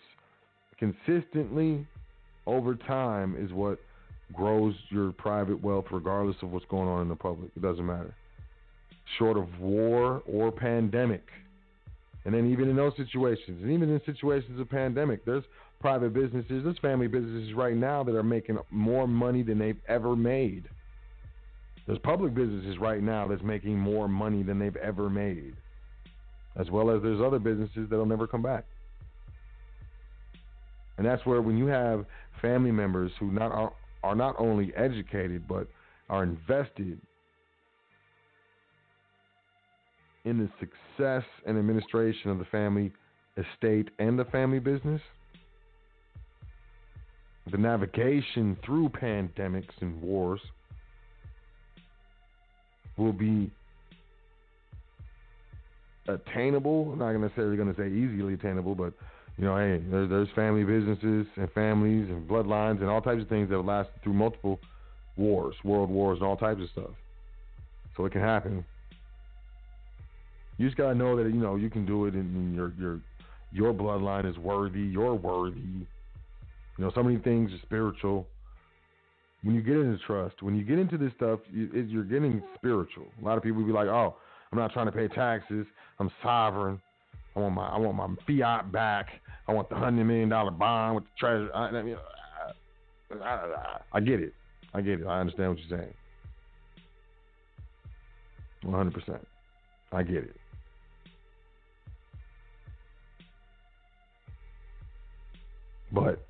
[0.77, 1.87] consistently
[2.53, 3.79] over time is what
[4.33, 7.51] grows your private wealth regardless of what's going on in the public.
[7.55, 8.13] It doesn't matter.
[9.17, 11.23] Short of war or pandemic.
[12.25, 15.43] And then even in those situations, and even in situations of pandemic, there's
[15.79, 20.15] private businesses, there's family businesses right now that are making more money than they've ever
[20.15, 20.65] made.
[21.87, 25.55] There's public businesses right now that's making more money than they've ever made.
[26.55, 28.65] As well as there's other businesses that'll never come back.
[30.99, 32.05] And that's where when you have
[32.41, 33.71] family members who not are,
[34.03, 35.65] are not only educated but
[36.09, 36.99] are invested
[40.25, 42.91] in the success and administration of the family
[43.37, 45.01] estate and the family business,
[47.49, 50.41] the navigation through pandemics and wars
[52.97, 53.49] will be
[56.09, 56.91] attainable.
[56.91, 58.91] I'm not necessarily going to say easily attainable, but
[59.39, 63.29] you know, hey, there, there's family businesses and families and bloodlines and all types of
[63.29, 64.59] things that have lasted through multiple
[65.15, 66.91] wars, world wars, and all types of stuff.
[67.95, 68.65] So it can happen.
[70.57, 72.99] You just gotta know that you know you can do it, and your your
[73.53, 74.81] your bloodline is worthy.
[74.81, 75.59] You're worthy.
[75.59, 75.85] You
[76.77, 78.27] know, so many things are spiritual.
[79.43, 83.05] When you get into trust, when you get into this stuff, you're getting spiritual.
[83.21, 84.17] A lot of people be like, "Oh,
[84.51, 85.65] I'm not trying to pay taxes.
[85.97, 86.81] I'm sovereign.
[87.35, 89.07] I want my I want my fiat back.
[89.47, 91.97] I want the hundred million dollar bond with the treasure." I, I, mean,
[93.11, 94.33] I, I, I get it.
[94.73, 95.07] I get it.
[95.07, 95.93] I understand what you're saying.
[98.65, 99.19] 100%.
[99.91, 100.35] I get it.
[105.91, 106.23] But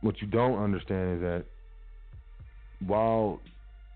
[0.00, 1.44] what you don't understand is that
[2.86, 3.40] while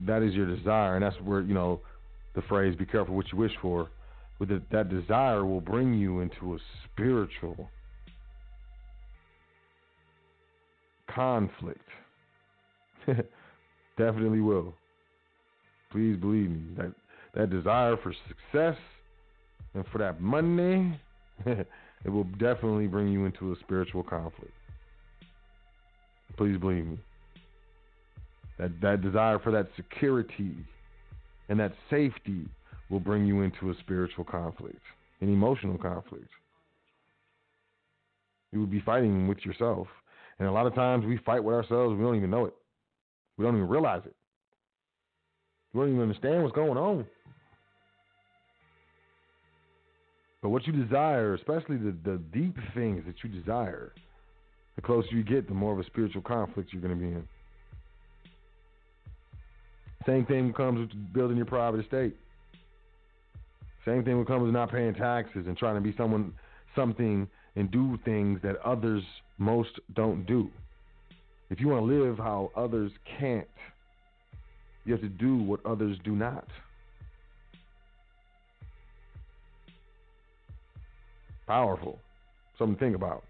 [0.00, 1.80] that is your desire, and that's where, you know,
[2.34, 3.88] the phrase, be careful what you wish for,
[4.42, 6.58] with it, that desire will bring you into a
[6.92, 7.70] spiritual
[11.08, 11.88] conflict.
[13.96, 14.74] Definitely will.
[15.92, 16.60] Please believe me.
[16.76, 16.92] That
[17.36, 18.76] that desire for success
[19.74, 20.98] and for that money,
[21.46, 24.52] it will definitely bring you into a spiritual conflict.
[26.36, 26.98] Please believe me.
[28.58, 30.56] That that desire for that security
[31.48, 32.48] and that safety
[32.92, 34.78] will bring you into a spiritual conflict,
[35.22, 36.28] an emotional conflict.
[38.52, 39.86] You will be fighting with yourself.
[40.38, 42.54] And a lot of times we fight with ourselves, we don't even know it.
[43.38, 44.14] We don't even realize it.
[45.72, 47.06] We don't even understand what's going on.
[50.42, 53.94] But what you desire, especially the, the deep things that you desire,
[54.76, 57.26] the closer you get, the more of a spiritual conflict you're going to be in.
[60.04, 62.16] Same thing comes with building your private estate.
[63.84, 66.32] Same thing comes with not paying taxes and trying to be someone,
[66.76, 69.02] something, and do things that others
[69.38, 70.48] most don't do.
[71.50, 73.48] If you want to live how others can't,
[74.84, 76.46] you have to do what others do not.
[81.46, 81.98] Powerful.
[82.58, 83.24] Something to think about.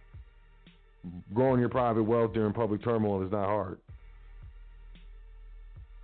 [1.34, 3.78] Growing your private wealth during public turmoil is not hard.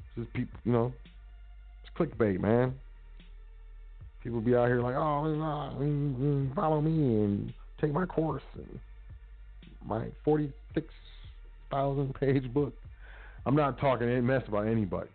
[0.00, 0.92] It's just people, you know,
[1.84, 2.74] it's clickbait, man.
[4.28, 7.50] People be out here like, oh, follow me and
[7.80, 8.78] take my course and
[9.86, 10.86] my 46
[11.70, 12.74] thousand page book.
[13.46, 15.09] I'm not talking any mess about anybody.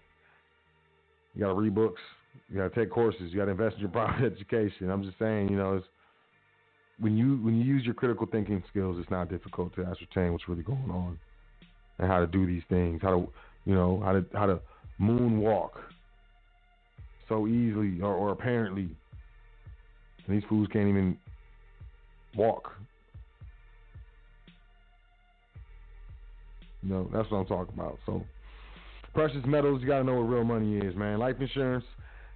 [1.36, 2.02] You got to read books.
[2.50, 3.22] You got to take courses.
[3.30, 4.90] You got to invest in your private education.
[4.90, 5.80] I'm just saying, you know,
[7.00, 10.50] when you when you use your critical thinking skills, it's not difficult to ascertain what's
[10.50, 11.20] really going on
[12.00, 13.00] and how to do these things.
[13.04, 13.30] How to,
[13.66, 14.60] you know, how to how to
[15.00, 15.70] moonwalk
[17.30, 18.90] so easily or, or apparently.
[20.28, 21.18] And these fools can't even
[22.36, 22.72] walk.
[26.82, 27.98] Know, that's what I'm talking about.
[28.06, 28.24] So,
[29.14, 31.18] precious metals, you got to know what real money is, man.
[31.18, 31.86] Life insurance,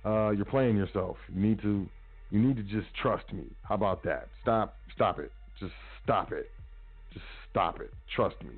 [0.05, 1.18] uh, you're playing yourself.
[1.34, 1.85] You need to,
[2.31, 3.43] you need to just trust me.
[3.64, 4.30] How about that?
[4.41, 5.31] Stop, stop it.
[5.59, 5.73] Just
[6.03, 6.49] stop it.
[7.14, 7.91] Just stop it.
[8.15, 8.53] Trust me.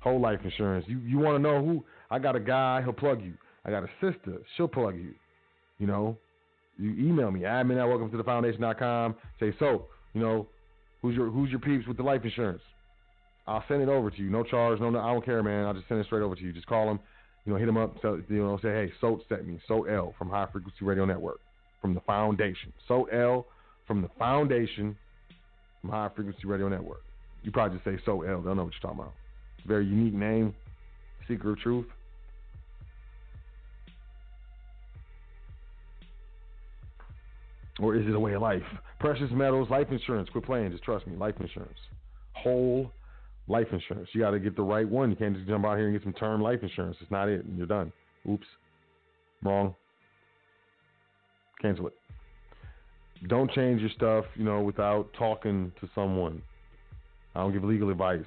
[0.00, 0.86] Whole life insurance.
[0.88, 1.84] You, you want to know who?
[2.10, 2.80] I got a guy.
[2.82, 3.34] He'll plug you.
[3.66, 4.38] I got a sister.
[4.56, 5.14] She'll plug you.
[5.78, 6.16] You know,
[6.80, 9.14] you email me admin at welcome to the foundation.com.
[9.38, 9.86] Say so.
[10.14, 10.48] You know,
[11.02, 12.62] who's your who's your peeps with the life insurance?
[13.46, 14.30] I'll send it over to you.
[14.30, 15.66] No charge, no, no I don't care, man.
[15.66, 16.52] I'll just send it straight over to you.
[16.52, 17.00] Just call them,
[17.44, 20.14] you know, hit them up, so, you know, say, hey, SOT sent me, Sot El
[20.18, 21.40] from High Frequency Radio Network,
[21.80, 22.72] from the foundation.
[22.86, 23.46] Sot El
[23.86, 24.96] from the foundation
[25.80, 27.02] from High Frequency Radio Network.
[27.42, 28.42] You probably just say Sot El.
[28.42, 29.14] They'll know what you're talking about.
[29.66, 30.54] Very unique name,
[31.26, 31.86] Secret of Truth.
[37.80, 38.62] Or is it a way of life?
[38.98, 40.28] Precious metals, life insurance.
[40.30, 40.70] Quit playing.
[40.70, 41.16] Just trust me.
[41.16, 41.78] Life insurance.
[42.34, 42.90] Whole
[43.48, 44.08] life insurance.
[44.12, 45.10] You got to get the right one.
[45.10, 46.96] You can't just jump out here and get some term life insurance.
[47.00, 47.92] It's not it, and you're done.
[48.28, 48.46] Oops,
[49.42, 49.74] wrong.
[51.60, 51.94] Cancel it.
[53.28, 56.40] Don't change your stuff, you know, without talking to someone.
[57.34, 58.24] I don't give legal advice.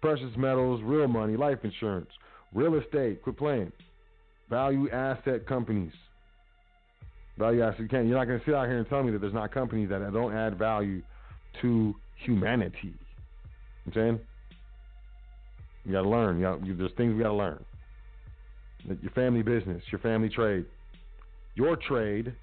[0.00, 2.08] Precious metals, real money, life insurance,
[2.52, 3.22] real estate.
[3.22, 3.72] Quit playing.
[4.50, 5.92] Value asset companies.
[7.38, 7.80] Value asset.
[7.80, 9.52] You can't, you're not going to sit out here and tell me that there's not
[9.52, 11.02] companies that don't add value
[11.62, 11.94] to
[12.24, 12.78] humanity.
[12.82, 12.96] You know
[13.86, 14.20] I'm saying
[15.84, 16.38] you got to learn.
[16.38, 17.64] You gotta, there's things we got to learn.
[19.02, 20.66] your family business, your family trade,
[21.54, 22.34] your trade.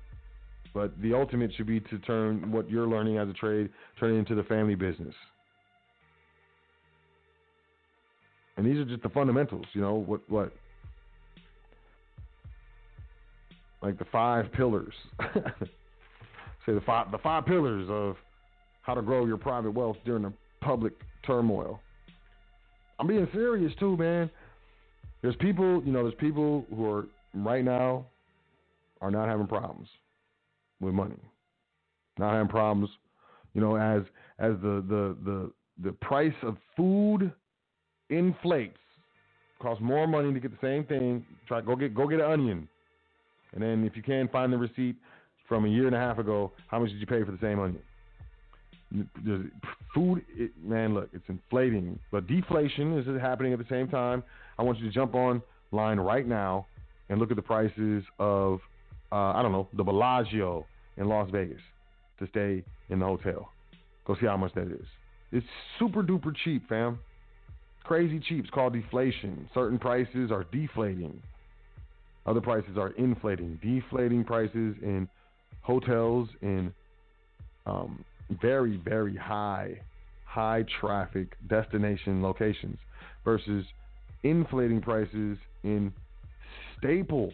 [0.73, 4.17] But the ultimate should be to turn what you're learning as a trade, turn it
[4.17, 5.13] into the family business.
[8.57, 10.53] And these are just the fundamentals, you know, what what
[13.85, 14.93] like the five pillars.
[16.65, 18.15] Say the five the five pillars of
[18.81, 20.93] how to grow your private wealth during the public
[21.25, 21.79] turmoil.
[22.99, 24.29] I'm being serious too, man.
[25.21, 28.05] There's people, you know, there's people who are right now
[29.01, 29.87] are not having problems
[30.81, 31.19] with money.
[32.17, 32.89] Not having problems,
[33.53, 34.01] you know, as
[34.39, 35.51] as the the the
[35.83, 37.31] the price of food
[38.09, 38.77] inflates,
[39.61, 41.23] costs more money to get the same thing.
[41.47, 42.67] Try go get go get an onion,
[43.55, 44.95] and then if you can find the receipt
[45.47, 47.59] from a year and a half ago, how much did you pay for the same
[47.59, 47.81] onion?
[49.25, 49.47] There's,
[49.93, 54.23] food, it, man, look, it's inflating, but deflation is happening at the same time.
[54.59, 55.41] I want you to jump on
[55.71, 56.67] line right now
[57.09, 58.59] and look at the prices of,
[59.11, 60.65] uh, I don't know, the Bellagio
[60.97, 61.61] in Las Vegas
[62.19, 63.49] to stay in the hotel.
[64.05, 64.85] Go see how much that is.
[65.31, 65.45] It's
[65.79, 66.99] super duper cheap, fam.
[67.83, 68.45] Crazy cheap.
[68.45, 69.49] It's called deflation.
[69.53, 71.21] Certain prices are deflating.
[72.25, 73.59] Other prices are inflating.
[73.61, 75.07] Deflating prices in
[75.61, 76.73] hotels in
[77.65, 78.03] um,
[78.41, 79.79] very, very high,
[80.25, 82.77] high traffic destination locations
[83.23, 83.65] versus
[84.23, 85.93] inflating prices in
[86.77, 87.31] staple,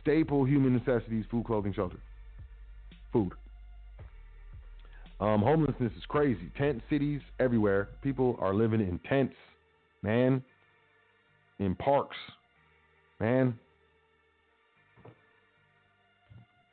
[0.00, 1.98] staple human necessities, food, clothing, shelter,
[3.12, 3.32] food.
[5.20, 6.50] Um, homelessness is crazy.
[6.56, 7.88] Tent cities everywhere.
[8.02, 9.34] People are living in tents,
[10.02, 10.42] man.
[11.58, 12.16] In parks,
[13.20, 13.58] man.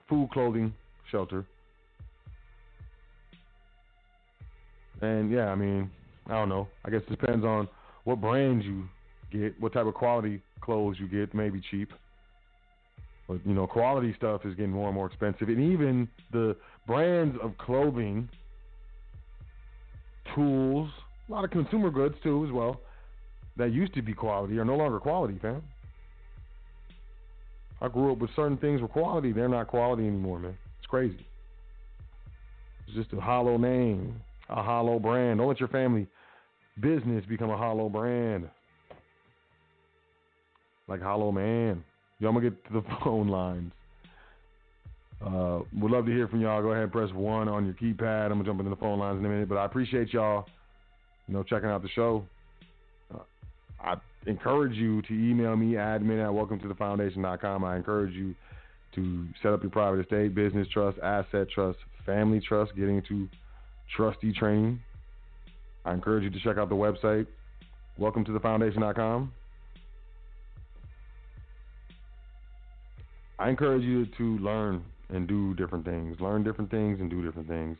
[0.07, 0.73] Food, clothing,
[1.11, 1.45] shelter.
[5.01, 5.89] And yeah, I mean,
[6.27, 6.67] I don't know.
[6.85, 7.67] I guess it depends on
[8.03, 8.87] what brands you
[9.31, 11.33] get, what type of quality clothes you get.
[11.33, 11.91] Maybe cheap,
[13.27, 15.49] but you know, quality stuff is getting more and more expensive.
[15.49, 16.55] And even the
[16.85, 18.29] brands of clothing,
[20.35, 20.89] tools,
[21.27, 22.79] a lot of consumer goods too, as well,
[23.57, 25.63] that used to be quality are no longer quality, fam.
[27.81, 30.57] I grew up with certain things were quality; they're not quality anymore, man.
[30.79, 31.25] It's crazy.
[32.87, 35.39] It's just a hollow name a hollow brand.
[35.39, 36.07] Don't let your family
[36.79, 38.49] business become a hollow brand.
[40.87, 41.83] Like Hollow Man.
[42.19, 43.71] Y'all gonna get to the phone lines.
[45.25, 46.61] Uh, would love to hear from y'all.
[46.61, 48.25] Go ahead and press one on your keypad.
[48.25, 50.45] I'm gonna jump into the phone lines in a minute, but I appreciate y'all,
[51.27, 52.23] you know, checking out the show.
[53.13, 53.19] Uh,
[53.81, 53.95] I
[54.25, 57.63] encourage you to email me admin at welcome to the foundation.com.
[57.63, 58.35] I encourage you
[58.95, 63.27] to set up your private estate, business trust, asset trust, family trust, getting into
[63.95, 64.79] trustee training.
[65.83, 67.27] I encourage you to check out the website,
[67.97, 69.31] welcome to the foundation.com.
[73.37, 77.47] I encourage you to learn and do different things, learn different things and do different
[77.47, 77.77] things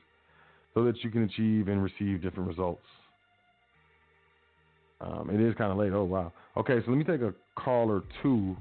[0.74, 2.84] so that you can achieve and receive different results.
[5.06, 5.94] Um, it is kind of late.
[5.94, 6.34] Oh, wow.
[6.58, 8.58] Okay, so let me take a call or two.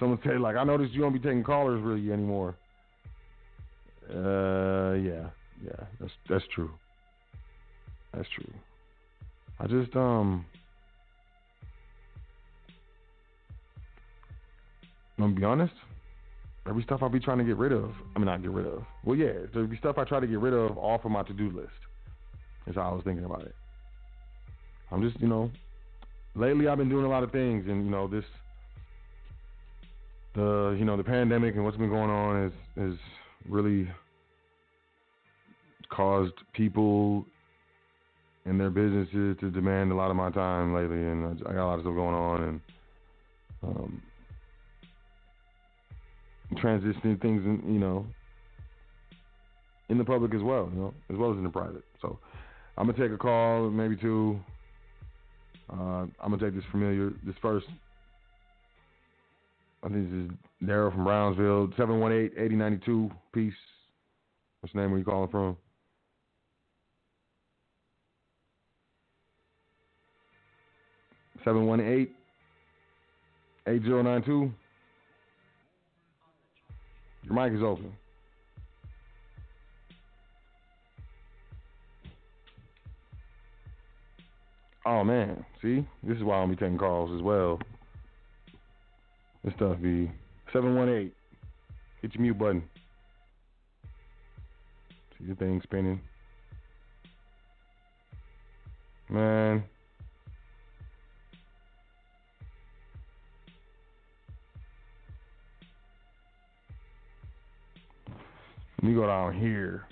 [0.00, 2.56] Someone say, like, I noticed you don't be taking callers really anymore.
[4.10, 5.28] Uh, yeah.
[5.64, 6.70] Yeah, that's that's true.
[8.14, 8.52] That's true.
[9.58, 10.44] I just um
[15.18, 15.74] I'm gonna be honest.
[16.68, 18.84] Every stuff I'll be trying to get rid of, I mean not get rid of.
[19.04, 21.50] Well, yeah, there'll be stuff I try to get rid of off of my to-do
[21.50, 21.72] list.
[22.66, 23.54] Is how I was thinking about it.
[24.90, 25.50] I'm just, you know,
[26.34, 28.24] lately I've been doing a lot of things, and you know this,
[30.34, 32.52] the you know the pandemic and what's been going on is
[32.92, 32.98] is
[33.48, 33.88] really
[35.90, 37.24] caused people
[38.44, 41.66] and their businesses to demand a lot of my time lately, and I got a
[41.66, 42.60] lot of stuff going on, and
[43.62, 44.02] um,
[46.54, 48.06] transitioning things, in, you know,
[49.90, 51.84] in the public as well, you know, as well as in the private.
[52.00, 52.18] So
[52.76, 54.40] I'm gonna take a call, maybe two.
[55.70, 57.66] Uh, I'm gonna take this familiar, this first.
[59.82, 60.30] I think this is
[60.68, 63.10] Daryl from Brownsville, 718-8092.
[63.32, 63.52] Peace.
[64.60, 64.90] What's name?
[64.90, 65.56] Where you calling from?
[71.44, 72.08] 718
[73.66, 74.52] 8092.
[77.24, 77.92] Your mic is open.
[84.86, 87.58] Oh man, See, this is why I'm be taking calls as well.
[89.44, 90.10] This stuff be
[90.52, 91.14] seven one eight.
[92.00, 92.62] Hit your mute button.
[95.18, 96.00] See the thing spinning.
[99.08, 99.64] Man.
[108.80, 109.86] Let me go down here.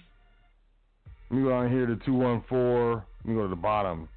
[1.29, 3.03] Let me go down here to 214.
[3.25, 4.09] Let me go to the bottom.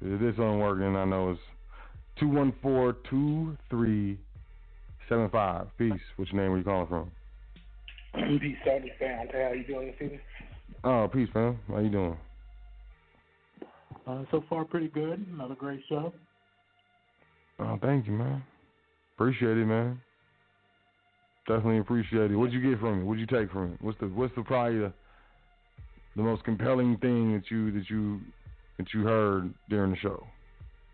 [0.00, 1.40] If this don't work, then I know it's
[2.22, 4.16] 214-2375.
[5.78, 5.92] Peace.
[6.16, 6.50] What's your name?
[6.50, 7.10] Where you calling from?
[8.38, 9.26] Peace out to fam.
[9.32, 10.20] How you doing this evening?
[10.84, 11.58] Oh, peace, fam.
[11.68, 12.16] How you doing?
[14.06, 15.26] Uh, so far, pretty good.
[15.32, 16.12] Another great show.
[17.58, 18.42] Oh, thank you, man.
[19.16, 20.00] Appreciate it, man.
[21.46, 22.36] Definitely appreciate it.
[22.36, 23.04] What'd you get from it?
[23.04, 23.78] What'd you take from it?
[23.80, 24.92] What's the what's the probably the,
[26.14, 28.20] the most compelling thing that you that you
[28.78, 30.26] that you heard during the show?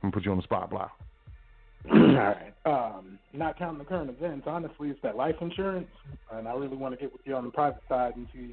[0.03, 0.89] I'm gonna put you on the spot, blah.
[1.93, 2.55] All right.
[2.67, 5.89] Um, not counting the current events, honestly, it's that life insurance,
[6.33, 8.51] and I really want to get with you on the private side and see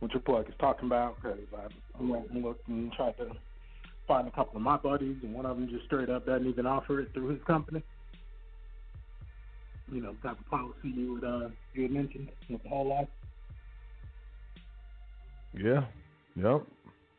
[0.00, 3.30] what your plug is talking about because I went and looked and tried to
[4.06, 6.66] find a couple of my buddies, and one of them just straight up doesn't even
[6.66, 7.82] offer it through his company.
[9.92, 13.08] You know, type of policy you would uh, you had mentioned with the whole life.
[15.54, 15.84] Yeah.
[16.36, 16.66] Yep.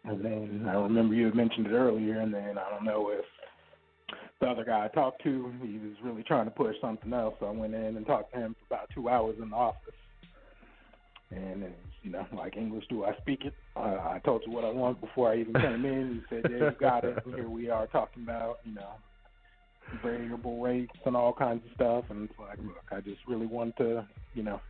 [0.07, 3.26] And then I remember you had mentioned it earlier, and then I don't know if
[4.40, 7.48] the other guy I talked to, he was really trying to push something else, so
[7.48, 9.94] I went in and talked to him for about two hours in the office.
[11.32, 13.53] And it's, you know, like English, do I speak it?
[13.76, 16.22] Uh, I told you what I want before I even came in.
[16.30, 18.91] He said, "Yeah, you got it." And here we are talking about, you know,
[20.03, 22.06] variable rates and all kinds of stuff.
[22.10, 24.61] And it's like, look, I just really want to, you know,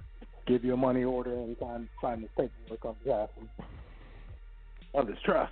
[0.48, 3.66] give you a money order and sign sign this paperwork on behalf of,
[4.96, 5.52] of this trust.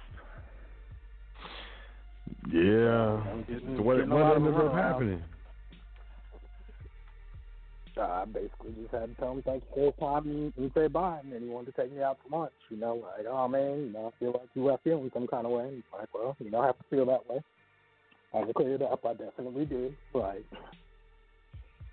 [2.51, 3.21] Yeah.
[3.47, 5.23] Getting- So what what ended up happening?
[7.95, 10.87] Uh, I basically just had to tell him thank you for his time and, say
[10.87, 11.19] bye.
[11.21, 12.51] And then he wanted to take me out to lunch.
[12.69, 15.45] You know, like, oh man, you know, I feel like you are feeling some kind
[15.45, 15.65] of way.
[15.65, 17.43] And he's like, well, you don't have to feel that way.
[18.33, 19.05] I clear it up.
[19.05, 19.95] I definitely did.
[20.11, 20.43] Like,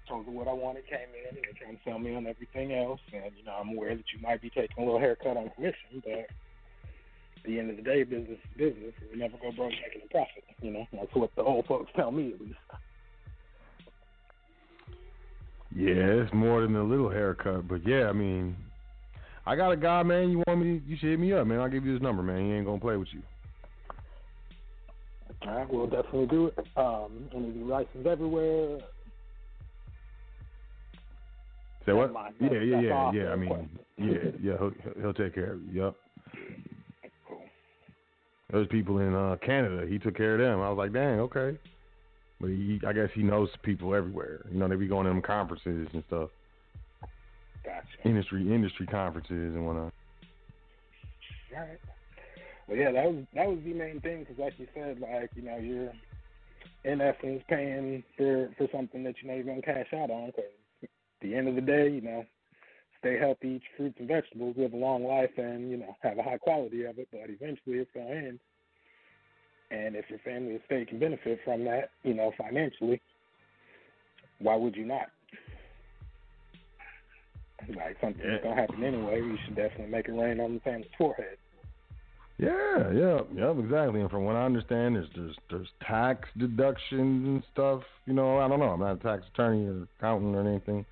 [0.08, 2.72] told her what I wanted, came in, and they're trying to sell me on everything
[2.72, 3.00] else.
[3.12, 6.00] And, you know, I'm aware that you might be taking a little haircut on commission,
[6.02, 6.26] but
[7.44, 8.92] the end of the day, business is business.
[9.12, 10.44] We never go broke making a profit.
[10.60, 12.54] You know, that's what the old folks tell me at least.
[15.74, 18.56] Yeah, it's more than a little haircut, but yeah, I mean,
[19.46, 20.30] I got a guy, man.
[20.30, 20.82] You want me?
[20.86, 21.60] You should hit me up, man.
[21.60, 22.44] I'll give you his number, man.
[22.44, 23.22] He ain't gonna play with you.
[25.42, 26.58] All right, we'll definitely do it.
[26.76, 28.78] Um, and he'll be licensed everywhere.
[31.86, 32.12] Say what?
[32.40, 33.28] Yeah, yeah, yeah, yeah.
[33.30, 34.52] I mean, yeah, yeah.
[34.58, 35.84] He'll, he'll take care of you.
[35.84, 35.94] Yep.
[38.52, 39.86] There's people in uh, Canada.
[39.88, 40.60] He took care of them.
[40.60, 41.56] I was like, dang, okay.
[42.40, 44.44] But he, I guess he knows people everywhere.
[44.50, 46.30] You know, they be going to them conferences and stuff,
[47.64, 48.08] Gotcha.
[48.08, 49.92] industry industry conferences and whatnot.
[51.54, 51.78] All right.
[52.66, 55.42] Well, yeah, that was that was the main thing because, like you said, like you
[55.42, 55.92] know, you're
[56.84, 60.26] in essence paying for for something that you know you're gonna cash out on.
[60.26, 60.50] Because
[60.82, 60.88] at
[61.20, 62.24] the end of the day, you know,
[63.00, 66.22] stay healthy, eat fruits and vegetables, live a long life, and you know, have a
[66.22, 67.08] high quality of it.
[67.10, 68.38] But eventually, it's gonna end.
[69.70, 73.00] And if your family or state can benefit from that, you know, financially,
[74.40, 75.08] why would you not?
[77.76, 78.38] Like something's Yeah.
[78.38, 79.20] gonna happen anyway.
[79.20, 81.36] You should definitely make it rain on the family's forehead.
[82.38, 84.00] Yeah, yeah, yep, exactly.
[84.00, 87.82] And from what I understand, there's there's there's tax deductions and stuff.
[88.06, 88.70] You know, I don't know.
[88.70, 90.86] I'm not a tax attorney or accountant or anything.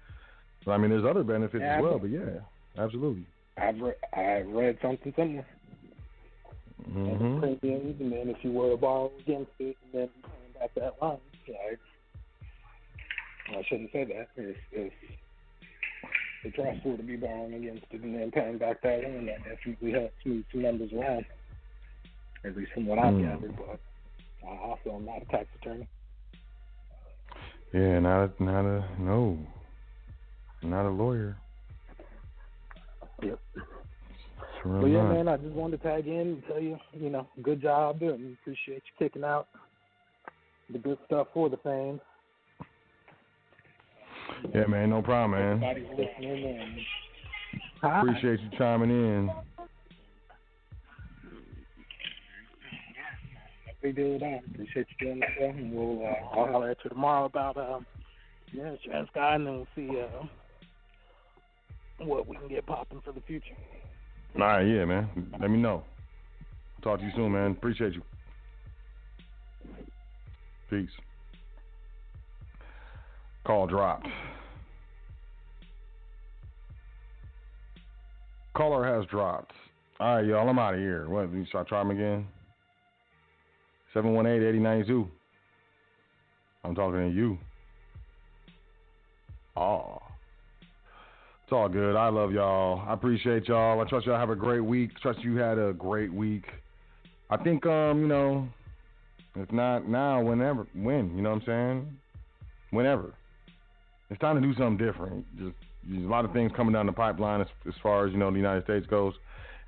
[0.69, 1.99] But I mean, there's other benefits Yeah, as well.
[1.99, 2.41] But yeah,
[2.77, 3.25] absolutely.
[3.57, 5.47] I've re- I read something similar.
[6.85, 10.75] hmm Premiums, and then if you were to borrow against it, and then paying back
[10.75, 11.81] that loan, like
[13.49, 14.29] I shouldn't say that.
[14.37, 14.93] If if
[16.45, 19.43] the trust were to be borrowing against it and then paying back that loan, that
[19.45, 21.25] definitely helps move some numbers around.
[22.45, 23.23] At least from what I've Mm.
[23.23, 23.81] gathered, but
[24.47, 25.89] I also am not a tax attorney.
[27.73, 29.39] Yeah, not a, not a no,
[30.63, 31.37] not a lawyer.
[33.23, 33.39] Yep.
[34.63, 35.13] Sure But yeah, not.
[35.13, 38.37] man, I just wanted to tag in and tell you, you know, good job and
[38.41, 39.49] appreciate you kicking out
[40.71, 42.01] the good stuff for the fans.
[44.55, 45.63] Yeah, man, no problem, man.
[47.83, 49.31] Appreciate you chiming in.
[53.81, 54.41] Big deal that.
[54.53, 57.87] Appreciate you doing the show, and we'll uh, I'll holler at you tomorrow about um
[58.53, 58.75] yeah,
[59.15, 60.27] guy, and then we'll see uh
[61.99, 63.57] what we can get popping for the future.
[64.37, 65.09] All right, yeah, man.
[65.41, 65.83] Let me know.
[66.83, 67.53] Talk to you soon, man.
[67.53, 68.03] Appreciate you.
[70.71, 70.91] Peace.
[73.45, 74.07] Call dropped.
[78.55, 79.53] Caller has dropped.
[80.01, 80.49] All right, y'all.
[80.49, 81.09] I'm out of here.
[81.09, 81.31] What?
[81.51, 82.27] Should I try him again?
[83.95, 85.09] 718-8092.
[86.65, 87.39] I'm talking to you.
[89.57, 90.03] Oh.
[91.49, 91.97] It's all good.
[91.97, 92.87] I love y'all.
[92.87, 93.81] I appreciate y'all.
[93.81, 94.91] I trust y'all have a great week.
[95.01, 96.45] Trust you had a great week.
[97.31, 98.47] I think um, you know,
[99.35, 101.97] if not now, whenever when, you know what I'm saying?
[102.71, 103.15] Whenever.
[104.11, 105.25] It's time to do something different.
[105.39, 105.55] Just
[105.89, 108.31] there's a lot of things coming down the pipeline as, as far as, you know,
[108.31, 109.15] the United States goes.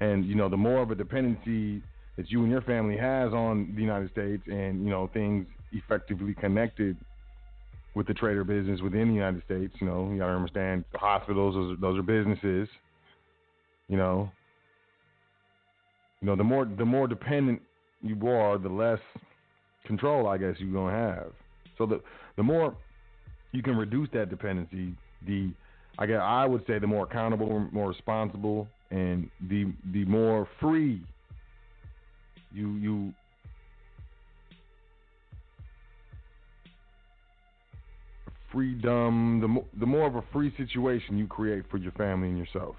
[0.01, 1.83] And, you know, the more of a dependency
[2.19, 6.35] that you and your family has on the United States and, you know, things effectively
[6.35, 6.99] connected
[7.95, 9.75] with the trader business within the United States.
[9.81, 12.69] You know, you gotta understand the hospitals; those are, those are businesses.
[13.89, 14.31] You know,
[16.21, 17.61] you know the more the more dependent
[18.03, 19.01] you are, the less
[19.87, 21.33] control I guess you're gonna have.
[21.77, 22.01] So the
[22.37, 22.77] the more
[23.53, 24.95] you can reduce that dependency,
[25.27, 25.51] the
[25.99, 31.03] I guess I would say the more accountable, more responsible, and the the more free
[32.53, 33.13] you you
[38.53, 42.39] freedom, the mo- the more of a free situation you create for your family and
[42.39, 42.77] yourself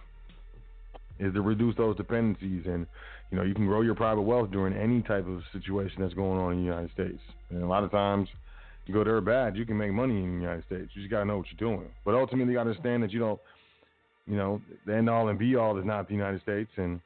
[1.20, 2.88] is to reduce those dependencies and
[3.30, 6.40] you know you can grow your private wealth during any type of situation that's going
[6.40, 7.22] on in the United States.
[7.50, 8.28] And a lot of times
[8.86, 10.90] you go there bad, you can make money in the United States.
[10.94, 11.88] You just gotta know what you're doing.
[12.04, 13.40] But ultimately, you gotta understand that you don't,
[14.28, 17.00] you know, the end all and be all is not the United States, and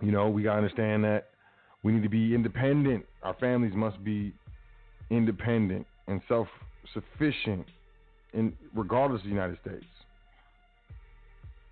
[0.00, 1.28] you know we gotta understand that
[1.82, 3.04] we need to be independent.
[3.22, 4.32] Our families must be
[5.10, 6.48] independent and self
[6.94, 7.66] sufficient
[8.32, 9.86] in regardless of the United States.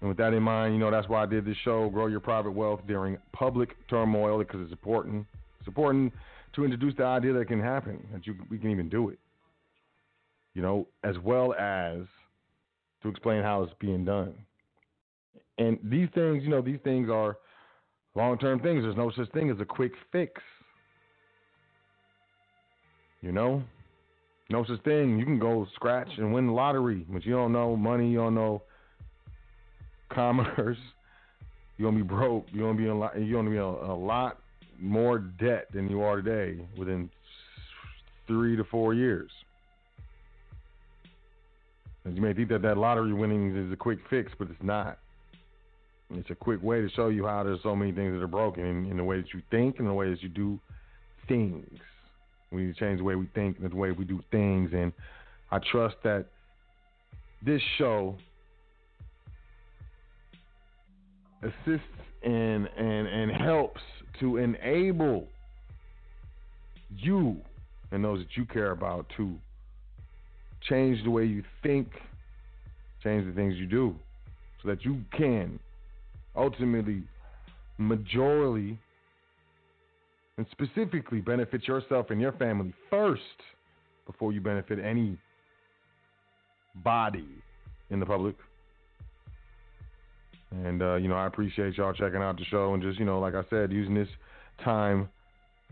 [0.00, 2.20] And with that in mind, you know, that's why I did this show, Grow Your
[2.20, 5.26] Private Wealth During Public Turmoil, because it's important.
[5.58, 6.12] It's important
[6.54, 9.18] to introduce the idea that it can happen, that you we can even do it.
[10.54, 12.00] You know, as well as
[13.02, 14.34] to explain how it's being done.
[15.58, 17.38] And these things, you know, these things are
[18.14, 18.82] long term things.
[18.82, 20.42] There's no such thing as a quick fix.
[23.22, 23.62] You know?
[24.48, 25.18] No such thing.
[25.18, 28.34] You can go scratch and win the lottery, but you don't know money, you don't
[28.34, 28.62] know
[30.10, 30.78] commerce.
[31.76, 32.46] You're gonna be broke.
[32.52, 34.38] You're gonna be in a lot, you're gonna be in a, a lot
[34.78, 37.10] more debt than you are today within
[38.26, 39.30] three to four years.
[42.04, 44.98] And you may think that that lottery winnings is a quick fix, but it's not.
[46.14, 48.64] It's a quick way to show you how there's so many things that are broken
[48.64, 50.58] in, in the way that you think and the way that you do
[51.26, 51.66] things.
[52.50, 54.70] We need to change the way we think and the way we do things.
[54.72, 54.92] And
[55.50, 56.26] I trust that
[57.44, 58.16] this show
[61.42, 61.86] assists
[62.22, 63.80] and and and helps
[64.20, 65.26] to enable
[66.96, 67.36] you
[67.92, 69.34] and those that you care about to
[70.68, 71.88] change the way you think,
[73.02, 73.94] change the things you do,
[74.62, 75.58] so that you can
[76.34, 77.02] ultimately,
[77.80, 78.76] majorly,
[80.36, 83.22] and specifically benefit yourself and your family first
[84.06, 85.16] before you benefit any
[86.84, 87.26] body
[87.90, 88.34] in the public.
[90.50, 93.20] And uh, you know, I appreciate y'all checking out the show and just you know,
[93.20, 94.08] like I said, using this
[94.62, 95.08] time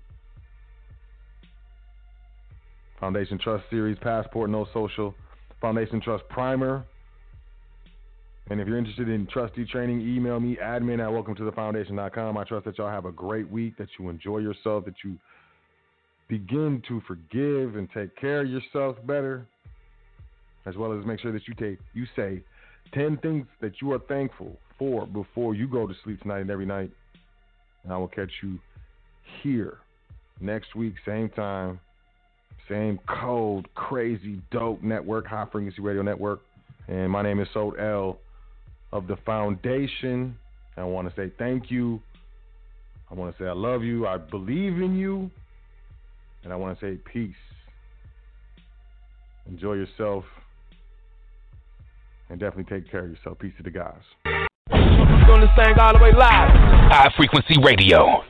[3.00, 5.14] Foundation Trust Series Passport No Social.
[5.60, 6.86] Foundation Trust Primer.
[8.50, 12.38] And if you're interested in trustee training, email me admin at welcome to the foundation.com.
[12.38, 15.18] I trust that y'all have a great week, that you enjoy yourself, that you
[16.28, 19.46] begin to forgive and take care of yourself better,
[20.66, 22.42] as well as make sure that you take you say
[22.94, 26.66] 10 things that you are thankful for before you go to sleep tonight and every
[26.66, 26.92] night.
[27.84, 28.60] And I will catch you
[29.42, 29.78] here
[30.42, 31.80] next week, same time,
[32.68, 36.42] same cold, crazy, dope network, high frequency radio network.
[36.88, 38.18] And my name is Sot El
[38.92, 40.38] of the Foundation.
[40.76, 42.02] I want to say thank you.
[43.10, 44.06] I want to say I love you.
[44.06, 45.30] I believe in you.
[46.44, 47.34] And I want to say peace.
[49.48, 50.26] Enjoy yourself.
[52.30, 53.40] And definitely take care of yourself.
[53.40, 54.43] Peace to the guys.
[55.34, 56.50] Doing this thing all the way live.
[56.92, 58.24] High frequency radio.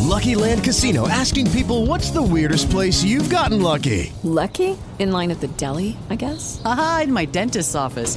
[0.00, 4.10] Lucky Land Casino asking people what's the weirdest place you've gotten lucky?
[4.22, 4.78] Lucky?
[4.98, 6.62] In line at the deli, I guess?
[6.64, 8.16] Aha, in my dentist's office.